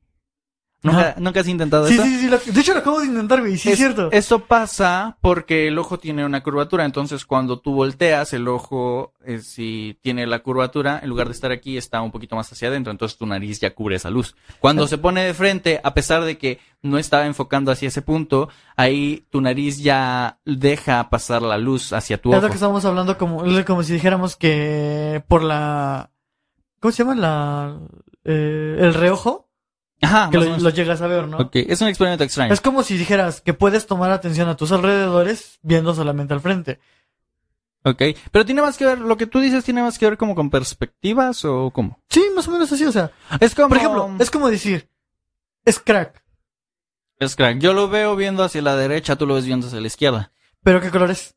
¿Nunca. 0.84 1.16
¿nunca 1.18 1.40
has 1.40 1.48
intentado 1.48 1.88
Sí, 1.88 1.94
eso? 1.94 2.04
sí, 2.04 2.20
sí. 2.20 2.28
lo- 2.28 2.38
de 2.38 2.60
hecho, 2.60 2.74
lo 2.74 2.80
acabo 2.82 3.00
de 3.00 3.06
intentar, 3.08 3.40
güey. 3.40 3.58
Sí, 3.58 3.70
es, 3.70 3.74
Es- 3.74 3.80
cierto. 3.80 4.12
Eso 4.12 4.40
pasa 4.40 5.18
porque 5.22 5.70
el 5.70 5.78
ojo 5.80 5.98
tiene 5.98 6.26
una 6.26 6.44
curvatura, 6.44 6.84
entonces 6.84 7.26
cuando 7.26 7.60
tú 7.60 7.74
volteas, 7.74 8.34
el 8.34 8.48
ojo, 8.50 9.14
eh, 9.26 9.40
si 9.40 9.98
tiene 10.02 10.28
la 10.28 10.40
curvatura, 10.40 11.00
en 11.02 11.08
lugar 11.10 11.28
de 11.28 11.34
estar 11.34 11.52
aquí, 11.54 11.78
está 11.78 12.02
un 12.02 12.12
poquito 12.12 12.36
más 12.36 12.52
hacia 12.52 12.68
adentro, 12.68 12.92
entonces 12.92 13.18
tu 13.18 13.26
nariz 13.26 13.62
ya 13.62 13.74
cubre 13.74 13.96
esa 13.96 14.10
luz. 14.10 14.36
Cuando 14.60 14.86
se 14.88 14.98
pone 14.98 15.24
de 15.24 15.34
frente, 15.34 15.80
a 15.84 15.94
pesar 15.94 16.24
de 16.26 16.38
que 16.38 16.60
no 16.82 16.98
estaba 16.98 17.26
enfocando 17.26 17.72
hacia 17.72 17.88
ese 17.88 18.02
punto, 18.02 18.50
ahí 18.76 19.26
tu 19.30 19.40
nariz 19.40 19.78
ya 19.82 20.40
deja 20.44 21.10
pasar 21.10 21.42
la 21.44 21.58
luz 21.58 21.94
hacia 21.94 22.18
tu 22.22 22.32
es 22.32 22.36
ojo. 22.36 22.42
lo 22.46 22.50
que 22.50 22.56
estamos 22.56 22.84
hablando 22.84 23.18
como, 23.18 23.46
es 23.46 23.66
como 23.66 23.84
si 23.84 23.94
dijéramos 23.94 24.36
que 24.36 25.24
por 25.30 25.44
la... 25.44 26.10
¿Cómo 26.82 26.92
se 26.92 27.04
llama? 27.06 27.16
La... 27.16 27.80
eh, 28.26 28.76
el 28.82 28.94
reojo. 28.94 29.43
Ajá, 30.04 30.30
Que 30.32 30.38
lo, 30.38 30.58
lo 30.58 30.70
llegas 30.70 31.02
a 31.02 31.08
ver, 31.08 31.28
¿no? 31.28 31.38
Ok, 31.38 31.56
es 31.56 31.82
un 31.82 31.88
experimento 31.88 32.24
extraño. 32.24 32.54
Es 32.54 32.62
como 32.62 32.84
si 32.84 32.98
dijeras 32.98 33.42
que 33.42 33.54
puedes 33.54 33.88
tomar 33.88 34.12
atención 34.12 34.50
a 34.50 34.56
tus 34.58 34.72
alrededores 34.72 35.60
viendo 35.62 35.94
solamente 35.94 36.34
al 36.34 36.42
frente. 36.42 36.80
Ok, 37.86 38.02
pero 38.32 38.46
tiene 38.46 38.62
más 38.62 38.78
que 38.78 38.86
ver, 38.86 39.00
lo 39.00 39.18
que 39.18 39.28
tú 39.28 39.40
dices 39.40 39.64
tiene 39.66 39.82
más 39.82 40.00
que 40.00 40.06
ver 40.10 40.18
como 40.18 40.36
con 40.36 40.50
perspectivas 40.50 41.44
o 41.44 41.70
cómo. 41.72 42.00
Sí, 42.10 42.24
más 42.36 42.48
o 42.48 42.52
menos 42.52 42.72
así, 42.72 42.86
o 42.86 42.92
sea. 42.92 43.12
Es 43.42 43.54
como... 43.54 43.70
Por 43.70 43.78
ejemplo, 43.78 44.10
es 44.20 44.32
como 44.32 44.50
decir, 44.50 44.90
es 45.66 45.80
crack. 45.80 46.24
Es 47.20 47.36
crack. 47.36 47.60
Yo 47.60 47.74
lo 47.74 47.90
veo 47.90 48.16
viendo 48.16 48.44
hacia 48.44 48.62
la 48.62 48.76
derecha, 48.76 49.18
tú 49.18 49.28
lo 49.28 49.36
ves 49.36 49.46
viendo 49.46 49.68
hacia 49.68 49.82
la 49.82 49.88
izquierda. 49.88 50.32
¿Pero 50.64 50.80
qué 50.80 50.92
color 50.92 51.12
es? 51.12 51.36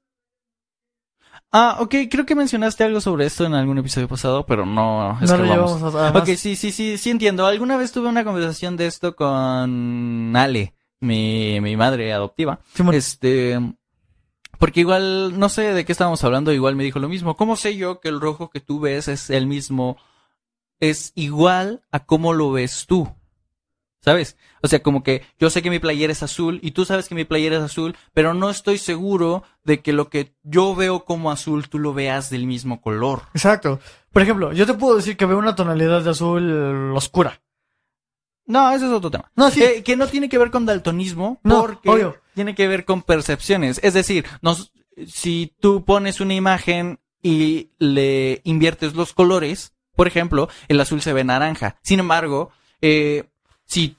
Ah, 1.58 1.78
ok, 1.80 1.94
creo 2.10 2.26
que 2.26 2.34
mencionaste 2.34 2.84
algo 2.84 3.00
sobre 3.00 3.24
esto 3.24 3.46
en 3.46 3.54
algún 3.54 3.78
episodio 3.78 4.08
pasado, 4.08 4.44
pero 4.44 4.66
no 4.66 5.18
es 5.22 5.30
no 5.30 5.38
que 5.38 5.42
lo 5.44 5.48
vamos. 5.48 5.76
llevamos 5.78 5.94
a. 5.94 6.18
Ok, 6.18 6.26
sí, 6.36 6.54
sí, 6.54 6.70
sí, 6.70 6.98
sí 6.98 7.08
entiendo. 7.08 7.46
Alguna 7.46 7.78
vez 7.78 7.92
tuve 7.92 8.08
una 8.08 8.24
conversación 8.24 8.76
de 8.76 8.86
esto 8.86 9.16
con 9.16 10.36
Ale, 10.36 10.74
mi, 11.00 11.58
mi 11.62 11.74
madre 11.74 12.12
adoptiva. 12.12 12.58
Simón. 12.74 12.94
Este, 12.94 13.58
porque 14.58 14.80
igual, 14.80 15.38
no 15.38 15.48
sé 15.48 15.72
de 15.72 15.86
qué 15.86 15.92
estábamos 15.92 16.22
hablando, 16.24 16.52
igual 16.52 16.76
me 16.76 16.84
dijo 16.84 16.98
lo 16.98 17.08
mismo. 17.08 17.38
¿Cómo 17.38 17.56
sé 17.56 17.74
yo 17.74 18.00
que 18.00 18.10
el 18.10 18.20
rojo 18.20 18.50
que 18.50 18.60
tú 18.60 18.78
ves 18.80 19.08
es 19.08 19.30
el 19.30 19.46
mismo, 19.46 19.96
es 20.78 21.12
igual 21.14 21.80
a 21.90 22.04
cómo 22.04 22.34
lo 22.34 22.52
ves 22.52 22.84
tú? 22.86 23.08
¿Sabes? 24.06 24.36
O 24.62 24.68
sea, 24.68 24.82
como 24.84 25.02
que 25.02 25.22
yo 25.36 25.50
sé 25.50 25.62
que 25.62 25.68
mi 25.70 25.80
playera 25.80 26.12
es 26.12 26.22
azul 26.22 26.60
y 26.62 26.70
tú 26.70 26.84
sabes 26.84 27.08
que 27.08 27.16
mi 27.16 27.24
playera 27.24 27.56
es 27.56 27.62
azul, 27.64 27.96
pero 28.14 28.34
no 28.34 28.48
estoy 28.50 28.78
seguro 28.78 29.42
de 29.64 29.80
que 29.82 29.92
lo 29.92 30.08
que 30.10 30.32
yo 30.44 30.76
veo 30.76 31.04
como 31.04 31.32
azul 31.32 31.68
tú 31.68 31.80
lo 31.80 31.92
veas 31.92 32.30
del 32.30 32.46
mismo 32.46 32.80
color. 32.80 33.22
Exacto. 33.34 33.80
Por 34.12 34.22
ejemplo, 34.22 34.52
yo 34.52 34.64
te 34.64 34.74
puedo 34.74 34.94
decir 34.94 35.16
que 35.16 35.26
veo 35.26 35.38
una 35.38 35.56
tonalidad 35.56 36.02
de 36.02 36.10
azul 36.10 36.92
oscura. 36.94 37.42
No, 38.46 38.70
ese 38.70 38.86
es 38.86 38.92
otro 38.92 39.10
tema. 39.10 39.32
No, 39.34 39.50
sí. 39.50 39.58
Que, 39.58 39.82
que 39.82 39.96
no 39.96 40.06
tiene 40.06 40.28
que 40.28 40.38
ver 40.38 40.52
con 40.52 40.66
daltonismo, 40.66 41.40
No, 41.42 41.62
porque 41.62 41.88
obvio. 41.90 42.16
tiene 42.34 42.54
que 42.54 42.68
ver 42.68 42.84
con 42.84 43.02
percepciones. 43.02 43.80
Es 43.82 43.92
decir, 43.92 44.24
nos, 44.40 44.72
si 45.08 45.52
tú 45.60 45.84
pones 45.84 46.20
una 46.20 46.34
imagen 46.34 47.00
y 47.24 47.70
le 47.80 48.40
inviertes 48.44 48.94
los 48.94 49.12
colores, 49.12 49.72
por 49.96 50.06
ejemplo, 50.06 50.48
el 50.68 50.80
azul 50.80 51.02
se 51.02 51.12
ve 51.12 51.24
naranja. 51.24 51.76
Sin 51.82 51.98
embargo, 51.98 52.50
eh, 52.80 53.24
si, 53.66 53.96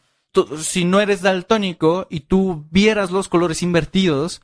si 0.62 0.86
no 0.86 1.00
eres 1.00 1.22
daltónico 1.22 2.08
y 2.10 2.22
tú 2.22 2.66
vieras 2.72 3.12
los 3.12 3.28
colores 3.28 3.62
invertidos, 3.62 4.42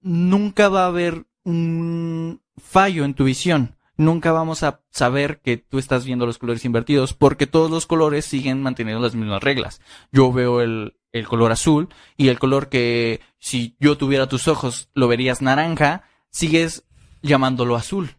nunca 0.00 0.68
va 0.68 0.84
a 0.84 0.88
haber 0.88 1.26
un 1.44 2.40
fallo 2.56 3.04
en 3.04 3.14
tu 3.14 3.24
visión. 3.24 3.76
Nunca 3.96 4.32
vamos 4.32 4.64
a 4.64 4.80
saber 4.90 5.40
que 5.40 5.56
tú 5.56 5.78
estás 5.78 6.04
viendo 6.04 6.26
los 6.26 6.38
colores 6.38 6.64
invertidos 6.64 7.14
porque 7.14 7.46
todos 7.46 7.70
los 7.70 7.86
colores 7.86 8.24
siguen 8.24 8.60
manteniendo 8.60 9.00
las 9.00 9.14
mismas 9.14 9.42
reglas. 9.42 9.80
Yo 10.10 10.32
veo 10.32 10.60
el, 10.60 10.96
el 11.12 11.28
color 11.28 11.52
azul 11.52 11.88
y 12.16 12.28
el 12.28 12.40
color 12.40 12.68
que 12.68 13.20
si 13.38 13.76
yo 13.78 13.96
tuviera 13.96 14.28
tus 14.28 14.48
ojos 14.48 14.88
lo 14.94 15.06
verías 15.06 15.42
naranja, 15.42 16.02
sigues 16.30 16.84
llamándolo 17.22 17.76
azul. 17.76 18.16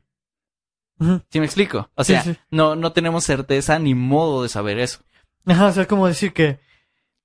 Ujú. 0.98 1.22
¿Sí 1.30 1.40
me 1.40 1.46
explico? 1.46 1.90
O 1.96 2.06
Sí, 2.06 2.14
sea, 2.14 2.24
sí. 2.24 2.38
no, 2.52 2.78
no 2.78 2.94
tenemos 2.94 3.26
certeza 3.26 3.78
ni 3.78 3.96
modo 3.96 4.44
de 4.44 4.50
saber 4.50 4.80
eso. 4.80 5.00
Ajá, 5.46 5.68
o 5.68 5.72
sea, 5.72 5.84
es 5.84 5.88
como 5.88 6.08
decir 6.08 6.34
que 6.34 6.60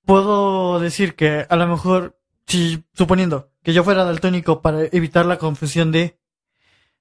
puedo 0.05 0.79
decir 0.79 1.15
que 1.15 1.45
a 1.49 1.55
lo 1.55 1.67
mejor, 1.67 2.19
si 2.47 2.83
suponiendo 2.93 3.49
que 3.63 3.73
yo 3.73 3.83
fuera 3.83 4.03
daltónico 4.03 4.61
para 4.61 4.83
evitar 4.91 5.25
la 5.25 5.37
confusión 5.37 5.91
de, 5.91 6.17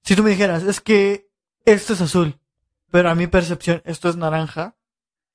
si 0.02 0.16
tú 0.16 0.22
me 0.22 0.30
dijeras, 0.30 0.62
es 0.62 0.80
que 0.80 1.28
esto 1.64 1.92
es 1.92 2.00
azul, 2.00 2.38
pero 2.90 3.10
a 3.10 3.14
mi 3.14 3.26
percepción 3.26 3.82
esto 3.84 4.08
es 4.08 4.16
naranja, 4.16 4.76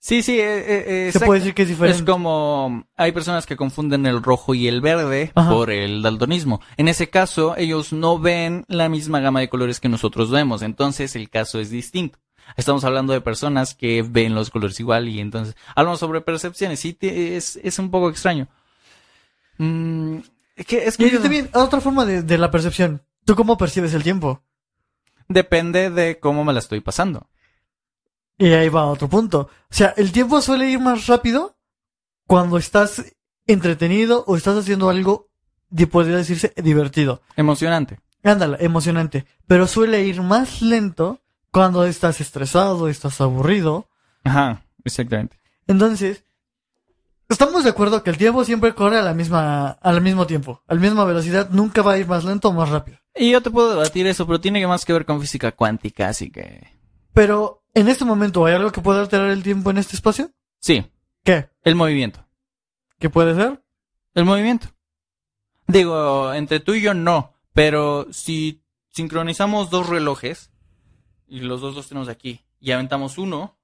Sí, 0.05 0.21
sí, 0.21 0.39
eh, 0.39 0.59
eh, 0.67 0.83
se 0.86 1.07
exacto. 1.07 1.25
puede 1.25 1.39
decir 1.39 1.55
que 1.55 1.63
es 1.63 1.67
diferente. 1.67 1.97
Es 1.97 2.03
como 2.05 2.86
hay 2.95 3.11
personas 3.11 3.47
que 3.47 3.55
confunden 3.55 4.05
el 4.05 4.21
rojo 4.21 4.53
y 4.53 4.67
el 4.67 4.79
verde 4.79 5.31
Ajá. 5.33 5.49
por 5.49 5.71
el 5.71 6.03
daltonismo. 6.03 6.61
En 6.77 6.88
ese 6.88 7.09
caso, 7.09 7.57
ellos 7.57 7.91
no 7.91 8.19
ven 8.19 8.65
la 8.67 8.88
misma 8.88 9.19
gama 9.19 9.39
de 9.39 9.49
colores 9.49 9.79
que 9.79 9.89
nosotros 9.89 10.29
vemos, 10.29 10.61
entonces 10.61 11.15
el 11.15 11.31
caso 11.31 11.59
es 11.59 11.71
distinto. 11.71 12.19
Estamos 12.57 12.83
hablando 12.83 13.13
de 13.13 13.21
personas 13.21 13.73
que 13.75 14.01
ven 14.03 14.35
los 14.35 14.49
colores 14.49 14.79
igual 14.79 15.07
y 15.09 15.19
entonces 15.19 15.55
hablamos 15.75 15.99
sobre 15.99 16.21
percepciones. 16.21 16.79
Sí, 16.79 16.93
te- 16.93 17.35
es, 17.37 17.57
es 17.63 17.79
un 17.79 17.91
poco 17.91 18.09
extraño. 18.09 18.47
Mm, 19.57 20.17
es 20.55 20.65
que 20.65 20.85
es 20.85 20.99
Y 20.99 21.09
también, 21.17 21.49
otra 21.53 21.81
forma 21.81 22.05
de, 22.05 22.21
de 22.21 22.37
la 22.37 22.51
percepción. 22.51 23.01
¿Tú 23.25 23.35
cómo 23.35 23.57
percibes 23.57 23.93
el 23.93 24.03
tiempo? 24.03 24.41
depende 25.27 25.89
de 25.89 26.19
cómo 26.19 26.43
me 26.43 26.53
la 26.53 26.59
estoy 26.59 26.81
pasando. 26.81 27.27
Y 28.37 28.49
ahí 28.53 28.69
va 28.69 28.85
otro 28.85 29.09
punto. 29.09 29.49
O 29.71 29.73
sea, 29.73 29.91
el 29.97 30.11
tiempo 30.11 30.39
suele 30.39 30.69
ir 30.69 30.79
más 30.79 31.07
rápido 31.07 31.57
cuando 32.27 32.57
estás 32.59 33.03
entretenido 33.47 34.23
o 34.27 34.35
estás 34.37 34.55
haciendo 34.55 34.87
algo, 34.89 35.29
de- 35.69 35.87
podría 35.87 36.17
decirse, 36.17 36.53
divertido. 36.57 37.23
Emocionante. 37.35 37.99
Ándala, 38.23 38.57
emocionante. 38.59 39.25
Pero 39.47 39.65
suele 39.67 40.03
ir 40.05 40.21
más 40.21 40.61
lento 40.61 41.21
cuando 41.56 41.86
estás 41.86 42.20
estresado, 42.20 42.89
estás 42.89 43.22
aburrido. 43.22 43.88
Ajá, 44.26 44.66
exactamente. 44.84 45.39
Entonces, 45.68 46.26
estamos 47.30 47.64
de 47.64 47.70
acuerdo 47.70 48.03
que 48.03 48.10
el 48.10 48.18
tiempo 48.18 48.43
siempre 48.43 48.76
corre 48.76 48.99
a 48.99 49.01
la 49.01 49.14
misma, 49.14 49.70
al 49.70 50.01
mismo 50.01 50.28
tiempo, 50.28 50.64
a 50.68 50.74
la 50.74 50.82
misma 50.82 51.06
velocidad, 51.06 51.49
nunca 51.51 51.82
va 51.82 51.93
a 51.93 51.97
ir 51.97 52.08
más 52.08 52.26
lento 52.26 52.49
o 52.49 52.51
más 52.51 52.68
rápido. 52.68 52.97
Y 53.16 53.32
yo 53.32 53.41
te 53.41 53.51
puedo 53.51 53.70
debatir 53.70 54.06
eso, 54.06 54.28
pero 54.28 54.41
tiene 54.41 54.60
que 54.60 54.68
más 54.68 54.84
que 54.84 54.91
ver 54.91 55.06
con 55.06 55.22
física 55.22 55.53
cuántica, 55.53 56.10
así 56.10 56.30
que... 56.30 56.68
Pero, 57.14 57.64
en 57.74 57.88
este 57.88 58.03
momento, 58.03 58.45
¿hay 58.45 58.56
algo 58.56 58.74
que 58.74 58.82
pueda 58.82 58.99
alterar 58.99 59.30
el 59.30 59.41
tiempo 59.41 59.70
en 59.70 59.78
este 59.78 59.95
espacio? 59.95 60.32
Sí, 60.60 60.86
¿Qué? 61.24 61.47
el 61.64 61.76
movimiento. 61.76 62.28
¿Qué 62.99 63.10
puede 63.10 63.34
ser? 63.34 63.64
El 64.14 64.26
movimiento. 64.26 64.68
Digo, 65.68 66.34
entre 66.34 66.60
tú 66.60 66.74
y 66.74 66.82
yo 66.82 66.93
no, 66.93 67.34
pero 67.53 68.08
si 68.12 68.62
sincronizamos 68.89 69.70
dos 69.70 69.88
relojes, 69.88 70.51
y 71.28 71.39
los 71.39 71.61
dos 71.61 71.76
los 71.76 71.88
tenemos 71.88 72.09
aquí, 72.09 72.41
y 72.59 72.71
aventamos 72.71 73.17
uno, 73.17 73.57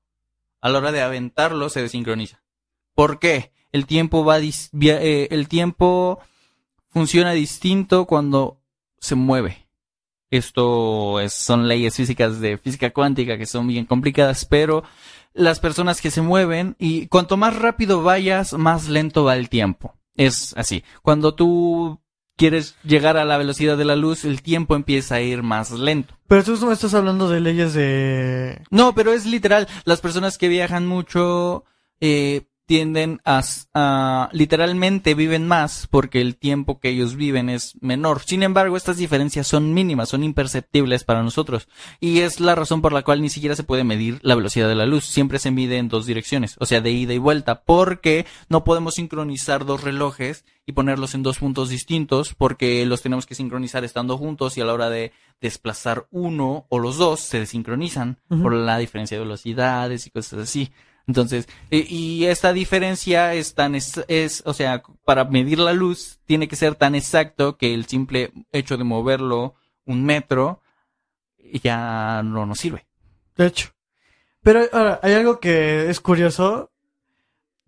a 0.62 0.70
la 0.70 0.78
hora 0.80 0.92
de 0.92 1.02
aventarlo 1.02 1.70
se 1.70 1.82
desincroniza. 1.82 2.44
¿Por 2.94 3.20
qué? 3.20 3.52
El 3.72 3.86
tiempo 3.86 4.26
va 4.26 4.40
eh, 4.40 5.28
el 5.32 5.48
tiempo 5.48 6.20
funciona 6.90 7.32
distinto 7.32 8.06
cuando 8.06 8.62
se 9.00 9.16
mueve. 9.16 9.68
Esto 10.30 11.20
es- 11.20 11.34
son 11.34 11.68
leyes 11.68 11.96
físicas 11.96 12.40
de 12.40 12.58
física 12.58 12.92
cuántica 12.92 13.38
que 13.38 13.46
son 13.46 13.68
bien 13.68 13.86
complicadas, 13.86 14.46
pero 14.46 14.84
las 15.34 15.60
personas 15.60 16.02
que 16.02 16.12
se 16.12 16.22
mueven 16.22 16.76
y 16.80 17.08
cuanto 17.08 17.38
más 17.38 17.56
rápido 17.58 18.04
vayas, 18.04 18.54
más 18.54 18.88
lento 18.88 19.24
va 19.24 19.36
el 19.36 19.50
tiempo. 19.50 19.96
Es 20.16 20.54
así. 20.58 20.84
Cuando 21.02 21.34
tú 21.36 22.00
quieres 22.36 22.76
llegar 22.84 23.18
a 23.18 23.26
la 23.26 23.38
velocidad 23.38 23.78
de 23.78 23.86
la 23.86 23.96
luz, 23.96 24.26
el 24.26 24.42
tiempo 24.42 24.76
empieza 24.76 25.16
a 25.16 25.22
ir 25.22 25.44
más 25.44 25.72
lento. 25.72 26.16
Pero 26.28 26.44
tú 26.44 26.58
no 26.58 26.72
estás 26.72 26.94
hablando 26.94 27.30
de 27.30 27.40
leyes 27.40 27.74
de... 27.74 28.62
No, 28.70 28.96
pero 28.96 29.14
es 29.14 29.26
literal. 29.26 29.68
Las 29.86 30.02
personas 30.02 30.38
que 30.38 30.48
viajan 30.48 30.88
mucho 30.88 31.66
eh, 32.00 32.48
tienden 32.72 33.20
a, 33.26 34.30
literalmente 34.32 35.14
viven 35.14 35.46
más 35.46 35.90
porque 35.92 36.22
el 36.22 36.38
tiempo 36.38 36.80
que 36.80 36.88
ellos 36.88 37.18
viven 37.18 37.50
es 37.50 37.74
menor. 37.82 38.22
Sin 38.22 38.44
embargo, 38.44 38.78
estas 38.78 38.96
diferencias 38.96 39.46
son 39.46 39.74
mínimas, 39.74 40.08
son 40.08 40.24
imperceptibles 40.24 41.04
para 41.04 41.22
nosotros. 41.22 41.68
Y 42.00 42.20
es 42.20 42.40
la 42.40 42.56
razón 42.56 42.82
por 42.82 42.94
la 42.94 43.02
cual 43.02 43.22
ni 43.22 43.28
siquiera 43.28 43.58
se 43.58 43.66
puede 43.66 43.84
medir 43.84 44.20
la 44.22 44.36
velocidad 44.36 44.70
de 44.70 44.76
la 44.76 44.86
luz. 44.86 45.04
Siempre 45.04 45.38
se 45.38 45.52
mide 45.52 45.80
en 45.80 45.90
dos 45.90 46.06
direcciones, 46.06 46.56
o 46.60 46.66
sea, 46.66 46.80
de 46.80 46.92
ida 46.92 47.14
y 47.14 47.18
vuelta, 47.18 47.64
porque 47.64 48.26
no 48.48 48.64
podemos 48.64 48.94
sincronizar 48.94 49.66
dos 49.66 49.84
relojes 49.84 50.46
y 50.66 50.72
ponerlos 50.72 51.14
en 51.14 51.24
dos 51.24 51.40
puntos 51.40 51.68
distintos 51.68 52.36
porque 52.36 52.86
los 52.86 53.02
tenemos 53.02 53.26
que 53.26 53.36
sincronizar 53.36 53.84
estando 53.84 54.18
juntos 54.18 54.58
y 54.58 54.62
a 54.62 54.66
la 54.66 54.74
hora 54.74 54.90
de 54.90 55.12
desplazar 55.42 56.08
uno 56.10 56.68
o 56.70 56.80
los 56.80 56.98
dos 56.98 57.20
se 57.20 57.40
desincronizan 57.40 58.18
por 58.30 58.54
la 58.54 58.78
diferencia 58.78 59.18
de 59.18 59.26
velocidades 59.26 60.08
y 60.08 60.12
cosas 60.12 60.40
así. 60.40 60.72
Entonces, 61.08 61.48
eh, 61.72 61.86
y 61.90 62.26
esta 62.26 62.54
diferencia 62.54 63.34
es 63.34 63.56
tan, 63.56 63.76
es, 63.76 64.04
es, 64.08 64.44
o 64.46 64.54
sea, 64.54 64.84
para 65.04 65.26
medir 65.26 65.60
la 65.60 65.74
luz 65.74 66.20
tiene 66.26 66.48
que 66.48 66.56
ser 66.56 66.76
tan 66.76 66.96
exacto 66.96 67.58
que 67.58 67.74
el 67.74 67.86
simple 67.86 68.32
hecho 68.52 68.78
de 68.78 68.84
moverlo 68.84 69.56
un 69.86 70.06
metro 70.06 70.62
ya 71.64 72.22
no 72.24 72.46
nos 72.46 72.60
sirve. 72.60 72.86
De 73.36 73.48
hecho. 73.48 73.70
Pero 74.42 74.62
ahora, 74.72 75.00
hay 75.04 75.14
algo 75.14 75.40
que 75.40 75.90
es 75.90 76.00
curioso. 76.00 76.72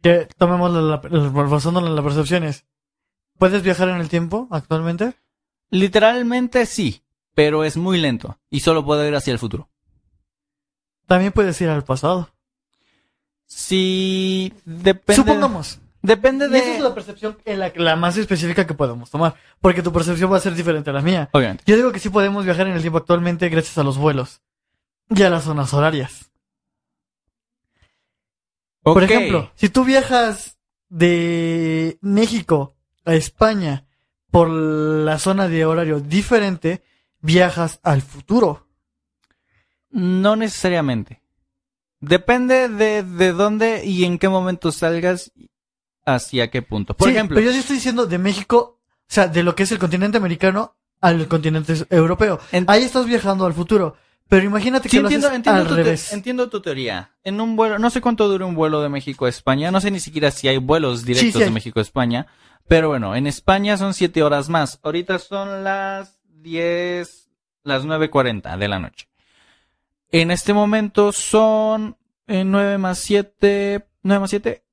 Que 0.01 0.27
tomemos 0.37 0.71
la, 0.71 0.97
basándolo 0.97 1.87
en 1.87 1.95
las 1.95 2.03
percepciones. 2.03 2.65
¿Puedes 3.37 3.63
viajar 3.63 3.89
en 3.89 4.01
el 4.01 4.09
tiempo 4.09 4.47
actualmente? 4.51 5.13
Literalmente 5.69 6.65
sí, 6.65 7.03
pero 7.33 7.63
es 7.63 7.77
muy 7.77 7.99
lento 7.99 8.37
y 8.49 8.59
solo 8.59 8.83
puedo 8.85 9.07
ir 9.07 9.15
hacia 9.15 9.31
el 9.31 9.39
futuro. 9.39 9.69
También 11.07 11.31
puedes 11.31 11.59
ir 11.61 11.69
al 11.69 11.83
pasado. 11.83 12.32
Sí, 13.55 14.51
depende. 14.65 15.15
Supongamos. 15.15 15.79
Depende 16.01 16.47
Y 16.47 16.49
de. 16.49 16.57
esa 16.57 16.73
es 16.75 16.81
la 16.81 16.93
percepción 16.93 17.37
la, 17.45 17.71
la 17.75 17.95
más 17.95 18.17
específica 18.17 18.65
que 18.65 18.73
podemos 18.73 19.09
tomar. 19.09 19.35
Porque 19.61 19.83
tu 19.83 19.93
percepción 19.93 20.31
va 20.31 20.37
a 20.37 20.41
ser 20.41 20.55
diferente 20.55 20.89
a 20.89 20.93
la 20.93 21.01
mía. 21.01 21.29
Obviamente. 21.31 21.63
Yo 21.65 21.75
digo 21.75 21.91
que 21.91 21.99
sí 21.99 22.09
podemos 22.09 22.43
viajar 22.45 22.67
en 22.67 22.73
el 22.73 22.81
tiempo 22.81 22.97
actualmente 22.97 23.47
gracias 23.49 23.77
a 23.77 23.83
los 23.83 23.97
vuelos. 23.97 24.41
Y 25.09 25.21
a 25.21 25.29
las 25.29 25.43
zonas 25.43 25.73
horarias. 25.73 26.31
Por 28.81 29.03
ejemplo, 29.03 29.51
si 29.55 29.69
tú 29.69 29.85
viajas 29.85 30.57
de 30.89 31.97
México 32.01 32.75
a 33.05 33.13
España 33.13 33.85
por 34.31 34.49
la 34.49 35.19
zona 35.19 35.47
de 35.47 35.65
horario 35.65 35.99
diferente, 35.99 36.83
viajas 37.21 37.79
al 37.83 38.01
futuro. 38.01 38.67
No 39.89 40.35
necesariamente. 40.35 41.22
Depende 42.05 42.67
de, 42.67 43.01
de 43.03 43.31
dónde 43.31 43.85
y 43.85 44.03
en 44.03 44.19
qué 44.19 44.27
momento 44.27 44.71
salgas 44.73 45.31
hacia 46.05 46.51
qué 46.51 46.61
punto. 46.61 46.93
Por 46.95 47.07
Sí, 47.07 47.13
ejemplo, 47.15 47.35
Pero 47.35 47.47
yo 47.47 47.53
sí 47.53 47.59
estoy 47.59 47.77
diciendo 47.77 48.05
de 48.05 48.17
México, 48.17 48.79
o 48.81 49.05
sea, 49.07 49.27
de 49.27 49.41
lo 49.41 49.55
que 49.55 49.63
es 49.63 49.71
el 49.71 49.79
continente 49.79 50.17
americano 50.17 50.75
al 50.99 51.27
continente 51.29 51.73
europeo. 51.89 52.39
Ahí 52.67 52.83
estás 52.83 53.05
viajando 53.05 53.45
al 53.45 53.53
futuro. 53.53 53.95
Pero 54.27 54.45
imagínate 54.45 54.83
que 54.89 54.89
Sí, 54.89 54.97
lo 54.97 55.03
entiendo, 55.03 55.27
haces 55.27 55.37
entiendo 55.37 55.61
al 55.61 55.67
tu 55.67 55.75
te- 55.75 55.83
revés. 55.83 56.11
entiendo 56.13 56.49
tu 56.49 56.61
teoría. 56.61 57.11
En 57.23 57.39
un 57.39 57.55
vuelo, 57.55 57.77
no 57.79 57.89
sé 57.89 58.01
cuánto 58.01 58.27
dura 58.27 58.45
un 58.45 58.55
vuelo 58.55 58.81
de 58.81 58.89
México 58.89 59.25
a 59.25 59.29
España, 59.29 59.69
no 59.71 59.79
sé 59.81 59.91
ni 59.91 59.99
siquiera 59.99 60.31
si 60.31 60.47
hay 60.47 60.57
vuelos 60.57 61.05
directos 61.05 61.33
sí 61.33 61.39
de 61.39 61.45
hay. 61.45 61.51
México 61.51 61.79
a 61.79 61.83
España, 61.83 62.27
pero 62.67 62.87
bueno, 62.89 63.15
en 63.15 63.27
España 63.27 63.77
son 63.77 63.93
siete 63.93 64.23
horas 64.23 64.49
más. 64.49 64.79
Ahorita 64.81 65.19
son 65.19 65.63
las 65.63 66.19
10, 66.41 67.29
las 67.63 67.83
9.40 67.85 68.57
de 68.57 68.67
la 68.67 68.79
noche. 68.79 69.07
En 70.13 70.29
este 70.29 70.53
momento 70.53 71.11
son 71.11 71.97
eh, 72.27 72.43
9 72.45 72.77
más 72.77 72.99
7, 72.99 73.83
9 74.03 74.19
más 74.19 74.29
7, 74.29 74.63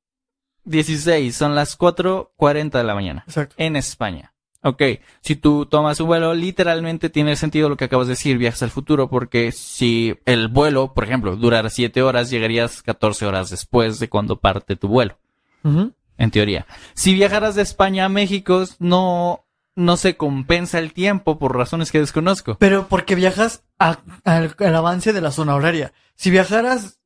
16, 0.64 1.34
son 1.34 1.54
las 1.54 1.78
4.40 1.78 2.72
de 2.72 2.84
la 2.84 2.94
mañana 2.94 3.24
Exacto. 3.26 3.54
en 3.56 3.74
España. 3.74 4.34
Ok, 4.62 4.82
si 5.22 5.36
tú 5.36 5.64
tomas 5.64 5.98
un 5.98 6.08
vuelo, 6.08 6.34
literalmente 6.34 7.08
tiene 7.08 7.36
sentido 7.36 7.70
lo 7.70 7.78
que 7.78 7.86
acabas 7.86 8.06
de 8.06 8.12
decir, 8.12 8.36
viajas 8.36 8.62
al 8.62 8.70
futuro, 8.70 9.08
porque 9.08 9.50
si 9.50 10.14
el 10.26 10.48
vuelo, 10.48 10.92
por 10.92 11.04
ejemplo, 11.04 11.34
durara 11.36 11.70
7 11.70 12.02
horas, 12.02 12.28
llegarías 12.28 12.82
14 12.82 13.24
horas 13.24 13.48
después 13.48 13.98
de 13.98 14.10
cuando 14.10 14.36
parte 14.36 14.76
tu 14.76 14.88
vuelo, 14.88 15.16
en 15.64 16.30
teoría. 16.30 16.66
Si 16.92 17.14
viajaras 17.14 17.54
de 17.54 17.62
España 17.62 18.04
a 18.04 18.10
México, 18.10 18.64
no, 18.78 19.46
no 19.76 19.96
se 19.96 20.16
compensa 20.16 20.78
el 20.78 20.92
tiempo 20.92 21.38
por 21.38 21.56
razones 21.56 21.90
que 21.92 22.00
desconozco. 22.00 22.56
Pero 22.58 22.86
porque 22.88 23.14
viajas 23.14 23.62
a- 23.78 23.98
al, 24.24 24.54
al 24.58 24.76
avance 24.76 25.12
de 25.12 25.20
la 25.20 25.30
zona 25.30 25.54
horaria. 25.54 25.92
Si 26.16 26.30
viajaras, 26.30 26.98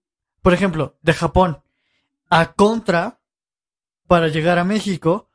por 0.43 0.53
ejemplo, 0.55 0.97
de 1.03 1.13
Japón 1.15 1.63
a 2.31 2.53
contra 2.53 3.19
para 4.07 4.29
llegar 4.29 4.59
a 4.59 4.65
México, 4.65 5.29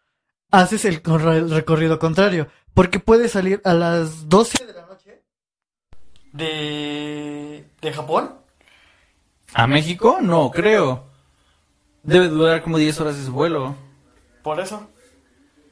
haces 0.51 0.85
el 0.85 1.01
recorrido 1.49 1.99
contrario. 1.99 2.47
Porque 2.73 2.99
puedes 2.99 3.31
salir 3.31 3.61
a 3.65 3.73
las 3.73 4.27
12 4.29 4.65
de 4.65 4.73
la 4.73 4.85
noche 4.85 5.23
de, 6.33 7.65
de 7.81 7.93
Japón. 7.93 8.35
¿A 9.53 9.65
México? 9.67 10.19
No, 10.21 10.51
creo. 10.51 11.05
Debe 12.03 12.27
durar 12.29 12.61
como 12.63 12.77
10 12.77 12.99
horas 13.01 13.15
ese 13.17 13.29
vuelo. 13.29 13.75
Por 14.43 14.59
eso. 14.59 14.87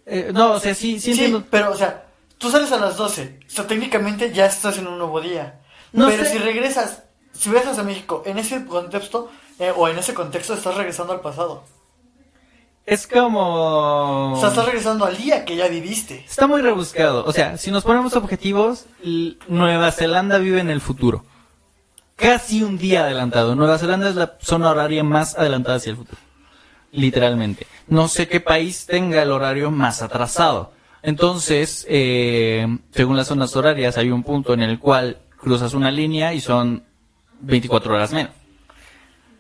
Eh, 0.10 0.32
no, 0.34 0.54
o 0.54 0.60
sea, 0.60 0.74
sí, 0.74 1.00
sí 1.00 1.14
Sí, 1.14 1.26
entiendo. 1.26 1.44
pero, 1.52 1.72
o 1.72 1.76
sea, 1.76 2.06
tú 2.38 2.50
sales 2.50 2.72
a 2.72 2.78
las 2.80 2.96
12. 2.96 3.40
O 3.46 3.50
sea, 3.50 3.68
técnicamente 3.68 4.32
ya 4.34 4.46
estás 4.46 4.78
en 4.78 4.88
un 4.88 4.98
nuevo 4.98 5.20
día. 5.20 5.60
No 5.92 6.08
pero 6.08 6.24
sé. 6.24 6.32
si 6.32 6.38
regresas, 6.38 7.04
si 7.34 7.50
viajas 7.50 7.78
a 7.78 7.84
México 7.84 8.24
en 8.26 8.38
ese 8.38 8.66
contexto, 8.66 9.30
eh, 9.60 9.74
o 9.76 9.88
en 9.90 9.98
ese 10.00 10.14
contexto, 10.14 10.54
estás 10.54 10.76
regresando 10.76 11.12
al 11.14 11.20
pasado. 11.22 11.64
Es 12.86 13.06
como... 13.06 14.32
O 14.34 14.40
sea, 14.40 14.48
estás 14.50 14.66
regresando 14.66 15.04
al 15.04 15.18
día 15.18 15.44
que 15.44 15.58
ya 15.58 15.68
viviste. 15.68 16.24
Está 16.26 16.48
muy 16.48 16.62
rebuscado. 16.62 17.26
O 17.26 17.34
sea, 17.34 17.58
si 17.58 17.70
nos 17.70 17.84
ponemos 17.84 18.16
objetivos, 18.16 18.86
Nueva 19.50 19.92
Zelanda 19.92 20.38
vive 20.38 20.62
en 20.62 20.70
el 20.70 20.80
futuro. 20.80 21.26
Casi 22.16 22.64
un 22.64 22.78
día 22.78 23.02
adelantado. 23.04 23.56
Nueva 23.56 23.78
Zelanda 23.78 24.08
es 24.08 24.16
la 24.16 24.38
zona 24.40 24.70
horaria 24.72 25.04
más 25.04 25.38
adelantada 25.38 25.76
hacia 25.78 25.90
el 25.92 25.98
futuro. 25.98 26.18
Literalmente. 26.92 27.68
No 27.88 28.08
sé 28.08 28.28
qué 28.28 28.40
país 28.40 28.86
tenga 28.86 29.22
el 29.22 29.32
horario 29.32 29.72
más 29.72 30.02
atrasado. 30.02 30.72
Entonces, 31.04 31.86
eh, 31.90 32.66
según 32.92 33.18
las 33.18 33.28
zonas 33.28 33.56
horarias, 33.56 33.98
hay 33.98 34.10
un 34.12 34.24
punto 34.24 34.54
en 34.54 34.62
el 34.62 34.80
cual 34.80 35.20
cruzas 35.38 35.74
una 35.74 35.92
línea 35.92 36.34
y 36.34 36.42
son 36.42 36.84
24 37.42 37.94
horas 37.94 38.12
menos. 38.14 38.32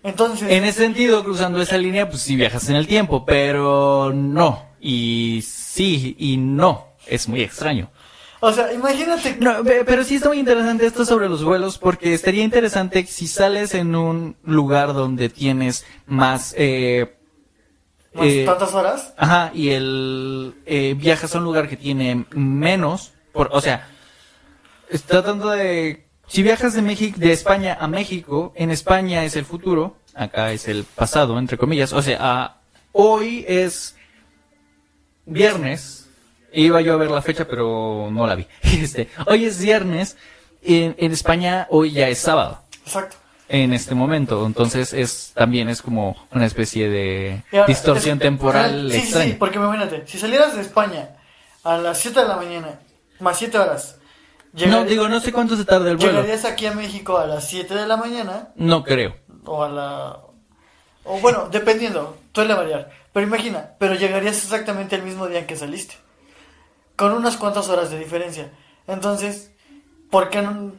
Entonces, 0.04 0.50
En 0.52 0.64
ese 0.64 0.80
sentido, 0.84 1.24
cruzando 1.24 1.62
esa 1.62 1.78
línea, 1.78 2.08
pues 2.10 2.22
sí 2.22 2.36
viajas 2.36 2.70
en 2.70 2.76
el 2.76 2.88
tiempo, 2.88 3.26
pero 3.26 4.12
no. 4.14 4.66
Y 4.80 5.43
sí 5.45 6.16
y 6.20 6.38
no. 6.38 6.86
Es 7.08 7.28
muy 7.28 7.41
extraño. 7.41 7.89
o 8.39 8.52
sea, 8.54 8.72
imagínate. 8.72 9.38
No, 9.39 9.64
pe- 9.64 9.84
pero 9.86 10.04
sí 10.04 10.16
está 10.16 10.30
muy 10.30 10.39
interesante 10.39 10.86
esto 10.86 11.04
sobre 11.06 11.28
los 11.28 11.43
vuelos, 11.43 11.78
porque 11.78 12.14
estaría 12.14 12.43
interesante 12.43 13.06
si 13.06 13.28
sales 13.28 13.74
en 13.74 13.95
un 13.95 14.38
lugar 14.43 14.93
donde 14.93 15.30
tienes 15.30 15.84
más... 16.06 16.54
Eh, 16.58 17.14
más 18.18 18.28
eh, 18.28 18.43
tantas 18.45 18.74
horas. 18.74 19.13
Ajá, 19.18 19.51
y 19.53 19.70
el 19.70 20.55
eh, 20.65 20.93
viajas 20.97 21.34
a 21.36 21.38
un 21.38 21.43
lugar 21.45 21.68
que 21.70 21.78
tiene 21.78 22.26
menos, 22.32 23.13
por, 23.32 23.49
o 23.53 23.61
sea, 23.61 23.88
tratando 25.05 25.49
de 25.51 26.05
si 26.28 26.43
viajas 26.43 26.74
de 26.74 26.82
México, 26.82 27.18
de 27.20 27.32
España 27.32 27.78
a 27.80 27.88
México, 27.88 28.51
en 28.55 28.72
España 28.72 29.24
es 29.24 29.36
el 29.36 29.45
futuro, 29.45 29.97
acá 30.13 30.51
es 30.51 30.68
el 30.68 30.84
pasado, 30.84 31.38
entre 31.39 31.57
comillas, 31.57 31.93
o 31.93 32.01
sea, 32.01 32.18
a- 32.20 32.57
hoy 32.91 33.45
es 33.47 33.95
viernes, 35.26 36.09
iba 36.53 36.82
yo 36.82 36.93
a 36.93 36.97
ver 36.97 37.11
la 37.11 37.22
fecha, 37.22 37.45
pero 37.47 38.09
no 38.11 38.26
la 38.28 38.36
vi. 38.36 38.47
Este, 38.63 39.09
hoy 39.28 39.45
es 39.45 39.61
viernes, 39.61 40.18
en, 40.63 40.95
en 40.97 41.11
España 41.11 41.68
hoy 41.70 41.91
ya 41.91 42.09
es 42.09 42.18
sábado 42.20 42.59
Exacto. 42.86 43.15
En 43.50 43.74
este 43.74 43.95
momento. 43.95 44.45
Entonces 44.45 44.93
es 44.93 45.32
también 45.34 45.70
es 45.70 45.82
como 45.82 46.16
una 46.32 46.45
especie 46.45 46.89
de 46.89 47.43
ahora, 47.54 47.66
distorsión 47.68 48.18
es- 48.18 48.22
temporal 48.24 48.89
sí, 48.91 48.98
extraña. 48.98 49.26
Sí, 49.32 49.36
porque 49.39 49.58
imagínate, 49.58 50.04
si 50.08 50.18
salieras 50.18 50.56
de 50.56 50.62
España 50.62 51.10
a 51.64 51.78
las 51.78 51.98
7 52.00 52.20
de 52.22 52.28
la 52.28 52.36
mañana, 52.38 52.80
más 53.20 53.38
7 53.38 53.58
horas, 53.58 53.95
No, 54.54 54.84
digo, 54.86 55.08
no 55.10 55.20
sé 55.20 55.32
cuánto 55.32 55.56
se 55.56 55.66
tarda 55.66 55.91
el 55.91 55.98
vuelo. 55.98 56.14
llegarías 56.14 56.45
aquí 56.45 56.66
a 56.66 56.72
México 56.74 57.18
a 57.18 57.28
las 57.28 57.48
7 57.48 57.76
de 57.76 57.86
la 57.88 57.98
mañana, 57.98 58.50
No 58.56 58.84
creo. 58.84 59.16
o 59.45 59.64
a 59.64 59.70
la... 59.70 60.18
O 61.04 61.20
bueno, 61.20 61.48
dependiendo, 61.52 62.18
suele 62.34 62.54
variar. 62.54 62.89
Pero 63.14 63.26
imagina, 63.26 63.72
pero 63.80 63.95
llegarías 63.95 64.38
exactamente 64.38 64.95
el 64.95 65.04
mismo 65.04 65.28
día 65.28 65.39
en 65.39 65.48
que 65.48 65.56
saliste. 65.56 65.95
Con 66.98 67.14
unas 67.14 67.38
cuantas 67.38 67.70
horas 67.70 67.89
de 67.91 68.00
diferencia. 68.00 68.52
Entonces, 68.88 69.52
¿por 70.10 70.30
qué 70.30 70.41
no...? 70.41 70.74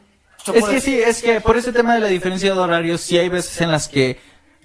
Es 0.53 0.65
que 0.65 0.81
sí, 0.81 0.99
es 0.99 1.21
que 1.21 1.41
por 1.41 1.57
ese 1.57 1.71
tema 1.71 1.95
de 1.95 2.01
la 2.01 2.07
diferencia 2.07 2.53
de 2.53 2.59
horarios, 2.59 3.01
sí 3.01 3.17
hay 3.17 3.29
veces 3.29 3.59
en 3.61 3.71
las 3.71 3.87
que 3.87 4.17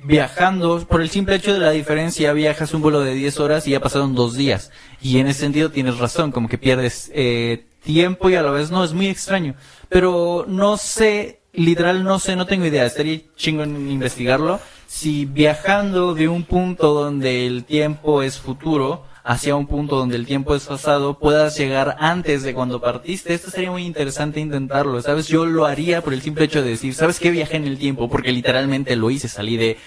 viajando, 0.04 0.86
por 0.86 1.00
el 1.00 1.10
simple 1.10 1.36
hecho 1.36 1.52
de 1.52 1.60
la 1.60 1.70
diferencia, 1.70 2.32
viajas 2.32 2.74
un 2.74 2.82
vuelo 2.82 3.00
de 3.00 3.14
10 3.14 3.40
horas 3.40 3.66
y 3.66 3.70
ya 3.70 3.80
pasaron 3.80 4.14
dos 4.14 4.36
días. 4.36 4.70
Y 5.00 5.18
en 5.18 5.26
ese 5.26 5.40
sentido 5.40 5.70
tienes 5.70 5.98
razón, 5.98 6.30
como 6.30 6.48
que 6.48 6.58
pierdes 6.58 7.10
eh, 7.14 7.64
tiempo 7.82 8.30
y 8.30 8.34
a 8.34 8.42
la 8.42 8.50
vez 8.50 8.70
no, 8.70 8.84
es 8.84 8.92
muy 8.92 9.08
extraño. 9.08 9.54
Pero 9.88 10.44
no 10.46 10.76
sé, 10.76 11.40
literal 11.52 12.04
no 12.04 12.18
sé, 12.18 12.36
no 12.36 12.46
tengo 12.46 12.66
idea, 12.66 12.84
estaría 12.84 13.20
chingo 13.36 13.62
en 13.62 13.90
investigarlo. 13.90 14.60
Si 14.86 15.24
viajando 15.24 16.14
de 16.14 16.28
un 16.28 16.44
punto 16.44 16.92
donde 16.94 17.46
el 17.46 17.64
tiempo 17.64 18.22
es 18.22 18.38
futuro 18.38 19.04
hacia 19.24 19.56
un 19.56 19.66
punto 19.66 19.96
donde 19.96 20.16
el 20.16 20.26
tiempo 20.26 20.54
es 20.54 20.66
pasado, 20.66 21.18
puedas 21.18 21.56
llegar 21.56 21.96
antes 21.98 22.42
de 22.42 22.52
cuando 22.52 22.80
partiste. 22.80 23.32
Esto 23.32 23.50
sería 23.50 23.70
muy 23.70 23.84
interesante 23.84 24.38
intentarlo, 24.38 25.00
¿sabes? 25.00 25.26
Yo 25.26 25.46
lo 25.46 25.64
haría 25.64 26.02
por 26.02 26.12
el 26.12 26.20
simple 26.20 26.44
hecho 26.44 26.62
de 26.62 26.68
decir, 26.70 26.94
¿sabes 26.94 27.18
qué? 27.18 27.30
Viajé 27.30 27.56
en 27.56 27.66
el 27.66 27.78
tiempo, 27.78 28.10
porque 28.10 28.30
literalmente 28.30 28.94
lo 28.96 29.10
hice, 29.10 29.28
salí 29.28 29.56
de, 29.56 29.78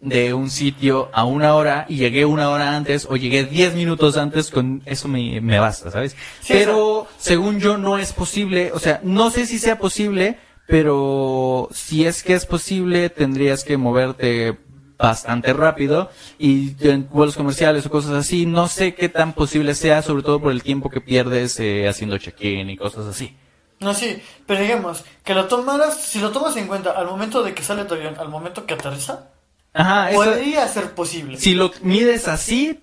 de 0.00 0.34
un 0.34 0.50
sitio 0.50 1.08
a 1.12 1.24
una 1.24 1.54
hora 1.54 1.86
y 1.88 1.96
llegué 1.98 2.24
una 2.24 2.50
hora 2.50 2.76
antes 2.76 3.06
o 3.08 3.16
llegué 3.16 3.44
diez 3.44 3.74
minutos 3.76 4.16
antes, 4.16 4.50
con 4.50 4.82
eso 4.86 5.06
me, 5.06 5.40
me 5.40 5.60
basta, 5.60 5.92
¿sabes? 5.92 6.16
Sí, 6.40 6.54
Pero 6.54 7.06
según 7.16 7.60
yo 7.60 7.78
no 7.78 7.96
es 7.96 8.12
posible, 8.12 8.72
o 8.74 8.80
sea, 8.80 9.00
no 9.04 9.30
sé 9.30 9.46
si 9.46 9.60
sea 9.60 9.78
posible, 9.78 10.38
pero 10.66 11.68
si 11.72 12.06
es 12.06 12.24
que 12.24 12.34
es 12.34 12.44
posible, 12.44 13.08
tendrías 13.08 13.62
que 13.62 13.76
moverte 13.76 14.58
bastante 15.00 15.52
rápido 15.52 16.10
y 16.38 16.74
en 16.86 17.08
vuelos 17.08 17.36
comerciales 17.36 17.86
o 17.86 17.90
cosas 17.90 18.12
así, 18.12 18.46
no 18.46 18.68
sé 18.68 18.94
qué 18.94 19.08
tan 19.08 19.32
posible 19.32 19.74
sea, 19.74 20.02
sobre 20.02 20.22
todo 20.22 20.40
por 20.40 20.52
el 20.52 20.62
tiempo 20.62 20.90
que 20.90 21.00
pierdes 21.00 21.58
eh, 21.58 21.88
haciendo 21.88 22.18
check-in 22.18 22.70
y 22.70 22.76
cosas 22.76 23.06
así. 23.06 23.36
No, 23.80 23.94
sí, 23.94 24.22
pero 24.46 24.60
digamos, 24.60 25.04
que 25.24 25.34
lo 25.34 25.46
tomaras, 25.46 25.96
si 26.02 26.18
lo 26.20 26.30
tomas 26.30 26.54
en 26.56 26.66
cuenta 26.66 26.90
al 26.90 27.06
momento 27.06 27.42
de 27.42 27.54
que 27.54 27.62
sale 27.62 27.84
tu 27.86 27.94
avión, 27.94 28.14
al 28.18 28.28
momento 28.28 28.66
que 28.66 28.74
aterriza, 28.74 29.30
Ajá, 29.72 30.10
eso, 30.10 30.22
podría 30.22 30.68
ser 30.68 30.94
posible. 30.94 31.38
si 31.38 31.54
lo 31.54 31.70
mides 31.82 32.28
así, 32.28 32.80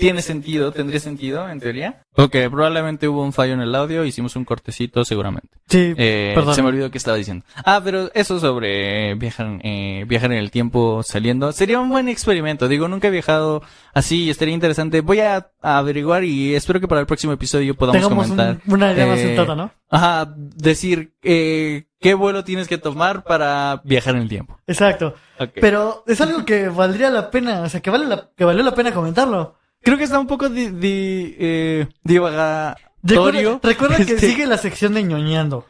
tiene 0.00 0.22
sentido, 0.22 0.72
tendría 0.72 0.98
sentido 1.00 1.48
en 1.48 1.60
teoría. 1.60 2.02
Ok, 2.16 2.36
probablemente 2.50 3.06
hubo 3.08 3.22
un 3.22 3.32
fallo 3.32 3.52
en 3.54 3.60
el 3.60 3.74
audio, 3.74 4.04
hicimos 4.04 4.34
un 4.36 4.44
cortecito 4.44 5.04
seguramente. 5.04 5.48
Sí, 5.68 5.94
Eh, 5.96 6.32
perdón. 6.34 6.54
se 6.54 6.62
me 6.62 6.68
olvidó 6.68 6.90
que 6.90 6.98
estaba 6.98 7.16
diciendo. 7.16 7.44
Ah, 7.64 7.80
pero 7.84 8.10
eso 8.14 8.40
sobre 8.40 9.14
viajar, 9.14 9.58
eh, 9.62 10.04
viajar 10.08 10.32
en 10.32 10.38
el 10.38 10.50
tiempo 10.50 11.02
saliendo. 11.04 11.52
Sería 11.52 11.78
un 11.78 11.88
buen 11.88 12.08
experimento. 12.08 12.66
Digo, 12.66 12.88
nunca 12.88 13.08
he 13.08 13.10
viajado 13.12 13.62
así 13.94 14.24
y 14.24 14.30
estaría 14.30 14.54
interesante. 14.54 15.00
Voy 15.02 15.20
a, 15.20 15.50
a 15.62 15.78
averiguar 15.78 16.24
y 16.24 16.54
espero 16.54 16.80
que 16.80 16.88
para 16.88 17.00
el 17.00 17.06
próximo 17.06 17.32
episodio 17.32 17.74
podamos 17.76 18.02
Tengamos 18.02 18.30
un- 18.30 18.36
comentar. 18.36 18.62
una 18.66 18.92
idea 18.92 19.06
más 19.06 19.18
eh, 19.20 19.22
sentada, 19.28 19.54
¿no? 19.54 19.70
Ajá, 19.88 20.32
decir 20.36 21.14
eh, 21.22 21.84
qué 22.00 22.14
vuelo 22.14 22.44
tienes 22.44 22.68
que 22.68 22.78
tomar 22.78 23.24
para 23.24 23.80
viajar 23.84 24.14
en 24.16 24.22
el 24.22 24.28
tiempo. 24.28 24.58
Exacto. 24.66 25.14
Pero 25.54 26.04
es 26.06 26.20
algo 26.20 26.44
que 26.44 26.68
valdría 26.68 27.10
la 27.10 27.30
pena, 27.30 27.62
o 27.62 27.68
sea, 27.68 27.80
que 27.80 27.90
vale 27.90 28.06
la, 28.06 28.28
que 28.36 28.44
valió 28.44 28.62
la 28.62 28.74
pena 28.74 28.92
comentarlo. 28.92 29.56
Creo 29.82 29.96
que 29.98 30.04
está 30.04 30.18
un 30.18 30.26
poco 30.26 30.48
di, 30.48 30.68
di- 30.70 31.36
eh, 31.38 31.86
divagatorio. 32.04 33.60
recuerda 33.62 33.96
que 33.96 34.02
Este, 34.02 34.18
sigue 34.28 34.46
la 34.46 34.58
sección 34.58 34.94
de 34.94 35.02
ñoñando. 35.02 35.66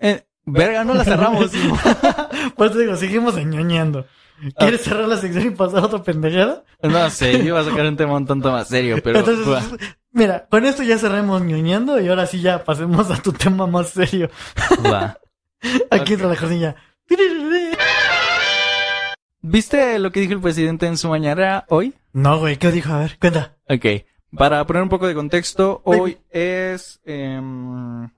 eh, 0.00 0.24
verga, 0.44 0.84
no 0.84 0.94
la 0.94 1.04
cerramos. 1.04 1.50
Por 2.56 2.66
eso 2.68 2.78
digo, 2.78 2.96
seguimos 2.96 3.36
ñoñando. 3.36 4.06
¿Quieres 4.56 4.82
cerrar 4.82 5.08
la 5.08 5.16
sección 5.16 5.46
y 5.46 5.50
pasar 5.50 5.80
a 5.80 5.86
otra 5.86 6.02
pendejada? 6.02 6.62
no 6.82 7.10
sé, 7.10 7.38
yo 7.38 7.44
iba 7.44 7.60
a 7.60 7.64
sacar 7.64 7.86
un 7.86 7.96
tema 7.96 8.14
un 8.16 8.26
tanto 8.26 8.52
más 8.52 8.68
serio, 8.68 8.98
pero... 9.02 9.18
Entonces. 9.20 9.90
Mira, 10.12 10.46
con 10.48 10.64
esto 10.64 10.82
ya 10.84 10.96
cerremos 10.98 11.42
ñoñando 11.42 12.00
y 12.00 12.08
ahora 12.08 12.26
sí 12.26 12.40
ya 12.40 12.64
pasemos 12.64 13.10
a 13.10 13.20
tu 13.20 13.32
tema 13.32 13.66
más 13.66 13.90
serio. 13.90 14.30
Va. 14.86 15.18
Aquí 15.90 16.02
Ok. 16.14 16.20
entra 16.20 16.28
la 16.28 16.36
cornilla. 16.36 16.76
¿Viste 19.40 19.98
lo 19.98 20.10
que 20.12 20.20
dijo 20.20 20.32
el 20.34 20.40
presidente 20.40 20.86
en 20.86 20.96
su 20.98 21.08
mañana 21.08 21.64
hoy? 21.68 21.94
No, 22.12 22.38
güey, 22.38 22.56
¿qué 22.56 22.70
dijo? 22.70 22.92
A 22.92 23.00
ver, 23.00 23.18
cuenta. 23.18 23.56
Ok. 23.68 24.04
Para 24.36 24.66
poner 24.66 24.82
un 24.82 24.88
poco 24.88 25.06
de 25.06 25.14
contexto, 25.14 25.80
hoy 25.84 26.18
es 26.30 27.00
em, 27.04 28.10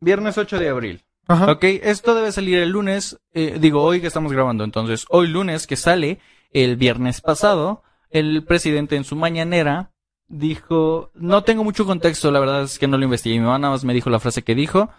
viernes 0.00 0.38
8 0.38 0.58
de 0.58 0.68
abril. 0.68 1.04
Ajá. 1.26 1.50
Ok, 1.50 1.64
esto 1.64 2.14
debe 2.14 2.32
salir 2.32 2.58
el 2.58 2.70
lunes, 2.70 3.18
eh, 3.32 3.58
digo 3.60 3.82
hoy 3.82 4.00
que 4.00 4.08
estamos 4.08 4.32
grabando, 4.32 4.64
entonces 4.64 5.04
hoy 5.08 5.28
lunes 5.28 5.66
que 5.66 5.76
sale, 5.76 6.18
el 6.52 6.76
viernes 6.76 7.20
pasado, 7.20 7.82
el 8.10 8.44
presidente 8.44 8.96
en 8.96 9.04
su 9.04 9.16
mañanera 9.16 9.92
dijo, 10.28 11.10
no 11.14 11.44
tengo 11.44 11.64
mucho 11.64 11.86
contexto, 11.86 12.30
la 12.30 12.40
verdad 12.40 12.62
es 12.62 12.78
que 12.78 12.88
no 12.88 12.98
lo 12.98 13.04
investigué, 13.04 13.38
mi 13.38 13.44
mamá 13.44 13.58
nada 13.58 13.72
más 13.72 13.84
me 13.84 13.94
dijo 13.94 14.10
la 14.10 14.20
frase 14.20 14.42
que 14.42 14.54
dijo. 14.54 14.90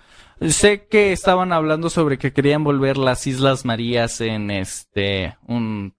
Sé 0.42 0.88
que 0.88 1.12
estaban 1.12 1.54
hablando 1.54 1.90
sobre 1.90 2.18
que 2.18 2.34
querían 2.34 2.64
volver 2.64 2.98
las 2.98 3.28
Islas 3.28 3.66
Marías 3.66 4.20
en 4.20 4.50
este, 4.52 5.38
un 5.48 5.94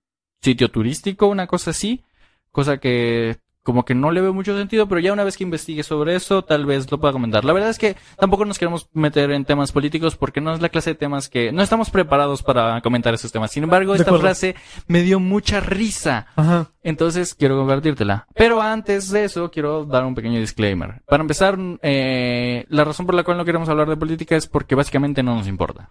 sitio 0.45 0.71
turístico, 0.71 1.27
una 1.27 1.47
cosa 1.47 1.71
así, 1.71 2.05
cosa 2.53 2.79
que 2.79 3.39
como 3.65 3.87
que 3.87 3.95
no 3.95 4.11
le 4.11 4.21
veo 4.21 4.35
mucho 4.35 4.57
sentido, 4.57 4.87
pero 4.87 5.01
ya 5.01 5.15
una 5.15 5.25
vez 5.25 5.39
que 5.39 5.43
investigue 5.43 5.83
sobre 5.83 6.15
eso, 6.15 6.43
tal 6.43 6.67
vez 6.67 6.91
lo 6.93 7.01
pueda 7.01 7.15
comentar. 7.15 7.47
La 7.47 7.55
verdad 7.55 7.71
es 7.71 7.79
que 7.79 7.97
tampoco 8.19 8.45
nos 8.45 8.59
queremos 8.59 8.91
meter 8.93 9.31
en 9.31 9.47
temas 9.47 9.73
políticos 9.73 10.17
porque 10.17 10.43
no 10.43 10.53
es 10.53 10.61
la 10.61 10.69
clase 10.69 10.91
de 10.91 10.97
temas 10.97 11.31
que 11.31 11.51
no 11.51 11.63
estamos 11.63 11.89
preparados 11.89 12.43
para 12.43 12.79
comentar 12.83 13.15
esos 13.15 13.33
temas. 13.33 13.51
Sin 13.53 13.65
embargo, 13.65 13.95
esta 13.95 14.17
frase 14.19 14.55
me 14.87 15.01
dio 15.01 15.19
mucha 15.19 15.61
risa. 15.61 16.27
Ajá. 16.37 16.73
Entonces 16.83 17.35
quiero 17.35 17.57
compartírtela. 17.57 18.27
Pero 18.35 18.61
antes 18.61 19.11
de 19.11 19.25
eso, 19.25 19.51
quiero 19.51 19.87
dar 19.87 20.05
un 20.05 20.15
pequeño 20.15 20.41
disclaimer. 20.41 21.01
Para 21.07 21.23
empezar, 21.23 21.59
eh, 21.81 22.67
la 22.69 22.85
razón 22.85 23.07
por 23.07 23.15
la 23.15 23.25
cual 23.25 23.39
no 23.39 23.47
queremos 23.47 23.71
hablar 23.71 23.89
de 23.89 23.97
política 23.97 24.37
es 24.37 24.47
porque 24.47 24.75
básicamente 24.75 25.23
no 25.23 25.37
nos 25.37 25.49
importa. 25.49 25.89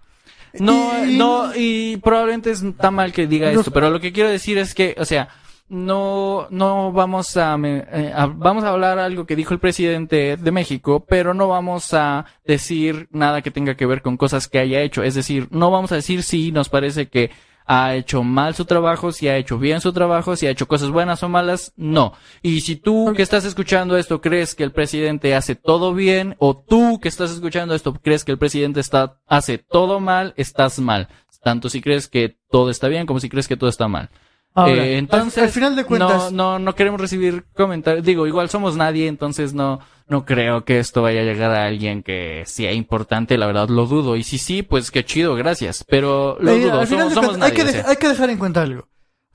No, 0.59 1.05
Y- 1.05 1.17
no, 1.17 1.51
y 1.55 1.97
probablemente 1.97 2.51
está 2.51 2.91
mal 2.91 3.11
que 3.11 3.27
diga 3.27 3.51
No- 3.51 3.59
esto, 3.59 3.71
pero 3.71 3.89
lo 3.89 3.99
que 3.99 4.11
quiero 4.13 4.29
decir 4.29 4.57
es 4.57 4.73
que, 4.75 4.95
o 4.99 5.05
sea, 5.05 5.29
no, 5.69 6.47
no 6.51 6.91
vamos 6.91 7.35
a, 7.37 7.57
eh, 7.63 8.13
a- 8.15 8.27
vamos 8.27 8.63
a 8.63 8.69
hablar 8.69 8.99
algo 8.99 9.25
que 9.25 9.35
dijo 9.35 9.53
el 9.53 9.59
presidente 9.59 10.37
de 10.37 10.51
México, 10.51 11.03
pero 11.07 11.33
no 11.33 11.47
vamos 11.47 11.93
a 11.93 12.25
decir 12.45 13.07
nada 13.11 13.41
que 13.41 13.49
tenga 13.51 13.75
que 13.75 13.85
ver 13.87 14.01
con 14.01 14.17
cosas 14.17 14.47
que 14.47 14.59
haya 14.59 14.81
hecho. 14.81 15.01
Es 15.03 15.15
decir, 15.15 15.47
no 15.51 15.71
vamos 15.71 15.91
a 15.91 15.95
decir 15.95 16.21
si 16.21 16.51
nos 16.51 16.69
parece 16.69 17.07
que 17.07 17.31
ha 17.65 17.95
hecho 17.95 18.23
mal 18.23 18.55
su 18.55 18.65
trabajo, 18.65 19.11
si 19.11 19.27
ha 19.27 19.37
hecho 19.37 19.57
bien 19.57 19.81
su 19.81 19.93
trabajo, 19.93 20.35
si 20.35 20.47
ha 20.47 20.51
hecho 20.51 20.67
cosas 20.67 20.89
buenas 20.89 21.23
o 21.23 21.29
malas, 21.29 21.73
no. 21.75 22.13
Y 22.41 22.61
si 22.61 22.75
tú 22.75 23.13
que 23.15 23.21
estás 23.21 23.45
escuchando 23.45 23.97
esto 23.97 24.21
crees 24.21 24.55
que 24.55 24.63
el 24.63 24.71
presidente 24.71 25.35
hace 25.35 25.55
todo 25.55 25.93
bien, 25.93 26.35
o 26.39 26.57
tú 26.57 26.99
que 26.99 27.07
estás 27.09 27.31
escuchando 27.31 27.73
esto 27.75 27.93
crees 28.01 28.23
que 28.23 28.31
el 28.31 28.37
presidente 28.37 28.79
está, 28.79 29.17
hace 29.27 29.57
todo 29.57 29.99
mal, 29.99 30.33
estás 30.37 30.79
mal. 30.79 31.07
Tanto 31.41 31.69
si 31.69 31.81
crees 31.81 32.07
que 32.07 32.37
todo 32.49 32.69
está 32.69 32.87
bien 32.87 33.05
como 33.05 33.19
si 33.19 33.27
crees 33.29 33.47
que 33.49 33.57
todo 33.57 33.69
está 33.69 33.87
mal. 33.89 34.09
Ahora, 34.55 34.71
Eh, 34.75 34.79
al- 34.79 34.99
entonces, 34.99 35.43
al, 35.43 35.49
final 35.49 35.75
de 35.75 35.83
cuentas, 35.83 36.31
no, 36.31 36.57
no, 36.57 36.59
no 36.59 36.75
queremos 36.75 37.01
recibir 37.01 37.43
comentarios. 37.55 38.05
Digo, 38.05 38.27
igual 38.27 38.49
somos 38.49 38.75
nadie, 38.77 39.07
entonces 39.07 39.53
no, 39.53 39.79
no 40.07 40.25
creo 40.25 40.65
que 40.65 40.79
esto 40.79 41.01
vaya 41.01 41.21
a 41.21 41.23
llegar 41.23 41.51
a 41.51 41.65
alguien 41.65 42.03
que 42.03 42.43
sea 42.45 42.71
importante. 42.73 43.37
La 43.37 43.47
verdad, 43.47 43.69
lo 43.69 43.85
dudo. 43.85 44.15
Y 44.15 44.23
si 44.23 44.37
sí, 44.37 44.61
pues 44.63 44.91
qué 44.91 45.03
chido, 45.05 45.35
gracias. 45.35 45.83
Pero 45.87 46.37
lo 46.39 46.55
dudo, 46.57 46.79
al 46.81 46.87
final 46.87 47.11
somos, 47.11 47.13
somos 47.13 47.29
cuentas, 47.37 47.49
hay, 47.49 47.55
que 47.55 47.61
o 47.61 47.65
de- 47.65 47.71
sea. 47.71 47.85
hay 47.89 47.95
que 47.95 48.07
dejar 48.09 48.29
en 48.29 48.37
cuenta 48.37 48.61
algo. 48.61 48.81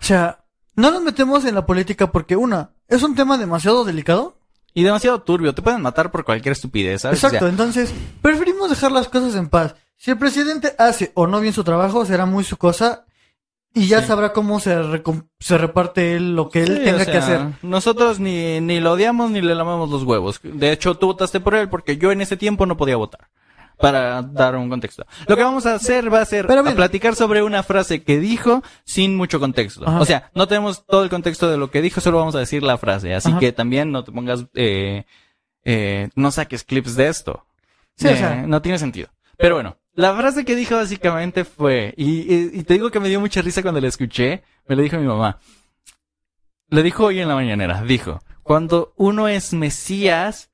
O 0.00 0.04
sea, 0.04 0.44
no 0.76 0.90
nos 0.90 1.02
metemos 1.02 1.44
en 1.44 1.54
la 1.54 1.66
política 1.66 2.12
porque, 2.12 2.36
una, 2.36 2.70
es 2.88 3.02
un 3.02 3.14
tema 3.14 3.36
demasiado 3.38 3.84
delicado. 3.84 4.36
Y 4.74 4.82
demasiado 4.84 5.20
turbio. 5.22 5.54
Te 5.54 5.62
pueden 5.62 5.82
matar 5.82 6.10
por 6.12 6.24
cualquier 6.24 6.52
estupidez, 6.52 7.02
¿sabes? 7.02 7.24
O 7.24 7.26
Exacto, 7.26 7.46
sea, 7.46 7.48
entonces, 7.48 7.92
preferimos 8.22 8.70
dejar 8.70 8.92
las 8.92 9.08
cosas 9.08 9.34
en 9.34 9.48
paz. 9.48 9.74
Si 9.96 10.12
el 10.12 10.18
presidente 10.18 10.74
hace 10.78 11.10
o 11.14 11.26
no 11.26 11.40
bien 11.40 11.52
su 11.52 11.64
trabajo, 11.64 12.04
será 12.06 12.26
muy 12.26 12.44
su 12.44 12.56
cosa 12.56 13.06
y 13.78 13.86
ya 13.86 14.00
Sí. 14.02 14.06
sabrá 14.08 14.32
cómo 14.32 14.60
se, 14.60 14.76
se 15.40 15.58
reparte 15.58 16.16
él 16.16 16.34
lo 16.36 16.48
que 16.50 16.62
él 16.62 16.78
sí, 16.78 16.84
tenga 16.84 16.96
o 16.96 17.04
sea, 17.04 17.12
que 17.12 17.18
hacer. 17.18 17.40
Nosotros 17.62 18.20
ni, 18.20 18.60
ni 18.60 18.80
lo 18.80 18.92
odiamos 18.92 19.30
ni 19.30 19.40
le 19.40 19.54
lamamos 19.54 19.88
los 19.90 20.02
huevos. 20.04 20.40
De 20.42 20.72
hecho, 20.72 20.96
tú 20.96 21.06
votaste 21.06 21.40
por 21.40 21.54
él 21.54 21.68
porque 21.68 21.96
yo 21.96 22.12
en 22.12 22.20
ese 22.20 22.36
tiempo 22.36 22.66
no 22.66 22.76
podía 22.76 22.96
votar. 22.96 23.28
Para 23.78 24.22
dar 24.22 24.56
un 24.56 24.68
contexto. 24.68 25.06
Lo 25.28 25.36
que 25.36 25.44
vamos 25.44 25.64
a 25.64 25.74
hacer 25.74 26.12
va 26.12 26.20
a 26.20 26.24
ser 26.24 26.50
a 26.50 26.74
platicar 26.74 27.14
sobre 27.14 27.42
una 27.44 27.62
frase 27.62 28.02
que 28.02 28.18
dijo 28.18 28.60
sin 28.84 29.14
mucho 29.16 29.38
contexto. 29.38 29.86
Ajá. 29.88 30.00
O 30.00 30.04
sea, 30.04 30.30
no 30.34 30.48
tenemos 30.48 30.84
todo 30.84 31.04
el 31.04 31.10
contexto 31.10 31.48
de 31.48 31.56
lo 31.58 31.70
que 31.70 31.80
dijo, 31.80 32.00
solo 32.00 32.18
vamos 32.18 32.34
a 32.34 32.40
decir 32.40 32.64
la 32.64 32.76
frase. 32.76 33.14
Así 33.14 33.30
Ajá. 33.30 33.38
que 33.38 33.52
también 33.52 33.92
no 33.92 34.02
te 34.02 34.10
pongas, 34.10 34.46
eh, 34.54 35.04
eh, 35.64 36.08
no 36.16 36.32
saques 36.32 36.64
clips 36.64 36.96
de 36.96 37.06
esto. 37.06 37.44
Sí, 37.96 38.08
o 38.08 38.10
Eh, 38.10 38.16
sea. 38.16 38.44
no 38.48 38.60
tiene 38.62 38.78
sentido. 38.80 39.10
Pero 39.36 39.54
bueno, 39.54 39.76
la 39.98 40.14
frase 40.14 40.44
que 40.44 40.54
dijo 40.54 40.76
básicamente 40.76 41.44
fue, 41.44 41.92
y, 41.96 42.20
y- 42.32 42.50
y 42.60 42.62
te 42.62 42.74
digo 42.74 42.90
que 42.90 43.00
me 43.00 43.08
dio 43.08 43.18
mucha 43.18 43.42
risa 43.42 43.62
cuando 43.62 43.80
la 43.80 43.88
escuché, 43.88 44.44
me 44.68 44.76
lo 44.76 44.82
dijo 44.82 44.96
mi 44.96 45.06
mamá. 45.06 45.40
Le 46.68 46.82
dijo 46.84 47.06
hoy 47.06 47.18
en 47.18 47.26
la 47.28 47.34
mañanera, 47.34 47.82
dijo, 47.82 48.20
cuando 48.44 48.92
uno 48.96 49.26
es 49.26 49.52
Mesías, 49.54 50.50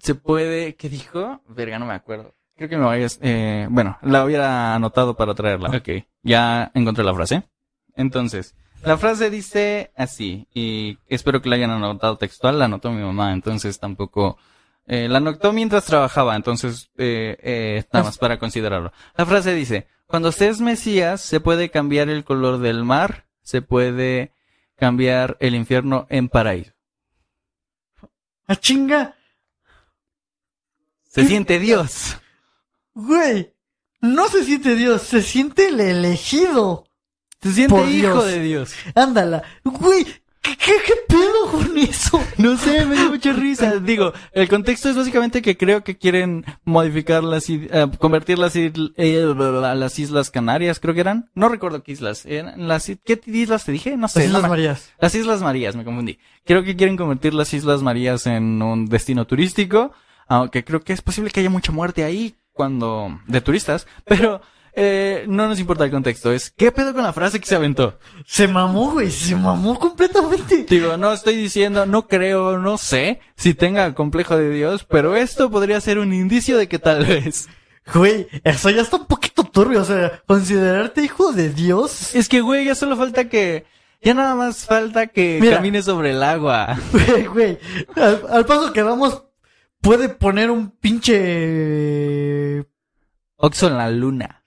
se 0.00 0.14
puede, 0.14 0.76
¿qué 0.76 0.88
dijo? 0.88 1.40
Verga, 1.48 1.78
no 1.80 1.86
me 1.86 1.94
acuerdo. 1.94 2.34
Creo 2.56 2.68
que 2.68 2.76
me 2.76 2.84
vayas, 2.84 3.18
eh, 3.22 3.66
bueno, 3.70 3.98
la 4.02 4.24
hubiera 4.24 4.74
anotado 4.76 5.16
para 5.16 5.34
traerla. 5.34 5.70
Ok, 5.70 6.04
ya 6.22 6.70
encontré 6.74 7.02
la 7.02 7.14
frase. 7.14 7.42
Entonces, 7.96 8.54
la 8.84 8.96
frase 8.98 9.30
dice 9.30 9.90
así, 9.96 10.46
y 10.54 10.96
espero 11.08 11.42
que 11.42 11.48
la 11.48 11.56
hayan 11.56 11.70
anotado 11.70 12.18
textual, 12.18 12.58
la 12.58 12.66
anotó 12.66 12.92
mi 12.92 13.02
mamá, 13.02 13.32
entonces 13.32 13.80
tampoco, 13.80 14.38
eh, 14.92 15.08
la 15.08 15.18
anotó 15.18 15.52
mientras 15.52 15.84
trabajaba, 15.84 16.34
entonces, 16.34 16.90
eh, 16.98 17.36
eh, 17.44 17.84
nada 17.92 18.06
más 18.06 18.18
para 18.18 18.40
considerarlo. 18.40 18.92
La 19.16 19.24
frase 19.24 19.54
dice, 19.54 19.86
cuando 20.06 20.32
se 20.32 20.48
es 20.48 20.60
Mesías, 20.60 21.20
se 21.20 21.38
puede 21.38 21.70
cambiar 21.70 22.08
el 22.08 22.24
color 22.24 22.58
del 22.58 22.82
mar, 22.82 23.28
se 23.40 23.62
puede 23.62 24.34
cambiar 24.74 25.36
el 25.38 25.54
infierno 25.54 26.08
en 26.10 26.28
paraíso. 26.28 26.72
¡A 28.48 28.56
chinga! 28.56 29.14
Se 31.04 31.24
siente 31.24 31.60
Dios. 31.60 32.18
Güey, 32.92 33.54
no 34.00 34.26
se 34.26 34.42
siente 34.42 34.74
Dios, 34.74 35.02
se 35.02 35.22
siente 35.22 35.68
el 35.68 35.78
elegido. 35.78 36.84
Se 37.40 37.52
siente 37.52 37.76
Por 37.76 37.88
hijo 37.88 38.24
Dios. 38.24 38.26
de 38.26 38.40
Dios. 38.40 38.74
Ándala. 38.96 39.44
Güey, 39.62 40.04
¿qué, 40.42 40.56
qué, 40.56 40.72
qué 40.86 40.92
pedo 41.08 41.50
con 41.50 41.78
eso? 41.78 42.22
No 42.38 42.56
sé, 42.56 42.84
me 42.86 42.96
dio 42.96 43.10
mucha 43.10 43.32
risa. 43.32 43.78
Digo, 43.78 44.12
el 44.32 44.48
contexto 44.48 44.88
es 44.88 44.96
básicamente 44.96 45.42
que 45.42 45.56
creo 45.56 45.84
que 45.84 45.96
quieren 45.96 46.44
modificar 46.64 47.22
las, 47.22 47.48
eh, 47.48 47.86
convertir 47.98 48.38
las, 48.38 48.54
eh, 48.56 48.70
las 48.72 49.98
Islas 49.98 50.30
Canarias, 50.30 50.80
creo 50.80 50.94
que 50.94 51.00
eran. 51.00 51.30
No 51.34 51.48
recuerdo 51.48 51.82
qué 51.82 51.92
islas. 51.92 52.26
Eran 52.26 52.68
las, 52.68 52.90
¿Qué 53.04 53.20
islas 53.26 53.64
te 53.64 53.72
dije? 53.72 53.96
No 53.96 54.08
sé. 54.08 54.20
Las 54.20 54.28
Islas 54.28 54.48
Marías. 54.48 54.92
Las 54.98 55.14
Islas 55.14 55.42
Marías, 55.42 55.76
me 55.76 55.84
confundí. 55.84 56.18
Creo 56.44 56.62
que 56.62 56.76
quieren 56.76 56.96
convertir 56.96 57.34
las 57.34 57.52
Islas 57.52 57.82
Marías 57.82 58.26
en 58.26 58.62
un 58.62 58.86
destino 58.86 59.26
turístico, 59.26 59.92
aunque 60.28 60.64
creo 60.64 60.80
que 60.80 60.92
es 60.92 61.02
posible 61.02 61.30
que 61.30 61.40
haya 61.40 61.50
mucha 61.50 61.72
muerte 61.72 62.04
ahí 62.04 62.34
cuando 62.52 63.20
de 63.26 63.40
turistas, 63.40 63.86
pero 64.04 64.40
eh, 64.72 65.24
no 65.28 65.48
nos 65.48 65.58
importa 65.58 65.84
el 65.84 65.90
contexto. 65.90 66.32
Es 66.32 66.50
¿qué 66.50 66.72
pedo 66.72 66.94
con 66.94 67.02
la 67.02 67.12
frase 67.12 67.40
que 67.40 67.46
se 67.46 67.56
aventó? 67.56 67.98
Se 68.26 68.48
mamó, 68.48 68.92
güey, 68.92 69.10
se 69.10 69.34
mamó 69.36 69.78
completamente. 69.78 70.66
Digo, 70.68 70.96
no 70.96 71.12
estoy 71.12 71.36
diciendo, 71.36 71.86
no 71.86 72.06
creo, 72.06 72.58
no 72.58 72.78
sé 72.78 73.20
si 73.36 73.54
tenga 73.54 73.94
complejo 73.94 74.36
de 74.36 74.50
Dios, 74.50 74.84
pero 74.84 75.16
esto 75.16 75.50
podría 75.50 75.80
ser 75.80 75.98
un 75.98 76.12
indicio 76.12 76.56
de 76.56 76.68
que 76.68 76.78
tal 76.78 77.04
vez. 77.04 77.48
Güey, 77.94 78.28
eso 78.44 78.70
ya 78.70 78.82
está 78.82 78.98
un 78.98 79.06
poquito 79.06 79.42
turbio, 79.44 79.80
o 79.80 79.84
sea, 79.84 80.22
considerarte 80.26 81.02
hijo 81.02 81.32
de 81.32 81.50
Dios. 81.50 82.14
Es 82.14 82.28
que, 82.28 82.40
güey, 82.40 82.66
ya 82.66 82.74
solo 82.74 82.96
falta 82.96 83.28
que, 83.28 83.64
ya 84.00 84.14
nada 84.14 84.34
más 84.34 84.64
falta 84.66 85.08
que 85.08 85.38
Mira. 85.40 85.56
camine 85.56 85.82
sobre 85.82 86.10
el 86.10 86.22
agua. 86.22 86.78
Güey, 86.92 87.26
güey, 87.26 87.58
al, 87.96 88.22
al 88.30 88.46
paso 88.46 88.72
que 88.72 88.82
vamos, 88.82 89.24
puede 89.80 90.08
poner 90.08 90.50
un 90.50 90.70
pinche... 90.70 92.64
Oxo 93.36 93.68
en 93.68 93.78
la 93.78 93.90
luna. 93.90 94.39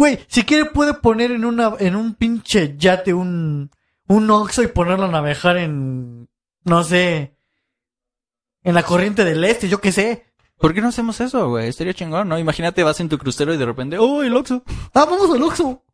Güey, 0.00 0.18
si 0.28 0.44
quiere 0.44 0.64
puede 0.64 0.94
poner 0.94 1.30
en 1.30 1.44
una, 1.44 1.74
en 1.78 1.94
un 1.94 2.14
pinche 2.14 2.74
yate 2.78 3.12
un, 3.12 3.70
un 4.08 4.30
oxo 4.30 4.62
y 4.62 4.68
ponerlo 4.68 5.04
a 5.04 5.10
navegar 5.10 5.58
en, 5.58 6.26
no 6.64 6.84
sé, 6.84 7.36
en 8.62 8.74
la 8.74 8.82
corriente 8.82 9.26
del 9.26 9.44
este, 9.44 9.68
yo 9.68 9.78
qué 9.82 9.92
sé. 9.92 10.32
¿Por 10.56 10.72
qué 10.72 10.80
no 10.80 10.88
hacemos 10.88 11.20
eso, 11.20 11.50
güey? 11.50 11.68
Estaría 11.68 11.92
chingón, 11.92 12.30
¿no? 12.30 12.38
Imagínate, 12.38 12.82
vas 12.82 12.98
en 13.00 13.10
tu 13.10 13.18
crucero 13.18 13.52
y 13.52 13.58
de 13.58 13.66
repente, 13.66 13.98
¡oh, 13.98 14.22
el 14.22 14.34
Oxxo! 14.34 14.62
Ah, 14.94 15.04
vamos 15.04 15.30
al 15.34 15.42
oxo. 15.42 15.84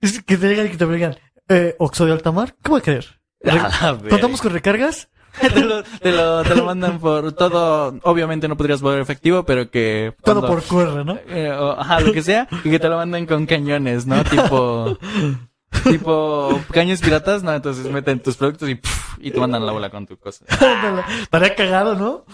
Es 0.00 0.22
que 0.22 0.36
te 0.36 0.48
digan 0.48 0.66
y 0.66 0.70
que 0.70 0.76
te 0.76 0.86
digan, 0.86 1.16
eh, 1.48 1.74
oxo 1.80 2.06
de 2.06 2.12
alta 2.12 2.30
mar, 2.30 2.54
¿qué 2.62 2.70
va 2.70 2.78
a 2.78 2.82
querer? 2.82 3.20
A 3.44 3.54
la 3.56 3.92
verga. 3.94 4.10
¿Contamos 4.10 4.40
con 4.40 4.52
recargas? 4.52 5.08
te, 5.40 5.60
lo, 5.60 5.82
te, 5.82 6.12
lo, 6.12 6.42
te 6.42 6.54
lo 6.54 6.64
mandan 6.64 6.98
por 6.98 7.32
todo. 7.32 7.98
Obviamente 8.02 8.48
no 8.48 8.56
podrías 8.56 8.80
poner 8.80 9.00
efectivo, 9.00 9.44
pero 9.44 9.70
que. 9.70 10.14
Todo 10.22 10.40
cuando- 10.40 10.60
por 10.60 10.62
QR, 10.62 11.04
¿no? 11.04 11.18
eh, 11.28 11.50
o- 11.52 11.78
ajá, 11.78 12.00
lo 12.00 12.12
que 12.12 12.22
sea. 12.22 12.48
Y 12.64 12.70
que 12.70 12.78
te 12.78 12.88
lo 12.88 12.96
manden 12.96 13.26
con 13.26 13.46
cañones, 13.46 14.06
¿no? 14.06 14.22
Tipo. 14.24 14.96
Tipo 15.84 16.60
caños 16.72 17.00
piratas, 17.00 17.44
no, 17.44 17.54
entonces 17.54 17.86
meten 17.90 18.18
tus 18.20 18.36
productos 18.36 18.68
y, 18.68 18.74
puf, 18.74 19.16
y 19.20 19.30
te 19.30 19.38
mandan 19.38 19.64
la 19.64 19.70
bola 19.70 19.88
con 19.88 20.04
tu 20.04 20.18
cosa. 20.18 20.44
Estaría 21.22 21.54
cagado, 21.54 21.94
¿no? 21.94 22.24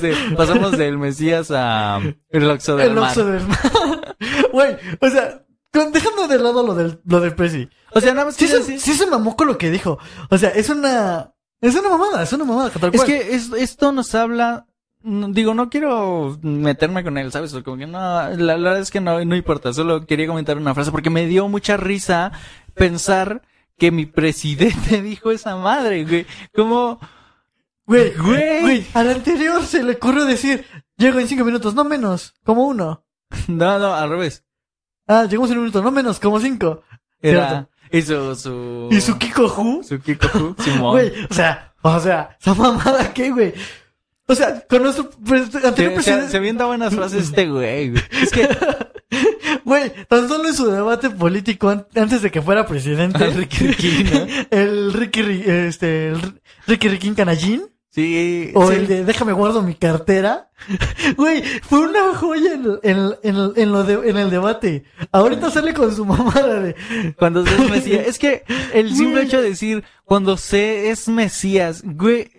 De, 0.00 0.14
pasamos 0.36 0.78
del 0.78 0.98
Mesías 0.98 1.50
a 1.50 2.00
el 2.30 2.50
Oxxo 2.50 2.76
del 2.76 2.92
El. 2.92 2.98
Oxxo 2.98 3.24
del 3.26 3.42
mar. 3.46 4.16
Güey, 4.52 4.76
o 5.00 5.10
sea, 5.10 5.42
dejando 5.72 6.26
de 6.28 6.38
lado 6.38 6.66
lo 6.66 6.74
del, 6.74 7.00
lo 7.04 7.20
del 7.20 7.34
Prezi. 7.34 7.68
O 7.94 8.00
sea, 8.00 8.12
nada 8.12 8.26
más 8.26 8.36
Sí 8.36 8.46
se, 8.48 8.58
decir- 8.58 8.78
sí 8.80 8.94
se 8.94 9.06
mamó 9.06 9.36
con 9.36 9.46
lo 9.46 9.58
que 9.58 9.70
dijo. 9.70 9.98
O 10.30 10.38
sea, 10.38 10.50
es 10.50 10.68
una, 10.68 11.32
es 11.60 11.74
una 11.74 11.88
mamada, 11.88 12.22
es 12.22 12.32
una 12.32 12.44
mamada. 12.44 12.70
tal 12.70 12.90
Es 12.94 12.96
cual. 13.00 13.06
que 13.06 13.34
es- 13.34 13.52
esto 13.52 13.92
nos 13.92 14.14
habla, 14.14 14.66
digo, 15.02 15.54
no 15.54 15.70
quiero 15.70 16.38
meterme 16.42 17.04
con 17.04 17.18
él, 17.18 17.30
¿sabes? 17.32 17.52
Como 17.64 17.76
que 17.76 17.86
no, 17.86 17.98
la, 17.98 18.30
la 18.36 18.56
verdad 18.56 18.78
es 18.80 18.90
que 18.90 19.00
no, 19.00 19.24
no 19.24 19.36
importa, 19.36 19.72
solo 19.72 20.06
quería 20.06 20.26
comentar 20.26 20.56
una 20.56 20.74
frase 20.74 20.90
porque 20.90 21.10
me 21.10 21.26
dio 21.26 21.46
mucha 21.48 21.76
risa 21.76 22.32
pensar 22.74 23.42
que 23.78 23.90
mi 23.90 24.06
presidente 24.06 25.00
dijo 25.02 25.30
esa 25.30 25.56
madre, 25.56 26.04
güey. 26.04 26.26
Como, 26.54 26.98
Güey, 27.86 28.12
Güey. 28.16 28.60
güey, 28.60 28.86
al 28.94 29.10
anterior 29.10 29.64
se 29.64 29.82
le 29.82 29.94
ocurrió 29.94 30.24
decir, 30.24 30.64
llego 30.96 31.18
en 31.18 31.26
cinco 31.26 31.44
minutos, 31.44 31.74
no 31.74 31.82
menos, 31.82 32.34
como 32.44 32.66
uno. 32.66 33.04
no, 33.48 33.78
no, 33.80 33.94
al 33.94 34.10
revés. 34.10 34.44
Ah, 35.12 35.24
llegamos 35.24 35.50
en 35.50 35.56
un 35.58 35.64
minuto, 35.64 35.82
no 35.82 35.90
menos, 35.90 36.20
como 36.20 36.38
cinco. 36.38 36.82
Era, 37.20 37.68
y 37.90 38.00
su, 38.02 38.34
su, 38.36 38.88
Y 38.92 39.00
su 39.00 39.18
Kiko 39.18 39.42
Hu, 39.46 39.82
su 39.82 39.98
Simón. 40.62 40.92
güey, 40.92 41.12
o 41.28 41.34
sea, 41.34 41.74
o 41.82 41.98
sea, 42.00 42.36
esa 42.40 42.54
mamada 42.54 43.12
qué, 43.12 43.30
güey. 43.30 43.52
O 44.26 44.34
sea, 44.36 44.64
con 44.68 44.84
nuestro 44.84 45.10
pres- 45.10 45.52
anterior 45.64 45.90
Se, 45.90 45.94
presidente, 45.96 46.28
se 46.30 46.36
avienta 46.36 46.66
buenas 46.66 46.94
frases 46.94 47.24
este 47.24 47.48
güey, 47.48 47.90
güey. 47.90 48.02
Es 48.22 48.30
que, 48.30 48.48
güey, 49.64 49.92
tan 50.08 50.28
solo 50.28 50.48
en 50.48 50.54
su 50.54 50.66
debate 50.70 51.10
político 51.10 51.68
an- 51.68 51.86
antes 51.96 52.22
de 52.22 52.30
que 52.30 52.40
fuera 52.40 52.64
presidente, 52.66 53.24
El 53.24 53.34
Ricky 53.34 53.66
Ricky, 53.66 54.04
¿no? 54.04 54.26
el 54.50 54.92
Ricky, 54.92 55.22
Ri- 55.22 55.48
este, 55.48 56.08
el 56.10 56.22
Ri- 56.22 56.40
Ricky 56.68 56.88
Ricky 56.88 57.10
Canallín, 57.14 57.64
sí, 57.90 58.50
O 58.54 58.70
sí. 58.70 58.76
el 58.76 58.86
de 58.86 59.04
déjame 59.04 59.32
guardo 59.32 59.62
mi 59.62 59.74
cartera. 59.74 60.48
Güey, 61.16 61.42
fue 61.62 61.80
una 61.80 62.14
joya 62.14 62.52
en, 62.52 62.78
en, 62.82 63.14
en, 63.22 63.52
en 63.56 63.72
lo 63.72 63.82
de, 63.84 64.10
en 64.10 64.16
el 64.18 64.30
debate. 64.30 64.84
Ahorita 65.12 65.50
sale 65.50 65.72
con 65.74 65.94
su 65.94 66.04
mamada 66.06 66.60
de... 66.60 66.76
Cuando 67.18 67.46
se 67.46 67.54
es 67.54 67.70
Mesías. 67.70 68.06
Es 68.06 68.18
que 68.18 68.44
el 68.74 68.94
simple 68.94 69.22
hecho 69.22 69.40
de 69.40 69.50
decir, 69.50 69.84
cuando 70.04 70.36
se 70.36 70.90
es 70.90 71.08
Mesías, 71.08 71.82
güey, 71.84 72.30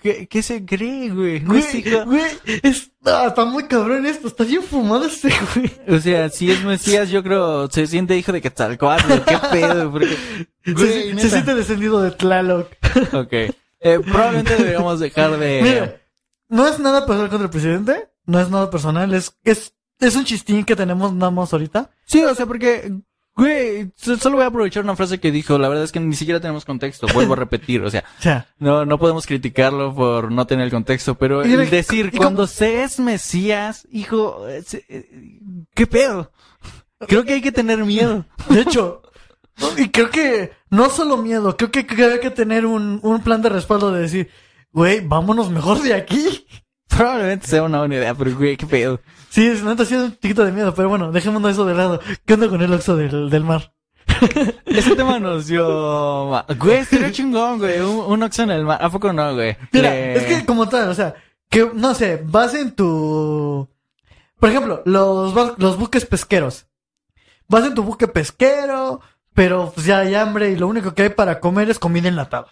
¿qué, 0.00 0.26
qué 0.26 0.42
se 0.42 0.64
cree, 0.64 1.10
güey? 1.10 1.40
Güey, 1.40 1.62
güey, 2.06 2.22
es- 2.62 2.90
ah, 3.04 3.26
está 3.28 3.44
muy 3.44 3.64
cabrón 3.64 4.06
esto. 4.06 4.28
Está 4.28 4.44
bien 4.44 4.62
fumado 4.62 5.04
este 5.04 5.30
güey. 5.54 5.70
O 5.88 6.00
sea, 6.00 6.30
si 6.30 6.50
es 6.50 6.64
Mesías, 6.64 7.10
yo 7.10 7.22
creo, 7.22 7.70
se 7.70 7.86
siente 7.86 8.16
hijo 8.16 8.32
de 8.32 8.40
Quetzalcóatl, 8.40 9.12
qué 9.26 9.38
pedo, 9.52 9.92
porque, 9.92 10.16
Se, 10.64 10.72
güey, 10.72 11.18
se 11.20 11.28
siente 11.30 11.54
descendido 11.54 12.00
de 12.02 12.10
Tlaloc. 12.12 12.68
Ok. 13.12 13.32
Eh, 13.86 14.00
probablemente 14.00 14.56
deberíamos 14.56 15.00
dejar 15.00 15.38
de... 15.38 15.60
Mira, 15.62 15.96
no 16.48 16.66
es 16.66 16.78
nada 16.78 17.06
personal 17.06 17.28
contra 17.30 17.44
el 17.46 17.50
presidente. 17.50 18.08
No 18.24 18.40
es 18.40 18.50
nada 18.50 18.70
personal. 18.70 19.12
Es, 19.14 19.36
es, 19.44 19.74
es 20.00 20.16
un 20.16 20.24
chistín 20.24 20.64
que 20.64 20.74
tenemos 20.76 21.12
nada 21.12 21.30
más 21.30 21.52
ahorita. 21.52 21.90
Sí, 22.04 22.22
o 22.24 22.34
sea, 22.34 22.46
porque, 22.46 22.92
güey, 23.36 23.90
so- 23.96 24.16
solo 24.16 24.36
voy 24.36 24.44
a 24.44 24.48
aprovechar 24.48 24.82
una 24.82 24.96
frase 24.96 25.20
que 25.20 25.30
dijo, 25.30 25.58
la 25.58 25.68
verdad 25.68 25.84
es 25.84 25.92
que 25.92 26.00
ni 26.00 26.14
siquiera 26.16 26.40
tenemos 26.40 26.64
contexto, 26.64 27.06
vuelvo 27.14 27.34
a 27.34 27.36
repetir, 27.36 27.82
o 27.82 27.90
sea, 27.90 28.04
No, 28.58 28.84
no 28.84 28.98
podemos 28.98 29.26
criticarlo 29.26 29.94
por 29.94 30.32
no 30.32 30.46
tener 30.46 30.64
el 30.64 30.70
contexto, 30.72 31.14
pero 31.16 31.42
el 31.42 31.70
decir, 31.70 32.10
y 32.12 32.16
cuando 32.16 32.46
se 32.46 32.82
es 32.82 32.98
Mesías, 32.98 33.86
hijo, 33.92 34.48
eh, 34.48 34.62
se- 34.66 34.84
eh, 34.88 35.38
¿qué 35.74 35.86
pedo? 35.86 36.32
Creo 37.06 37.24
que 37.24 37.34
hay 37.34 37.42
que 37.42 37.52
tener 37.52 37.84
miedo. 37.84 38.24
de 38.50 38.60
hecho... 38.62 39.02
Y 39.78 39.88
creo 39.90 40.10
que 40.10 40.52
no 40.70 40.90
solo 40.90 41.16
miedo, 41.16 41.56
creo 41.56 41.70
que, 41.70 41.86
que 41.86 42.04
hay 42.04 42.20
que 42.20 42.30
tener 42.30 42.66
un, 42.66 43.00
un 43.02 43.22
plan 43.22 43.40
de 43.42 43.48
respaldo 43.48 43.90
de 43.92 44.02
decir, 44.02 44.30
güey, 44.72 45.00
vámonos 45.00 45.50
mejor 45.50 45.80
de 45.82 45.94
aquí. 45.94 46.46
Probablemente 46.88 47.46
sea 47.48 47.62
una 47.62 47.78
buena 47.80 47.96
idea, 47.96 48.14
pero 48.14 48.34
güey, 48.36 48.56
qué 48.56 48.66
pedo. 48.66 49.00
Sí, 49.28 49.46
es 49.46 49.62
neta, 49.62 49.84
sí 49.84 49.94
es 49.94 50.00
un 50.00 50.12
chiquito 50.18 50.44
de 50.44 50.52
miedo, 50.52 50.74
pero 50.74 50.88
bueno, 50.88 51.10
dejémonos 51.12 51.50
eso 51.50 51.64
de 51.66 51.74
lado. 51.74 52.00
¿Qué 52.24 52.34
onda 52.34 52.48
con 52.48 52.62
el 52.62 52.72
Oxxo 52.72 52.96
del, 52.96 53.28
del 53.28 53.44
mar? 53.44 53.72
Ese 54.66 54.94
tema 54.94 55.18
nos 55.18 55.46
dio... 55.46 56.30
Güey, 56.58 56.78
estaría 56.78 57.10
chingón, 57.12 57.58
güey, 57.58 57.80
un, 57.80 58.12
un 58.12 58.22
Oxxo 58.22 58.44
en 58.44 58.50
el 58.52 58.64
mar. 58.64 58.78
¿A 58.82 58.88
poco 58.88 59.12
no, 59.12 59.34
güey? 59.34 59.56
Mira, 59.72 59.90
Le- 59.90 60.16
es 60.16 60.24
que 60.24 60.46
como 60.46 60.68
tal, 60.68 60.88
o 60.88 60.94
sea, 60.94 61.14
que, 61.50 61.70
no 61.74 61.94
sé, 61.94 62.22
vas 62.24 62.54
en 62.54 62.72
tu... 62.72 63.68
Por 64.38 64.50
ejemplo, 64.50 64.82
los, 64.84 65.34
los 65.58 65.78
buques 65.78 66.06
pesqueros. 66.06 66.66
Vas 67.48 67.64
en 67.64 67.74
tu 67.74 67.82
buque 67.82 68.06
pesquero, 68.08 69.00
pero 69.36 69.70
pues 69.72 69.86
ya 69.86 70.00
hay 70.00 70.16
hambre 70.16 70.50
y 70.50 70.56
lo 70.56 70.66
único 70.66 70.94
que 70.94 71.02
hay 71.02 71.08
para 71.10 71.38
comer 71.38 71.70
es 71.70 71.78
comida 71.78 72.08
enlatada. 72.08 72.48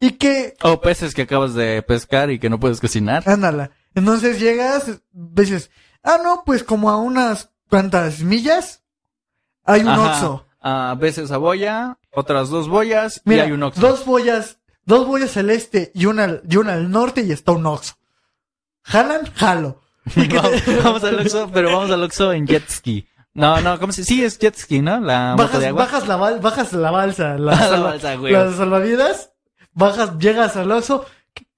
Y 0.00 0.12
que, 0.12 0.54
O 0.62 0.80
peces 0.80 1.14
que 1.14 1.22
acabas 1.22 1.52
de 1.54 1.82
pescar 1.82 2.30
y 2.30 2.38
que 2.38 2.48
no 2.48 2.58
puedes 2.60 2.80
cocinar. 2.80 3.22
ándala. 3.28 3.72
Entonces 3.94 4.38
llegas, 4.40 5.00
dices, 5.12 5.70
ah, 6.02 6.18
no, 6.22 6.42
pues 6.46 6.62
como 6.64 6.88
a 6.90 6.96
unas 6.98 7.50
cuantas 7.68 8.20
millas 8.20 8.82
hay 9.64 9.80
un 9.82 9.88
Ajá. 9.88 10.10
Oxxo. 10.12 10.46
A 10.60 10.94
veces 10.98 11.30
a 11.30 11.36
boya, 11.38 11.98
otras 12.12 12.48
dos 12.50 12.68
boyas 12.68 13.20
Mira, 13.24 13.44
y 13.44 13.46
hay 13.46 13.52
un 13.52 13.62
Oxxo. 13.62 13.80
dos 13.80 14.04
boyas, 14.04 14.58
dos 14.84 15.06
boyas 15.06 15.36
al 15.36 15.50
este 15.50 15.90
y 15.94 16.06
una, 16.06 16.24
al- 16.24 16.42
y 16.48 16.56
una 16.56 16.74
al 16.74 16.90
norte 16.90 17.22
y 17.22 17.32
está 17.32 17.52
un 17.52 17.66
Oxxo. 17.66 17.94
¿Jalan? 18.82 19.26
Jalo. 19.34 19.80
Vamos, 20.14 20.62
vamos 20.84 21.04
al 21.04 21.18
Oxxo, 21.20 21.50
pero 21.52 21.72
vamos 21.72 21.90
al 21.90 22.02
Oxxo 22.04 22.32
en 22.32 22.46
jet 22.46 22.68
ski. 22.68 23.08
No, 23.36 23.60
no, 23.60 23.78
¿cómo 23.78 23.92
se 23.92 24.04
Sí, 24.04 24.24
es 24.24 24.38
jet 24.38 24.56
ski, 24.56 24.80
¿no? 24.80 24.98
La 25.00 25.34
moto 25.36 25.58
de 25.58 25.70
bajas, 25.72 26.04
agua. 26.04 26.06
bajas 26.06 26.08
la 26.08 26.16
bal- 26.16 26.40
bajas 26.40 26.72
la 26.72 26.90
balsa, 26.90 27.34
la, 27.38 27.80
balsa, 27.80 28.14
güey. 28.16 28.32
las 28.32 28.54
salvavidas, 28.56 29.32
bajas, 29.72 30.18
llegas 30.18 30.56
al 30.56 30.70
Oxxo, 30.72 31.04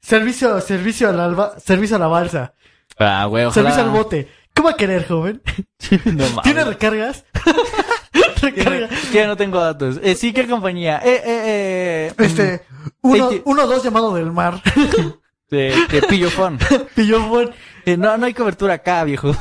servicio, 0.01 0.61
servicio 0.61 1.09
a 1.09 1.13
la, 1.13 1.25
alba- 1.27 1.55
servicio 1.61 1.97
a 1.97 1.99
la 2.01 2.07
balsa, 2.09 2.55
Ah, 2.99 3.27
güey, 3.27 3.45
ojalá. 3.45 3.71
servicio 3.71 3.83
al 3.85 3.91
bote. 3.97 4.29
¿Qué 4.53 4.63
va 4.63 4.71
a 4.71 4.77
querer, 4.77 5.07
joven? 5.07 5.41
no. 6.05 6.43
¿Tiene 6.43 6.65
recargas? 6.65 7.25
Recarga. 8.43 8.89
Que 9.13 9.27
no 9.27 9.37
tengo 9.37 9.61
datos. 9.61 10.01
Eh, 10.03 10.15
sí, 10.15 10.33
¿qué 10.33 10.47
compañía? 10.49 10.99
Eh, 11.05 11.23
eh, 11.25 11.25
eh. 11.27 12.13
Este, 12.19 12.63
uno, 13.03 13.31
Ey, 13.31 13.43
uno, 13.45 13.67
dos 13.67 13.83
llamado 13.85 14.15
del 14.15 14.33
mar. 14.33 14.61
mm, 14.75 15.09
De, 15.51 15.75
de 15.91 16.03
Pillofón. 16.03 16.59
Pillofón. 16.95 17.51
Eh, 17.87 17.97
no, 17.97 18.17
no 18.19 18.27
hay 18.27 18.35
cobertura 18.35 18.75
acá, 18.75 19.03
viejo. 19.05 19.35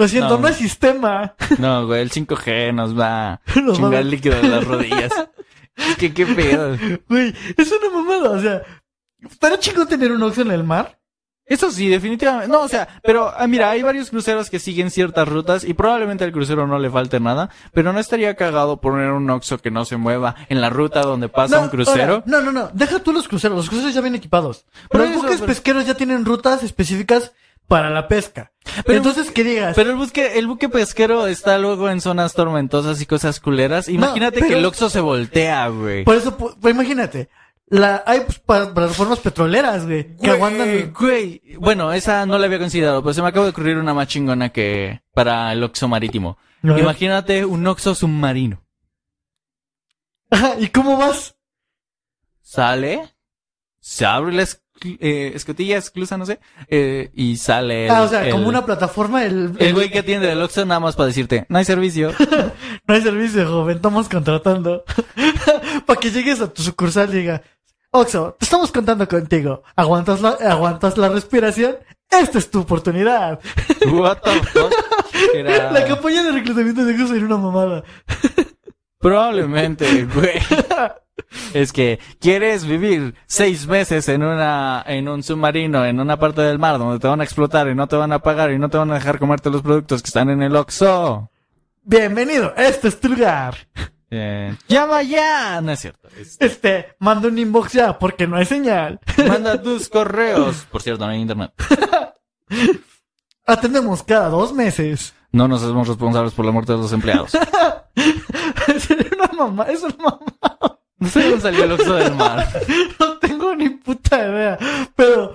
Lo 0.00 0.08
siento, 0.08 0.30
No. 0.30 0.38
no, 0.38 0.46
hay 0.48 0.54
sistema. 0.54 1.34
No, 1.58 1.86
güey, 1.86 2.00
el 2.02 2.10
5G 2.10 2.72
nos 2.74 2.98
va 2.98 3.32
a 3.34 3.40
chingar 3.74 4.00
el 4.00 4.10
líquido 4.10 4.40
de 4.40 4.48
las 4.48 4.64
rodillas. 4.66 5.12
¿Qué, 5.98 6.12
qué 6.12 6.26
pedo? 6.26 6.76
Güey, 7.08 7.34
es 7.56 7.72
una 7.72 7.90
mamada, 7.96 8.30
o 8.30 8.40
sea, 8.40 8.62
estaría 9.30 9.58
chingón 9.58 9.88
tener 9.88 10.10
un 10.12 10.22
Oxxo 10.22 10.42
en 10.42 10.50
el 10.50 10.64
mar. 10.64 10.98
Eso 11.46 11.70
sí, 11.72 11.88
definitivamente. 11.88 12.46
No, 12.48 12.60
o 12.60 12.68
sea, 12.68 12.86
pero 13.02 13.32
ah, 13.36 13.46
mira, 13.48 13.70
hay 13.70 13.82
varios 13.82 14.08
cruceros 14.10 14.50
que 14.50 14.60
siguen 14.60 14.88
ciertas 14.90 15.26
rutas 15.26 15.64
y 15.64 15.74
probablemente 15.74 16.22
al 16.22 16.30
crucero 16.30 16.64
no 16.68 16.78
le 16.78 16.88
falte 16.90 17.18
nada, 17.18 17.50
pero 17.72 17.92
no 17.92 17.98
estaría 17.98 18.36
cagado 18.36 18.80
poner 18.80 19.10
un 19.10 19.28
Oxxo 19.28 19.58
que 19.58 19.72
no 19.72 19.84
se 19.84 19.96
mueva 19.96 20.36
en 20.48 20.60
la 20.60 20.70
ruta 20.70 21.00
donde 21.02 21.28
pasa 21.28 21.56
no, 21.56 21.62
un 21.64 21.68
crucero. 21.70 22.12
ahora, 22.12 22.22
no, 22.26 22.40
no, 22.40 22.52
no. 22.52 22.70
Deja 22.72 23.00
tú 23.00 23.12
los 23.12 23.26
cruceros. 23.26 23.56
Los 23.56 23.68
cruceros 23.68 23.92
ya 23.92 24.00
vienen 24.00 24.18
equipados. 24.18 24.64
Por 24.88 25.00
los 25.00 25.12
buques 25.14 25.36
pero- 25.40 25.46
pesqueros 25.46 25.86
ya 25.86 25.94
tienen 25.94 26.24
rutas 26.24 26.62
específicas 26.62 27.32
para 27.70 27.88
la 27.88 28.08
pesca. 28.08 28.50
Pero- 28.84 28.98
Entonces, 28.98 29.30
¿qué 29.30 29.44
digas? 29.44 29.76
Pero 29.76 29.90
el 29.90 29.96
buque, 29.96 30.38
el 30.40 30.48
buque 30.48 30.68
pesquero 30.68 31.28
está 31.28 31.56
luego 31.56 31.88
en 31.88 32.00
zonas 32.00 32.34
tormentosas 32.34 33.00
y 33.00 33.06
cosas 33.06 33.38
culeras. 33.38 33.88
Imagínate 33.88 34.40
pero- 34.40 34.48
que 34.48 34.58
el 34.58 34.64
Oxxo 34.64 34.90
se 34.90 34.98
voltea, 34.98 35.68
güey. 35.68 36.02
Por 36.02 36.16
eso, 36.16 36.36
pu- 36.36 36.56
pues 36.60 36.74
imagínate. 36.74 37.28
La, 37.68 38.02
hay 38.04 38.22
pues, 38.22 38.40
plataformas 38.40 39.20
petroleras, 39.20 39.86
güey, 39.86 40.16
que 40.16 40.30
aguantan. 40.30 40.92
Güey, 40.98 41.40
bueno, 41.60 41.92
esa 41.92 42.26
no 42.26 42.36
la 42.40 42.46
había 42.46 42.58
considerado, 42.58 43.00
pero 43.04 43.14
se 43.14 43.22
me 43.22 43.28
acaba 43.28 43.44
de 43.46 43.52
ocurrir 43.52 43.76
una 43.78 43.94
más 43.94 44.08
chingona 44.08 44.48
que 44.48 45.00
para 45.14 45.52
el 45.52 45.62
Oxxo 45.62 45.86
marítimo. 45.86 46.36
Imagínate 46.64 47.44
un 47.44 47.64
Oxxo 47.68 47.94
submarino. 47.94 48.60
¿Y 50.58 50.66
cómo 50.70 50.96
vas? 50.96 51.36
Sale, 52.42 53.14
se 53.78 54.04
abre 54.04 54.32
la 54.34 54.42
eh, 54.82 55.32
escotilla, 55.34 55.76
esclusa, 55.78 56.16
no 56.16 56.26
sé, 56.26 56.40
eh, 56.68 57.10
y 57.14 57.36
sale 57.36 57.86
el, 57.86 57.90
ah, 57.90 58.02
o 58.02 58.08
sea, 58.08 58.24
el- 58.26 58.32
como 58.32 58.48
una 58.48 58.64
plataforma, 58.64 59.24
el, 59.24 59.52
el 59.58 59.74
güey 59.74 59.90
que 59.90 60.00
atiende 60.00 60.30
el 60.32 60.40
Oxxo 60.42 60.64
nada 60.64 60.80
más 60.80 60.96
para 60.96 61.08
decirte, 61.08 61.46
no 61.48 61.58
hay 61.58 61.64
servicio. 61.64 62.12
No 62.86 62.94
hay 62.94 63.02
servicio, 63.02 63.46
joven, 63.48 63.76
estamos 63.76 64.08
contratando. 64.08 64.84
para 65.86 66.00
que 66.00 66.10
llegues 66.10 66.40
a 66.40 66.52
tu 66.52 66.62
sucursal 66.62 67.08
y 67.14 67.18
diga, 67.18 67.42
Oxo, 67.92 68.34
te 68.38 68.44
estamos 68.44 68.72
contando 68.72 69.06
contigo. 69.06 69.62
¿Aguantas 69.76 70.20
la, 70.20 70.30
aguantas 70.30 70.96
la 70.98 71.08
respiración? 71.08 71.76
Esta 72.10 72.38
es 72.38 72.50
tu 72.50 72.60
oportunidad. 72.60 73.38
What 73.92 74.18
the 74.24 74.30
fuck? 74.42 74.72
Era- 75.34 75.70
La 75.70 75.84
campaña 75.86 76.24
de 76.24 76.32
reclutamiento 76.32 76.84
de 76.84 76.94
Oxxo 76.94 77.14
era 77.14 77.26
una 77.26 77.36
mamada. 77.36 77.84
Probablemente, 78.98 80.04
güey. 80.04 80.32
Es 81.52 81.72
que 81.72 81.98
quieres 82.18 82.64
vivir 82.64 83.14
seis 83.26 83.66
meses 83.66 84.08
en 84.08 84.22
una, 84.22 84.82
en 84.86 85.06
un 85.08 85.22
submarino, 85.22 85.84
en 85.84 86.00
una 86.00 86.18
parte 86.18 86.40
del 86.40 86.58
mar 86.58 86.78
donde 86.78 86.98
te 86.98 87.08
van 87.08 87.20
a 87.20 87.24
explotar 87.24 87.68
y 87.68 87.74
no 87.74 87.86
te 87.88 87.96
van 87.96 88.12
a 88.12 88.20
pagar 88.20 88.50
y 88.52 88.58
no 88.58 88.68
te 88.70 88.78
van 88.78 88.90
a 88.90 88.94
dejar 88.94 89.18
comerte 89.18 89.50
los 89.50 89.60
productos 89.62 90.02
que 90.02 90.06
están 90.08 90.30
en 90.30 90.42
el 90.42 90.56
Oxxo. 90.56 91.30
Bienvenido, 91.82 92.54
este 92.56 92.88
es 92.88 92.98
tu 92.98 93.08
lugar. 93.10 93.54
Llama 94.66 95.02
ya. 95.02 95.60
No 95.60 95.70
es 95.72 95.80
cierto. 95.80 96.08
Este, 96.18 96.46
Este, 96.46 96.86
manda 96.98 97.28
un 97.28 97.38
inbox 97.38 97.72
ya 97.72 97.98
porque 97.98 98.26
no 98.26 98.36
hay 98.36 98.44
señal. 98.46 98.98
manda 99.28 99.60
tus 99.62 99.88
correos. 99.88 100.66
Por 100.70 100.82
cierto, 100.82 101.04
no 101.04 101.12
hay 101.12 101.20
internet. 101.20 101.52
Atendemos 103.46 104.02
cada 104.02 104.28
dos 104.28 104.52
meses. 104.52 105.14
No 105.32 105.46
nos 105.46 105.62
hacemos 105.62 105.86
responsables 105.86 106.32
por 106.32 106.44
la 106.44 106.50
muerte 106.50 106.72
de 106.72 106.78
los 106.78 106.92
empleados. 106.92 107.32
Mamá, 109.46 109.64
es 109.64 109.82
una 109.82 109.94
mamá. 109.96 110.20
No 110.98 111.08
sé 111.08 111.22
dónde 111.22 111.40
salió 111.40 111.64
el 111.64 111.72
oxo 111.72 111.94
del 111.94 112.14
mar. 112.14 112.46
No 113.00 113.18
tengo 113.18 113.54
ni 113.56 113.70
puta 113.70 114.18
idea. 114.18 114.58
Pero, 114.96 115.34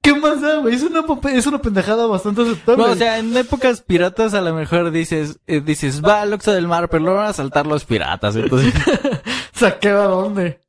¿qué 0.00 0.14
más 0.14 0.40
da, 0.40 0.56
güey? 0.58 0.74
Es 0.74 0.82
una, 0.82 1.04
es 1.32 1.46
una 1.46 1.60
pendejada 1.60 2.06
bastante 2.06 2.42
aceptable. 2.42 2.84
No, 2.84 2.92
o 2.92 2.94
sea, 2.96 3.18
en 3.18 3.36
épocas 3.36 3.82
piratas 3.82 4.34
a 4.34 4.40
lo 4.40 4.54
mejor 4.54 4.90
dices, 4.90 5.38
eh, 5.46 5.60
dices, 5.60 6.02
va 6.04 6.22
al 6.22 6.32
oxo 6.32 6.52
del 6.52 6.68
mar, 6.68 6.88
pero 6.88 7.04
lo 7.04 7.14
van 7.14 7.26
a 7.28 7.32
saltar 7.32 7.66
los 7.66 7.84
piratas. 7.84 8.36
Entonces, 8.36 8.72
¿Saqueo 9.54 10.00
a 10.02 10.06
dónde? 10.06 10.60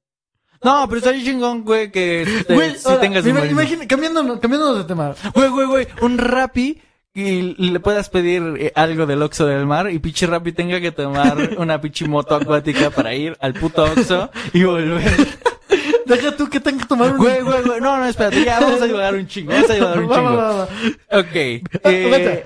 no, 0.64 0.86
pero 0.88 0.98
está 1.00 1.12
chingón, 1.14 1.64
güey, 1.66 1.92
que 1.92 2.22
este, 2.24 2.54
Güey, 2.54 2.78
si 2.78 2.88
ahora, 2.88 3.02
tengas 3.02 3.24
submarino. 3.26 3.52
imagina- 3.52 3.86
cambiándonos, 3.88 4.40
cambiándonos 4.40 4.78
de 4.78 4.84
tema. 4.86 5.14
Güey, 5.36 5.50
güey, 5.50 5.68
güey, 5.68 5.88
un 6.02 6.18
rapi 6.18 6.82
y 7.16 7.42
le 7.70 7.80
puedas 7.80 8.10
pedir 8.10 8.42
eh, 8.60 8.72
algo 8.76 9.06
del 9.06 9.22
Oxxo 9.22 9.46
del 9.46 9.68
mar 9.68 9.90
y 9.92 10.00
pinche 10.00 10.26
rapi 10.26 10.52
tenga 10.52 10.82
que 10.82 10.92
tomar 10.92 11.38
una 11.58 11.80
pinche 11.80 12.08
moto 12.08 12.36
acuática 12.36 12.90
para 12.90 13.14
ir 13.14 13.38
al 13.40 13.54
puto 13.54 13.84
Oxxo 13.84 14.32
y 14.54 14.64
volver. 14.64 15.14
Deja 16.06 16.36
tú 16.36 16.50
que 16.50 16.60
tenga 16.60 16.80
que 16.82 16.88
tomar 16.88 17.12
un... 17.12 17.18
Güey, 17.18 17.42
güey, 17.42 17.64
güey, 17.64 17.80
no, 17.82 17.98
no, 17.98 18.06
espérate, 18.06 18.44
ya 18.44 18.60
vamos 18.60 18.82
a 18.82 18.86
divagar 18.86 19.14
un 19.14 19.28
chingo, 19.28 19.52
vamos 19.54 19.70
a 19.70 19.74
divagar 19.74 20.00
un 20.00 20.10
chingo. 20.14 20.36
va. 20.36 20.64
Ok. 21.12 21.36
eh, 21.36 21.64
vete, 21.84 22.46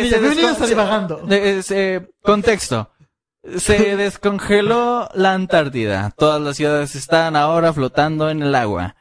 bienvenidos 0.00 0.60
a 0.60 0.66
Divagando. 0.66 1.28
contexto. 2.22 2.90
Se 3.56 3.96
descongeló 3.96 5.08
la 5.14 5.32
Antártida. 5.34 6.12
Todas 6.16 6.40
las 6.40 6.56
ciudades 6.56 6.94
están 6.94 7.34
ahora 7.36 7.72
flotando 7.72 8.30
en 8.30 8.42
el 8.42 8.54
agua. 8.54 8.96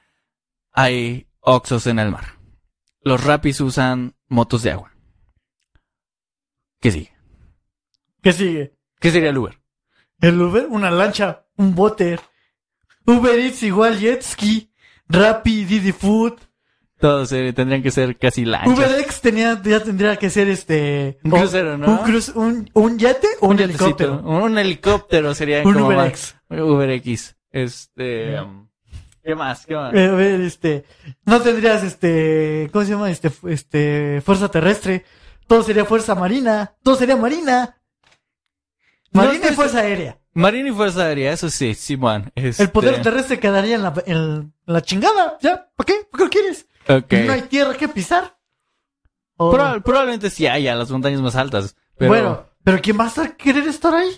Hay 0.71 1.27
oxos 1.39 1.87
en 1.87 1.99
el 1.99 2.11
mar. 2.11 2.35
Los 3.01 3.23
rapis 3.23 3.59
usan 3.61 4.13
motos 4.27 4.63
de 4.63 4.71
agua. 4.71 4.91
¿Qué 6.79 6.91
sigue? 6.91 7.13
¿Qué 8.21 8.33
sigue? 8.33 8.73
¿Qué 8.99 9.11
sería 9.11 9.29
el 9.29 9.37
Uber? 9.37 9.59
El 10.21 10.41
Uber, 10.41 10.67
una 10.69 10.91
lancha, 10.91 11.45
un 11.55 11.75
bote. 11.75 12.19
Uber 13.05 13.39
Eats 13.39 13.63
igual 13.63 13.99
jet 13.99 14.21
ski. 14.21 14.71
Rappi, 15.09 15.63
Didi 15.63 15.91
Food. 15.91 16.33
Todos 16.99 17.31
eh, 17.31 17.53
tendrían 17.53 17.83
que 17.83 17.91
ser 17.91 18.17
casi 18.17 18.43
lanchas. 18.43 18.75
UberX 18.75 19.21
tenía, 19.21 19.61
ya 19.63 19.83
tendría 19.83 20.15
que 20.15 20.31
ser 20.31 20.47
este... 20.47 21.19
Un 21.23 21.31
crucero, 21.31 21.77
¿no? 21.77 21.91
Un, 21.91 21.97
cruz, 21.99 22.29
un, 22.29 22.69
un 22.73 22.97
yate 22.97 23.27
o 23.39 23.49
un, 23.49 23.57
yatecito. 23.57 23.85
helicóptero. 23.85 24.21
Un 24.23 24.57
helicóptero 24.57 25.35
sería 25.35 25.61
Un 25.63 25.73
como 25.73 25.87
UberX. 25.89 26.35
UberX. 26.49 27.35
Este... 27.51 28.41
um, 28.41 28.67
¿Qué 29.27 29.35
más? 29.35 29.65
¿Qué 29.65 29.75
más? 29.75 29.93
Eh, 29.93 30.05
a 30.07 30.11
ver, 30.13 30.39
este, 30.39 30.85
no 31.25 31.41
tendrías 31.41 31.83
este, 31.83 32.69
¿cómo 32.71 32.85
se 32.85 32.91
llama? 32.91 33.11
Este, 33.11 33.29
este, 33.49 34.21
fuerza 34.23 34.49
terrestre. 34.49 35.03
Todo 35.47 35.63
sería 35.63 35.83
fuerza 35.83 36.15
marina. 36.15 36.75
Todo 36.81 36.95
sería 36.95 37.17
marina. 37.17 37.75
No, 39.11 39.23
Marina 39.25 39.47
y 39.51 39.53
fuerza 39.53 39.79
aérea. 39.79 40.17
Marina 40.33 40.69
y 40.69 40.71
Fuerza 40.71 41.03
Aérea, 41.07 41.33
eso 41.33 41.49
sí, 41.49 41.73
Simón. 41.73 42.31
El 42.35 42.69
poder 42.69 42.91
Este, 42.93 43.03
terrestre 43.03 43.39
quedaría 43.39 43.75
en 43.75 43.83
la, 43.83 43.93
en 44.05 44.53
la 44.65 44.81
chingada. 44.81 45.37
¿Ya? 45.41 45.67
¿Para 45.75 45.85
qué? 45.87 45.93
¿Por 46.09 46.19
qué 46.19 46.23
lo 46.25 46.29
quieres? 46.29 46.67
ok. 46.87 47.13
No 47.25 47.33
hay 47.33 47.41
tierra 47.43 47.73
que 47.73 47.87
pisar. 47.89 48.37
O- 49.35 49.51
probablemente 49.51 50.29
sí 50.29 50.47
haya 50.47 50.73
las 50.75 50.89
montañas 50.89 51.19
más 51.21 51.35
altas. 51.35 51.75
Pero 51.97 52.09
Bueno, 52.09 52.45
pero 52.63 52.79
¿quién 52.81 52.97
va 52.99 53.05
a 53.05 53.07
estar, 53.07 53.35
querer 53.35 53.67
estar 53.67 53.93
ahí? 53.93 54.11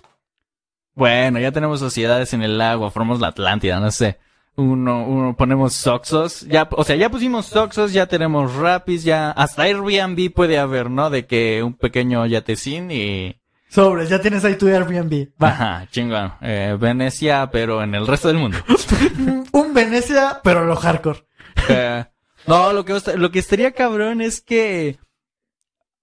bueno, 0.93 1.39
ya 1.39 1.51
tenemos 1.51 1.80
sociedades 1.80 2.34
en 2.34 2.41
el 2.43 2.60
agua, 2.62 2.91
formamos 2.91 3.20
la 3.22 3.30
Atlántida, 3.30 3.80
no 3.80 3.89
sé. 3.89 4.20
Uno, 4.60 5.05
uno 5.05 5.38
ponemos 5.38 5.74
Soxos, 5.74 6.41
ya, 6.41 6.68
o 6.72 6.84
sea, 6.84 6.97
ya 6.97 7.10
pusimos 7.10 7.45
Soxos, 7.45 7.93
ya 7.93 8.07
tenemos 8.07 8.55
Rapis, 8.55 9.05
ya, 9.05 9.32
hasta 9.32 9.64
Airbnb 9.64 10.34
puede 10.34 10.60
haber, 10.60 10.89
¿no? 10.89 11.10
De 11.10 11.26
que 11.26 11.64
un 11.64 11.76
pequeño 11.76 12.26
yatecín 12.26 12.91
y, 12.91 13.39
Sobres, 13.70 14.10
ya 14.10 14.20
tienes 14.20 14.43
ahí 14.43 14.55
tu 14.55 14.68
Airbnb. 14.68 15.30
Va. 15.41 15.49
ajá, 15.49 15.88
chingón, 15.91 16.34
eh, 16.41 16.76
Venecia, 16.78 17.49
pero 17.51 17.84
en 17.84 17.95
el 17.95 18.05
resto 18.05 18.28
del 18.28 18.38
mundo. 18.38 18.57
un 19.53 19.74
Venecia, 19.74 20.41
pero 20.43 20.66
lo 20.66 20.76
hardcore. 20.76 21.20
Eh, 21.70 22.03
no, 22.47 22.74
lo 22.74 22.84
que, 22.84 22.99
lo 23.16 23.32
que 23.32 23.39
estaría 23.39 23.72
cabrón 23.72 24.22
es 24.22 24.41
que 24.41 24.97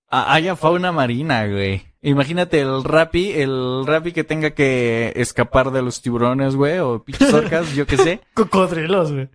haya 0.09 0.57
fauna 0.57 0.93
marina, 0.93 1.47
güey. 1.47 1.86
Imagínate 2.03 2.61
el 2.61 2.85
rapi, 2.85 3.33
el 3.33 3.85
rapi 3.87 4.13
que 4.13 4.23
tenga 4.23 4.51
que 4.51 5.13
escapar 5.17 5.73
de 5.73 5.83
los 5.83 6.03
tiburones, 6.03 6.55
güey, 6.55 6.79
o 6.79 7.03
pinches 7.03 7.33
orcas, 7.33 7.75
yo 7.75 7.87
qué 7.87 7.97
sé. 7.97 8.21
Cocodrilos, 8.35 9.13
güey. 9.13 9.29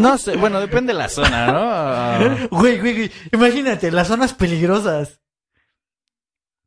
No 0.00 0.18
sé, 0.18 0.36
bueno, 0.36 0.60
depende 0.60 0.92
de 0.92 0.98
la 0.98 1.08
zona, 1.08 1.46
¿no? 1.46 2.48
Güey, 2.50 2.78
güey, 2.78 2.94
güey. 2.94 3.12
Imagínate, 3.32 3.90
las 3.90 4.08
zonas 4.08 4.32
peligrosas. 4.34 5.21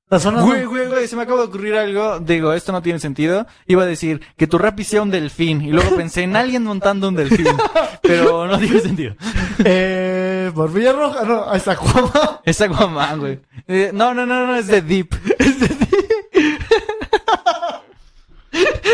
Güey, 0.07 0.65
güey, 0.65 0.87
güey, 0.87 1.07
se 1.07 1.15
me 1.15 1.23
acaba 1.23 1.39
de 1.39 1.47
ocurrir 1.47 1.73
algo. 1.73 2.19
Digo, 2.19 2.53
esto 2.53 2.71
no 2.71 2.83
tiene 2.83 2.99
sentido. 2.99 3.47
Iba 3.65 3.83
a 3.83 3.87
decir 3.87 4.21
que 4.37 4.45
tu 4.45 4.59
rapi 4.59 4.83
sea 4.83 5.01
un 5.01 5.09
delfín. 5.09 5.63
Y 5.63 5.71
luego 5.71 5.95
pensé 5.95 6.21
en 6.21 6.35
alguien 6.35 6.63
montando 6.63 7.07
un 7.07 7.15
delfín. 7.15 7.47
Pero 8.03 8.45
no 8.45 8.59
tiene 8.59 8.79
sentido. 8.79 9.15
Eh, 9.67 10.51
Barbilla 10.53 10.91
Roja, 10.91 11.23
no, 11.23 11.53
es 11.53 11.67
Aquaman. 11.67 12.11
Es 12.43 12.59
Aquaman, 12.59 13.19
güey. 13.19 13.39
Eh, 13.67 13.89
no, 13.93 14.13
no, 14.13 14.25
no, 14.25 14.45
no, 14.45 14.55
es 14.55 14.67
de 14.67 14.81
Deep. 14.81 15.15
Es 15.39 15.59
de 15.59 15.67
ti. 15.69 15.85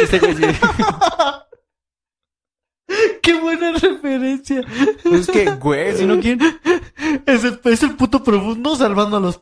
Este 0.01 0.20
güey 0.20 0.36
sí. 0.36 0.43
Qué 3.22 3.39
buena 3.39 3.74
referencia. 3.74 4.62
Es 5.12 5.28
que, 5.28 5.45
güey, 5.55 5.97
si 5.97 6.05
no 6.05 6.20
quién. 6.20 6.39
Es 7.26 7.43
el, 7.43 7.59
es 7.66 7.84
el 7.84 7.95
puto 7.95 8.24
profundo 8.24 8.76
salvando 8.76 9.18
a 9.18 9.20
los 9.20 9.41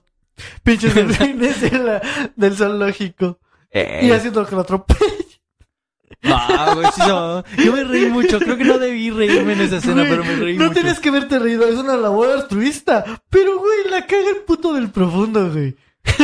pinches 0.64 0.94
delfines 0.96 1.62
de 1.62 1.78
la- 1.80 2.02
del 2.36 2.56
zoológico. 2.56 3.40
Eh, 3.72 4.02
Y 4.04 4.12
haciendo 4.12 4.46
que 4.46 4.56
lo 4.56 4.62
atropelle. 4.62 5.06
No, 6.22 6.38
güey, 6.76 6.88
sí, 6.96 7.02
no. 7.08 7.44
Yo 7.64 7.72
me 7.72 7.84
reí 7.84 8.08
mucho. 8.08 8.40
Creo 8.40 8.58
que 8.58 8.66
no 8.66 8.78
debí 8.78 9.10
reírme 9.10 9.54
en 9.54 9.62
esa 9.62 9.78
escena, 9.78 10.02
Güey, 10.02 10.10
pero 10.10 10.24
me 10.26 10.36
reí 10.36 10.58
no 10.58 10.66
mucho. 10.66 10.74
tienes 10.82 11.00
que 11.00 11.12
verte 11.12 11.40
reído, 11.40 11.66
es 11.68 11.76
una 11.76 11.96
labor 11.96 12.30
altruista. 12.32 13.06
Pero, 13.30 13.60
güey, 13.60 13.90
la 13.90 14.06
caga 14.06 14.30
el 14.30 14.38
puto 14.46 14.74
del 14.74 14.90
profundo, 14.90 15.50
güey. 15.52 15.76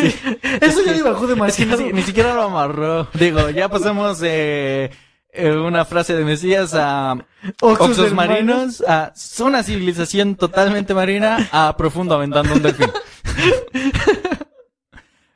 Eso 0.61 0.83
ya 0.85 0.91
le 0.93 1.01
bajó 1.03 1.21
Es 1.21 1.21
que 1.21 1.33
demasiado. 1.35 1.77
ni, 1.81 1.87
si- 1.89 1.93
ni 1.93 2.01
siquiera 2.01 2.33
lo 2.33 2.43
amarró. 2.43 3.07
Digo, 3.13 3.49
ya 3.51 3.69
pasamos 3.69 4.19
eh, 4.23 4.89
eh, 5.31 5.51
una 5.51 5.85
frase 5.85 6.15
de 6.15 6.25
Mesías 6.25 6.73
a 6.73 7.15
Oxos 7.61 8.11
marinos, 8.13 8.83
a 8.87 9.13
una 9.39 9.63
civilización 9.63 10.35
totalmente 10.35 10.93
marina, 10.93 11.47
a 11.51 11.77
profundo 11.77 12.15
aventando 12.15 12.53
un 12.53 12.61
delfín. 12.63 12.89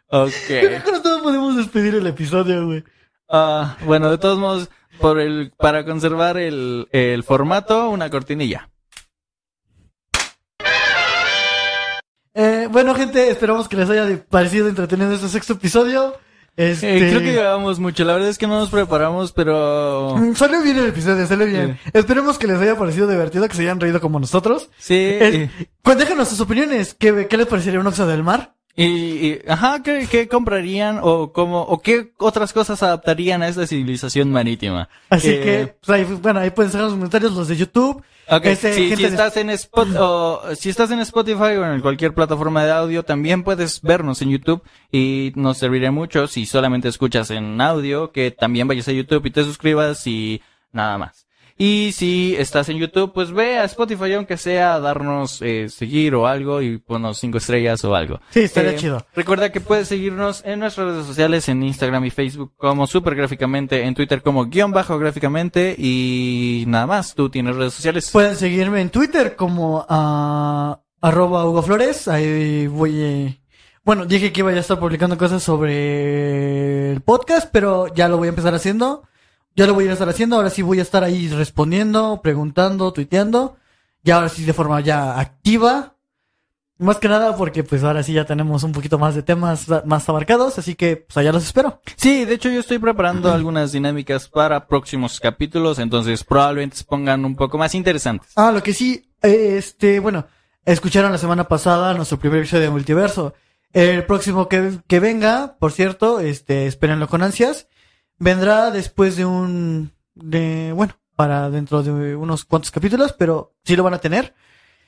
ok. 0.07 0.83
Con 0.85 1.23
podemos 1.23 1.55
despedir 1.57 1.95
el 1.95 2.07
episodio, 2.07 2.65
güey. 2.65 2.83
Ah, 3.29 3.77
bueno, 3.85 4.09
de 4.09 4.17
todos 4.17 4.39
modos, 4.39 4.69
por 4.99 5.19
el, 5.19 5.51
para 5.57 5.85
conservar 5.85 6.37
el, 6.37 6.87
el 6.91 7.23
formato, 7.23 7.89
una 7.89 8.09
cortinilla. 8.09 8.69
Eh, 12.33 12.67
bueno, 12.71 12.95
gente, 12.95 13.29
esperamos 13.29 13.67
que 13.67 13.75
les 13.75 13.89
haya 13.89 14.23
parecido 14.29 14.69
entretenido 14.69 15.13
este 15.13 15.27
sexto 15.27 15.53
episodio. 15.53 16.15
Este... 16.59 16.97
Eh, 16.97 17.09
creo 17.09 17.21
que 17.21 17.31
llevamos 17.31 17.79
mucho. 17.79 18.03
La 18.03 18.13
verdad 18.13 18.27
es 18.29 18.37
que 18.37 18.45
no 18.45 18.59
nos 18.59 18.69
preparamos, 18.69 19.31
pero... 19.31 20.15
Mm, 20.17 20.35
Salió 20.35 20.61
bien 20.61 20.77
el 20.77 20.87
episodio, 20.87 21.25
salió 21.25 21.45
bien. 21.45 21.79
Esperemos 21.93 22.37
que 22.37 22.47
les 22.47 22.59
haya 22.59 22.77
parecido 22.77 23.07
divertido, 23.07 23.47
que 23.47 23.55
se 23.55 23.61
hayan 23.61 23.79
reído 23.79 24.01
como 24.01 24.19
nosotros. 24.19 24.69
Sí. 24.77 24.95
Es- 25.19 25.49
Pues 25.81 25.97
déjanos 25.97 26.27
sus 26.27 26.41
opiniones. 26.41 26.93
¿Qué, 26.99 27.27
qué 27.29 27.37
les 27.37 27.47
parecería 27.47 27.79
un 27.79 27.87
Oxo 27.87 28.05
del 28.05 28.23
Mar? 28.23 28.55
Y, 28.75 28.83
y- 28.85 29.41
ajá, 29.47 29.81
¿qué, 29.83 30.07
qué 30.11 30.27
comprarían 30.27 30.99
o 31.01 31.31
cómo, 31.33 31.61
o 31.61 31.81
qué 31.81 32.11
otras 32.17 32.51
cosas 32.53 32.83
adaptarían 32.83 33.41
a 33.41 33.47
esta 33.47 33.65
civilización 33.65 34.29
marítima? 34.31 34.89
Así 35.09 35.29
Eh, 35.29 35.41
que, 35.41 35.75
pues, 35.85 35.89
ahí, 35.97 36.03
bueno, 36.21 36.39
ahí 36.41 36.49
pueden 36.49 36.71
dejar 36.71 36.85
los 36.87 36.93
comentarios 36.95 37.33
los 37.33 37.47
de 37.47 37.55
YouTube. 37.55 38.03
Ok, 38.31 38.45
Este, 38.45 38.73
si, 38.73 39.03
estás 39.03 39.37
en 39.37 39.49
Spot, 39.49 39.87
o, 39.97 40.55
si 40.55 40.69
estás 40.69 40.91
en 40.91 40.99
Spotify 40.99 41.55
o 41.57 41.65
en 41.65 41.81
cualquier 41.81 42.13
plataforma 42.13 42.63
de 42.63 42.71
audio, 42.71 43.03
también 43.03 43.43
puedes 43.43 43.81
vernos 43.81 44.21
en 44.21 44.29
YouTube 44.29 44.61
y 44.91 45.31
nos 45.35 45.57
serviría 45.57 45.91
mucho 45.91 46.27
si 46.27 46.45
solamente 46.45 46.87
escuchas 46.89 47.31
en 47.31 47.59
audio, 47.59 48.11
que 48.11 48.31
también 48.31 48.67
vayas 48.67 48.87
a 48.87 48.91
YouTube 48.91 49.25
y 49.25 49.31
te 49.31 49.43
suscribas 49.43 50.05
y 50.05 50.41
nada 50.71 50.97
más. 50.97 51.28
Y 51.61 51.91
si 51.91 52.35
estás 52.37 52.69
en 52.69 52.77
YouTube, 52.77 53.11
pues 53.13 53.33
ve 53.33 53.57
a 53.57 53.65
Spotify, 53.65 54.13
aunque 54.13 54.37
sea 54.37 54.75
a 54.75 54.79
darnos 54.79 55.41
eh, 55.41 55.67
seguir 55.67 56.15
o 56.15 56.25
algo 56.25 56.61
y 56.61 56.77
ponnos 56.77 57.17
cinco 57.19 57.37
estrellas 57.37 57.83
o 57.83 57.93
algo. 57.95 58.21
Sí, 58.29 58.39
estaría 58.39 58.71
Eh, 58.71 58.75
chido. 58.77 59.05
Recuerda 59.13 59.51
que 59.51 59.59
puedes 59.59 59.89
seguirnos 59.89 60.41
en 60.45 60.61
nuestras 60.61 60.87
redes 60.87 61.05
sociales, 61.05 61.49
en 61.49 61.61
Instagram 61.61 62.05
y 62.05 62.11
Facebook 62.11 62.53
como 62.55 62.87
Supergráficamente, 62.87 63.83
en 63.83 63.93
Twitter 63.93 64.21
como 64.21 64.45
guion 64.45 64.71
bajo 64.71 64.97
gráficamente 64.97 65.75
y 65.77 66.63
nada 66.67 66.87
más. 66.87 67.13
¿Tú 67.13 67.29
tienes 67.29 67.57
redes 67.57 67.73
sociales? 67.73 68.09
Pueden 68.09 68.37
seguirme 68.37 68.79
en 68.79 68.89
Twitter 68.89 69.35
como 69.35 69.85
ah, 69.89 70.79
arroba 71.01 71.43
Hugo 71.45 71.61
Flores. 71.61 72.07
Ahí 72.07 72.67
voy, 72.67 73.01
eh, 73.01 73.41
Bueno, 73.83 74.05
dije 74.05 74.31
que 74.31 74.39
iba 74.39 74.51
a 74.51 74.57
estar 74.57 74.79
publicando 74.79 75.17
cosas 75.17 75.43
sobre 75.43 76.91
el 76.93 77.01
podcast, 77.01 77.49
pero 77.51 77.93
ya 77.93 78.07
lo 78.07 78.15
voy 78.17 78.27
a 78.27 78.29
empezar 78.29 78.53
haciendo. 78.55 79.03
Ya 79.59 79.67
lo 79.67 79.73
voy 79.73 79.89
a 79.89 79.91
estar 79.91 80.07
haciendo, 80.07 80.37
ahora 80.37 80.49
sí 80.49 80.61
voy 80.61 80.79
a 80.79 80.83
estar 80.83 81.03
ahí 81.03 81.27
respondiendo, 81.27 82.21
preguntando, 82.23 82.93
tuiteando. 82.93 83.57
Y 84.05 84.11
ahora 84.11 84.29
sí 84.29 84.45
de 84.45 84.53
forma 84.53 84.79
ya 84.79 85.19
activa. 85.19 85.97
Más 86.77 86.95
que 86.95 87.09
nada 87.09 87.35
porque 87.35 87.65
pues 87.65 87.83
ahora 87.83 88.01
sí 88.01 88.13
ya 88.13 88.23
tenemos 88.23 88.63
un 88.63 88.71
poquito 88.71 88.97
más 88.97 89.15
de 89.15 89.21
temas 89.21 89.67
más 89.83 90.07
abarcados, 90.07 90.57
así 90.57 90.75
que 90.75 90.95
pues 90.95 91.17
allá 91.17 91.33
los 91.33 91.43
espero. 91.43 91.81
Sí, 91.97 92.23
de 92.23 92.35
hecho 92.35 92.47
yo 92.49 92.61
estoy 92.61 92.79
preparando 92.79 93.33
algunas 93.33 93.73
dinámicas 93.73 94.29
para 94.29 94.65
próximos 94.65 95.19
capítulos, 95.19 95.77
entonces 95.79 96.23
probablemente 96.23 96.77
se 96.77 96.85
pongan 96.85 97.25
un 97.25 97.35
poco 97.35 97.57
más 97.57 97.75
interesantes. 97.75 98.31
Ah, 98.37 98.53
lo 98.53 98.63
que 98.63 98.73
sí, 98.73 99.11
este, 99.21 99.99
bueno, 99.99 100.25
escucharon 100.63 101.11
la 101.11 101.17
semana 101.17 101.49
pasada 101.49 101.93
nuestro 101.95 102.17
primer 102.17 102.39
episodio 102.39 102.63
de 102.63 102.69
Multiverso. 102.69 103.33
El 103.73 104.05
próximo 104.05 104.47
que, 104.47 104.79
que 104.87 105.01
venga, 105.01 105.57
por 105.59 105.73
cierto, 105.73 106.21
este, 106.21 106.65
espérenlo 106.65 107.09
con 107.09 107.23
ansias, 107.23 107.67
vendrá 108.19 108.69
después 108.71 109.15
de 109.15 109.25
un, 109.25 109.91
de, 110.13 110.71
bueno, 110.75 110.93
para 111.15 111.49
dentro 111.49 111.81
de 111.81 112.15
unos 112.15 112.45
cuantos 112.45 112.71
capítulos, 112.71 113.13
pero 113.17 113.53
sí 113.63 113.75
lo 113.75 113.83
van 113.83 113.95
a 113.95 113.99
tener. 113.99 114.33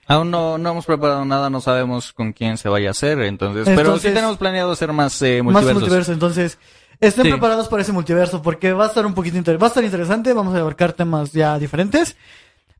Aún 0.07 0.31
no, 0.31 0.57
no 0.57 0.71
hemos 0.71 0.85
preparado 0.85 1.25
nada, 1.25 1.49
no 1.49 1.61
sabemos 1.61 2.11
con 2.11 2.33
quién 2.33 2.57
se 2.57 2.69
vaya 2.69 2.89
a 2.89 2.91
hacer, 2.91 3.19
entonces, 3.21 3.65
pero 3.75 3.97
sí 3.97 4.09
tenemos 4.09 4.37
planeado 4.37 4.71
hacer 4.71 4.91
más 4.93 5.21
eh, 5.21 5.41
multiversos. 5.41 5.73
Más 5.73 5.81
multiverso, 5.81 6.11
entonces, 6.13 6.57
estén 6.99 7.29
preparados 7.29 7.67
para 7.67 7.81
ese 7.81 7.91
multiverso, 7.91 8.41
porque 8.41 8.73
va 8.73 8.85
a 8.85 8.87
estar 8.87 9.05
un 9.05 9.13
poquito 9.13 9.37
interesante, 9.37 9.61
va 9.61 9.67
a 9.67 9.69
estar 9.69 9.83
interesante, 9.83 10.33
vamos 10.33 10.55
a 10.55 10.59
abarcar 10.59 10.93
temas 10.93 11.31
ya 11.31 11.57
diferentes, 11.59 12.17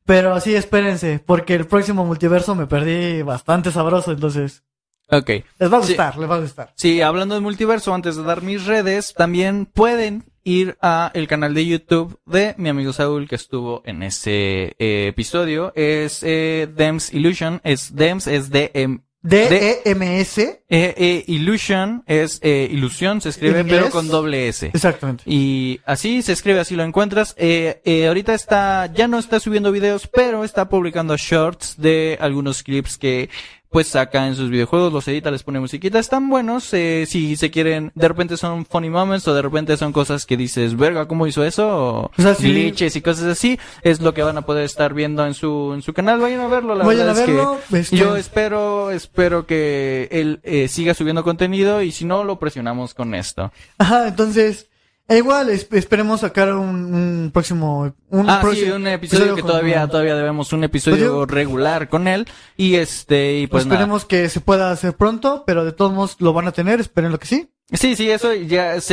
pero 0.04 0.34
así 0.34 0.54
espérense, 0.54 1.22
porque 1.24 1.54
el 1.54 1.66
próximo 1.66 2.04
multiverso 2.04 2.54
me 2.54 2.66
perdí 2.66 3.22
bastante 3.22 3.70
sabroso, 3.70 4.12
entonces... 4.12 4.64
Ok. 5.10 5.28
Les 5.58 5.72
va 5.72 5.76
a 5.76 5.80
gustar, 5.80 6.18
les 6.18 6.30
va 6.30 6.36
a 6.36 6.40
gustar. 6.40 6.72
Sí, 6.74 7.02
hablando 7.02 7.34
de 7.34 7.40
multiverso, 7.40 7.94
antes 7.94 8.16
de 8.16 8.22
dar 8.24 8.42
mis 8.42 8.66
redes, 8.66 9.14
también 9.14 9.66
pueden 9.66 10.24
ir 10.44 10.76
a 10.80 11.10
el 11.14 11.28
canal 11.28 11.54
de 11.54 11.66
YouTube 11.66 12.18
de 12.26 12.54
mi 12.58 12.68
amigo 12.68 12.92
Saúl 12.92 13.28
que 13.28 13.36
estuvo 13.36 13.82
en 13.84 14.02
ese 14.02 14.74
eh, 14.78 15.06
episodio. 15.08 15.72
Es 15.74 16.22
eh, 16.22 16.68
Dems 16.74 17.12
Illusion, 17.12 17.60
es 17.64 17.94
Dems, 17.94 18.26
es 18.26 18.50
D-M. 18.50 19.00
D-E-M-S. 19.22 20.64
E, 20.68 20.94
e 20.96 21.24
Illusion 21.28 22.02
es 22.06 22.40
eh, 22.42 22.68
ilusión, 22.70 23.20
se 23.20 23.28
escribe, 23.28 23.64
pero 23.64 23.88
con 23.90 24.08
doble 24.08 24.48
S. 24.48 24.70
Exactamente. 24.74 25.22
Y 25.26 25.80
así 25.84 26.22
se 26.22 26.32
escribe, 26.32 26.58
así 26.58 26.74
lo 26.74 26.82
encuentras. 26.82 27.34
Eh, 27.38 27.80
eh, 27.84 28.08
ahorita 28.08 28.34
está, 28.34 28.92
ya 28.92 29.06
no 29.06 29.18
está 29.18 29.38
subiendo 29.38 29.70
videos, 29.70 30.08
pero 30.08 30.42
está 30.42 30.68
publicando 30.68 31.16
shorts 31.16 31.76
de 31.78 32.18
algunos 32.20 32.64
clips 32.64 32.98
que 32.98 33.30
pues 33.72 33.88
saca 33.88 34.26
en 34.26 34.36
sus 34.36 34.50
videojuegos, 34.50 34.92
los 34.92 35.08
edita, 35.08 35.30
les 35.30 35.42
pone 35.42 35.58
musiquita, 35.58 35.98
están 35.98 36.28
buenos, 36.28 36.72
eh, 36.74 37.06
si 37.08 37.36
se 37.36 37.50
quieren, 37.50 37.90
de 37.94 38.06
repente 38.06 38.36
son 38.36 38.66
funny 38.66 38.90
moments 38.90 39.26
o 39.26 39.34
de 39.34 39.40
repente 39.40 39.76
son 39.78 39.92
cosas 39.92 40.26
que 40.26 40.36
dices, 40.36 40.76
verga, 40.76 41.08
¿cómo 41.08 41.26
hizo 41.26 41.42
eso? 41.42 41.68
O, 41.68 42.10
glitches 42.38 42.94
y 42.96 43.00
cosas 43.00 43.24
así, 43.24 43.58
es 43.82 44.00
lo 44.00 44.12
que 44.12 44.22
van 44.22 44.36
a 44.36 44.42
poder 44.42 44.64
estar 44.64 44.92
viendo 44.92 45.26
en 45.26 45.32
su, 45.32 45.72
en 45.74 45.80
su 45.80 45.94
canal, 45.94 46.20
vayan 46.20 46.40
a 46.40 46.48
verlo, 46.48 46.74
la 46.74 46.84
vayan 46.84 47.06
verdad 47.06 47.22
a 47.22 47.26
verlo, 47.26 47.58
es 47.58 47.68
que 47.68 47.78
este 47.78 47.96
yo 47.96 48.16
espero, 48.16 48.90
espero 48.90 49.46
que 49.46 50.08
él 50.12 50.40
eh, 50.42 50.68
siga 50.68 50.92
subiendo 50.92 51.24
contenido 51.24 51.80
y 51.80 51.92
si 51.92 52.04
no, 52.04 52.24
lo 52.24 52.38
presionamos 52.38 52.92
con 52.92 53.14
esto. 53.14 53.52
Ajá, 53.78 54.08
entonces, 54.08 54.68
e 55.12 55.18
igual, 55.18 55.50
esperemos 55.50 56.20
sacar 56.20 56.54
un, 56.54 57.30
próximo... 57.34 57.94
Un 58.08 58.30
ah, 58.30 58.42
sí, 58.54 58.70
un 58.70 58.86
episodio, 58.86 59.34
que 59.34 59.42
todavía, 59.42 59.86
todavía 59.86 60.16
debemos 60.16 60.52
un 60.54 60.64
episodio 60.64 61.26
regular 61.26 61.90
con 61.90 62.08
él. 62.08 62.26
Y 62.56 62.76
este, 62.76 63.40
y 63.40 63.46
pues 63.46 63.64
Esperemos 63.64 64.06
que 64.06 64.30
se 64.30 64.40
pueda 64.40 64.70
hacer 64.70 64.94
pronto, 64.94 65.44
pero 65.46 65.66
de 65.66 65.72
todos 65.72 65.92
modos 65.92 66.16
lo 66.18 66.32
van 66.32 66.48
a 66.48 66.52
tener, 66.52 66.80
esperen 66.80 67.12
lo 67.12 67.18
que 67.18 67.26
sí. 67.26 67.50
Sí, 67.72 67.94
sí, 67.94 68.10
eso 68.10 68.32
ya, 68.34 68.76
es 68.76 68.84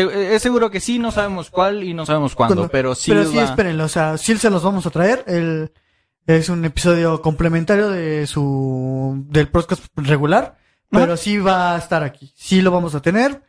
seguro 0.41 0.69
que 0.69 0.81
sí, 0.81 0.99
no 0.99 1.11
sabemos 1.11 1.49
cuál 1.49 1.83
y 1.83 1.93
no 1.93 2.05
sabemos 2.05 2.35
cuándo, 2.35 2.67
pero 2.67 2.95
sí. 2.95 3.11
Pero 3.11 3.25
sí, 3.25 3.37
espérenlo, 3.37 3.85
o 3.85 3.89
sea, 3.89 4.17
sí 4.17 4.37
se 4.37 4.49
los 4.49 4.61
vamos 4.61 4.85
a 4.85 4.89
traer. 4.89 5.23
El, 5.25 5.71
es 6.27 6.49
un 6.49 6.65
episodio 6.65 7.21
complementario 7.21 7.89
de 7.89 8.27
su, 8.27 9.25
del 9.29 9.47
podcast 9.47 9.85
regular, 9.95 10.57
pero 10.89 11.15
sí 11.15 11.37
va 11.37 11.75
a 11.75 11.77
estar 11.77 12.03
aquí. 12.03 12.33
Sí 12.35 12.61
lo 12.61 12.71
vamos 12.71 12.93
a 12.93 13.01
tener. 13.01 13.41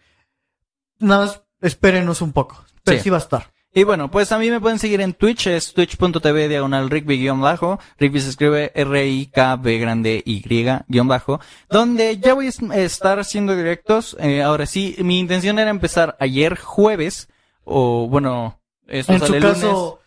Nada 1.01 1.27
más 1.27 1.43
espérenos 1.61 2.23
un 2.23 2.33
poco. 2.33 2.65
Pero 2.85 3.03
sí. 3.03 3.11
va 3.11 3.17
a 3.17 3.21
estar. 3.21 3.53
Y 3.73 3.85
bueno, 3.85 4.11
pues 4.11 4.33
a 4.33 4.39
mí 4.39 4.51
me 4.51 4.59
pueden 4.61 4.81
seguir 4.81 5.01
en 5.01 5.15
Twitch, 5.15 5.47
es 5.47 5.73
twitch.tv 5.73 6.49
diagonal 6.49 6.91
Rigby-bajo. 6.91 7.79
Rigby 7.99 8.21
se 8.21 8.31
escribe 8.31 8.73
R-I-K-B 8.75 9.79
grande 9.79 10.23
Y-bajo. 10.27 11.41
Donde 11.69 12.19
ya 12.19 12.35
voy 12.35 12.49
a 12.49 12.77
estar 12.77 13.21
haciendo 13.21 13.55
directos. 13.55 14.17
Eh, 14.19 14.43
ahora 14.43 14.67
sí, 14.67 14.97
mi 14.99 15.21
intención 15.21 15.61
era 15.61 15.71
empezar 15.71 16.17
ayer 16.19 16.59
jueves. 16.59 17.29
O 17.63 18.09
bueno, 18.09 18.61
esto 18.89 19.13
en 19.13 19.21
su 19.21 19.39
caso, 19.39 20.00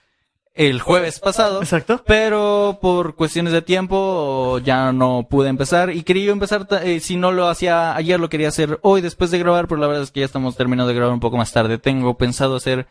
el 0.56 0.80
jueves 0.82 1.20
pasado. 1.20 1.62
Exacto. 1.62 2.02
Pero 2.06 2.78
por 2.82 3.16
cuestiones 3.16 3.54
de 3.54 3.62
tiempo 3.62 4.60
ya 4.60 4.92
no 4.92 5.28
pude 5.30 5.50
empezar 5.50 5.92
y 5.92 6.04
quería 6.04 6.32
empezar, 6.32 6.68
eh, 6.84 7.00
si 7.00 7.18
no 7.18 7.32
lo 7.32 7.48
hacía 7.48 7.96
ayer 7.96 8.20
lo 8.20 8.30
quería 8.30 8.50
hacer 8.50 8.80
hoy 8.82 9.02
después 9.02 9.32
de 9.32 9.40
grabar, 9.40 9.68
pero 9.68 9.82
la 9.82 9.88
verdad 9.88 10.04
es 10.04 10.12
que 10.12 10.22
ya 10.22 10.26
estamos 10.26 10.56
terminando 10.56 10.88
de 10.88 10.96
grabar 10.96 11.14
un 11.14 11.20
poco 11.20 11.38
más 11.38 11.52
tarde. 11.52 11.78
Tengo 11.78 12.18
pensado 12.18 12.56
hacer 12.56 12.88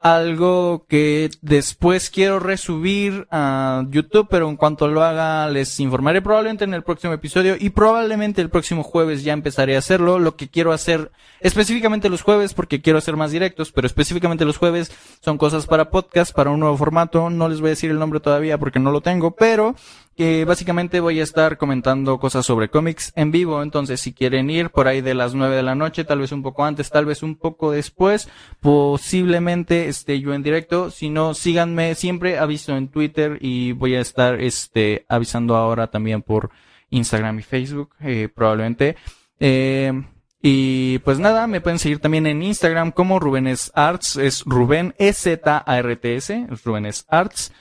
algo 0.00 0.86
que 0.88 1.30
después 1.40 2.10
quiero 2.10 2.38
resubir 2.38 3.26
a 3.30 3.84
YouTube, 3.88 4.28
pero 4.30 4.48
en 4.48 4.56
cuanto 4.56 4.88
lo 4.88 5.02
haga 5.02 5.48
les 5.48 5.80
informaré 5.80 6.22
probablemente 6.22 6.64
en 6.64 6.74
el 6.74 6.82
próximo 6.82 7.12
episodio 7.12 7.56
y 7.58 7.70
probablemente 7.70 8.42
el 8.42 8.50
próximo 8.50 8.82
jueves 8.82 9.24
ya 9.24 9.32
empezaré 9.32 9.74
a 9.74 9.80
hacerlo. 9.80 10.18
Lo 10.18 10.36
que 10.36 10.48
quiero 10.48 10.72
hacer 10.72 11.10
específicamente 11.40 12.08
los 12.08 12.22
jueves, 12.22 12.54
porque 12.54 12.80
quiero 12.80 12.98
hacer 12.98 13.16
más 13.16 13.32
directos, 13.32 13.72
pero 13.72 13.86
específicamente 13.86 14.44
los 14.44 14.58
jueves 14.58 14.92
son 15.20 15.38
cosas 15.38 15.66
para 15.66 15.90
podcast, 15.90 16.34
para 16.34 16.50
un 16.50 16.60
nuevo 16.60 16.76
formato. 16.76 17.30
No 17.30 17.48
les 17.48 17.60
voy 17.60 17.68
a 17.68 17.70
decir 17.70 17.90
el 17.90 17.98
nombre 17.98 18.20
todavía 18.20 18.58
porque 18.58 18.78
no 18.78 18.92
lo 18.92 19.00
tengo, 19.00 19.32
pero 19.32 19.74
que 20.16 20.46
básicamente 20.46 21.00
voy 21.00 21.20
a 21.20 21.22
estar 21.22 21.58
comentando 21.58 22.18
cosas 22.18 22.46
sobre 22.46 22.70
cómics 22.70 23.12
en 23.16 23.30
vivo, 23.30 23.62
entonces 23.62 24.00
si 24.00 24.14
quieren 24.14 24.48
ir 24.48 24.70
por 24.70 24.88
ahí 24.88 25.02
de 25.02 25.14
las 25.14 25.34
nueve 25.34 25.56
de 25.56 25.62
la 25.62 25.74
noche, 25.74 26.04
tal 26.04 26.20
vez 26.20 26.32
un 26.32 26.42
poco 26.42 26.64
antes, 26.64 26.90
tal 26.90 27.04
vez 27.04 27.22
un 27.22 27.36
poco 27.36 27.70
después, 27.70 28.28
posiblemente 28.60 29.88
esté 29.88 30.18
yo 30.20 30.32
en 30.32 30.42
directo, 30.42 30.90
si 30.90 31.10
no, 31.10 31.34
síganme, 31.34 31.94
siempre 31.94 32.38
aviso 32.38 32.76
en 32.76 32.88
Twitter 32.88 33.38
y 33.42 33.72
voy 33.72 33.94
a 33.94 34.00
estar 34.00 34.40
este 34.40 35.04
avisando 35.08 35.54
ahora 35.54 35.88
también 35.88 36.22
por 36.22 36.50
Instagram 36.88 37.38
y 37.38 37.42
Facebook, 37.42 37.90
eh, 38.00 38.28
probablemente. 38.34 38.96
Eh, 39.38 39.92
y 40.40 40.98
pues 41.00 41.18
nada, 41.18 41.46
me 41.46 41.60
pueden 41.60 41.78
seguir 41.78 41.98
también 41.98 42.26
en 42.26 42.42
Instagram 42.42 42.92
como 42.92 43.18
Rubenes 43.18 43.70
Arts, 43.74 44.16
es 44.16 44.44
Ruben 44.46 44.94
E-Z-A-R-T-S, 44.96 46.46
Rubenes 46.64 47.04
Arts. 47.08 47.52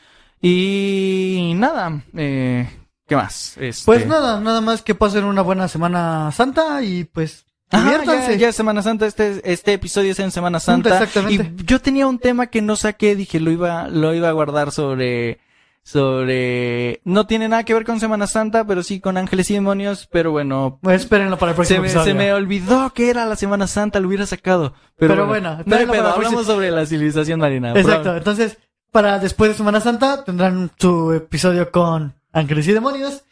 Y 0.48 1.54
nada, 1.56 2.04
eh, 2.16 2.70
¿qué 3.08 3.16
más? 3.16 3.58
Este... 3.58 3.84
Pues 3.84 4.06
nada, 4.06 4.40
nada 4.40 4.62
más 4.62 4.84
que 4.84 4.94
pasen 4.94 5.24
una 5.24 5.42
buena 5.42 5.68
Semana 5.68 6.32
Santa 6.32 6.84
y 6.84 7.06
pues 7.06 7.48
ya, 7.72 8.36
ya, 8.36 8.50
es 8.50 8.56
Semana 8.56 8.84
Santa, 8.84 9.08
este, 9.08 9.42
este 9.52 9.74
episodio 9.74 10.12
es 10.12 10.20
en 10.20 10.30
Semana 10.30 10.60
Santa. 10.60 10.90
Exactamente. 10.90 11.52
Y 11.58 11.66
yo 11.66 11.82
tenía 11.82 12.06
un 12.06 12.20
tema 12.20 12.46
que 12.46 12.62
no 12.62 12.76
saqué, 12.76 13.16
dije, 13.16 13.40
lo 13.40 13.50
iba, 13.50 13.88
lo 13.88 14.14
iba 14.14 14.30
a 14.30 14.34
guardar 14.34 14.72
sobre, 14.72 15.40
sobre, 15.82 17.02
no 17.06 17.26
tiene 17.26 17.50
nada 17.50 17.64
que 17.64 17.74
ver 17.74 17.84
con 17.84 18.00
Semana 18.00 18.28
Santa, 18.28 18.66
pero 18.68 18.84
sí 18.84 19.00
con 19.00 19.18
ángeles 19.18 19.50
y 19.50 19.56
demonios, 19.56 20.08
pero 20.12 20.30
bueno. 20.30 20.78
Pues 20.84 21.02
espérenlo 21.02 21.40
para 21.40 21.54
el 21.54 21.56
próximo 21.56 21.78
se 21.78 21.82
me, 21.82 21.88
episodio. 21.88 22.06
Se 22.06 22.14
me 22.14 22.34
olvidó 22.34 22.94
que 22.94 23.10
era 23.10 23.26
la 23.26 23.36
Semana 23.36 23.66
Santa, 23.66 24.00
lo 24.00 24.10
hubiera 24.10 24.28
sacado. 24.28 24.76
Pero, 24.96 25.26
bueno, 25.26 25.58
no 25.66 25.76
hablamos 25.76 26.46
sobre 26.46 26.70
la 26.70 26.86
civilización 26.86 27.40
marina. 27.40 27.74
Exacto, 27.76 28.16
entonces, 28.16 28.60
para 28.96 29.20
después 29.20 29.52
de 29.52 29.58
Semana 29.58 29.82
Santa 29.82 30.24
tendrán 30.24 30.72
su 30.78 31.12
episodio 31.12 31.70
con 31.70 32.16
Ángeles 32.32 32.66
y 32.70 32.72
Demonios. 32.72 33.26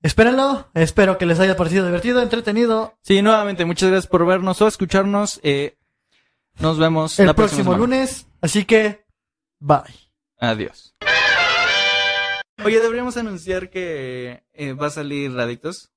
Espérenlo, 0.00 0.70
espero 0.72 1.18
que 1.18 1.26
les 1.26 1.40
haya 1.40 1.58
parecido 1.58 1.84
divertido, 1.84 2.22
entretenido. 2.22 2.96
Sí, 3.02 3.20
nuevamente, 3.20 3.66
muchas 3.66 3.90
gracias 3.90 4.10
por 4.10 4.24
vernos 4.24 4.62
o 4.62 4.66
escucharnos. 4.66 5.40
Eh, 5.42 5.76
nos 6.58 6.78
vemos 6.78 7.20
el 7.20 7.34
próximo 7.34 7.76
lunes, 7.76 8.28
así 8.40 8.64
que 8.64 9.04
bye. 9.58 9.82
Adiós. 10.38 10.96
Oye, 12.64 12.80
deberíamos 12.80 13.18
anunciar 13.18 13.68
que 13.68 14.42
eh, 14.54 14.72
va 14.72 14.86
a 14.86 14.90
salir 14.90 15.34
Radictos. 15.34 15.92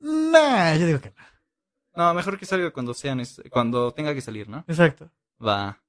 Nah, 0.00 0.74
yo 0.74 0.86
digo 0.86 1.00
que 1.00 1.14
no. 1.16 2.04
No, 2.04 2.12
mejor 2.12 2.38
que 2.38 2.44
salga 2.44 2.70
cuando 2.72 2.92
sean, 2.92 3.22
cuando 3.48 3.92
tenga 3.92 4.12
que 4.12 4.20
salir, 4.20 4.50
¿no? 4.50 4.66
Exacto. 4.68 5.10
Va. 5.42 5.80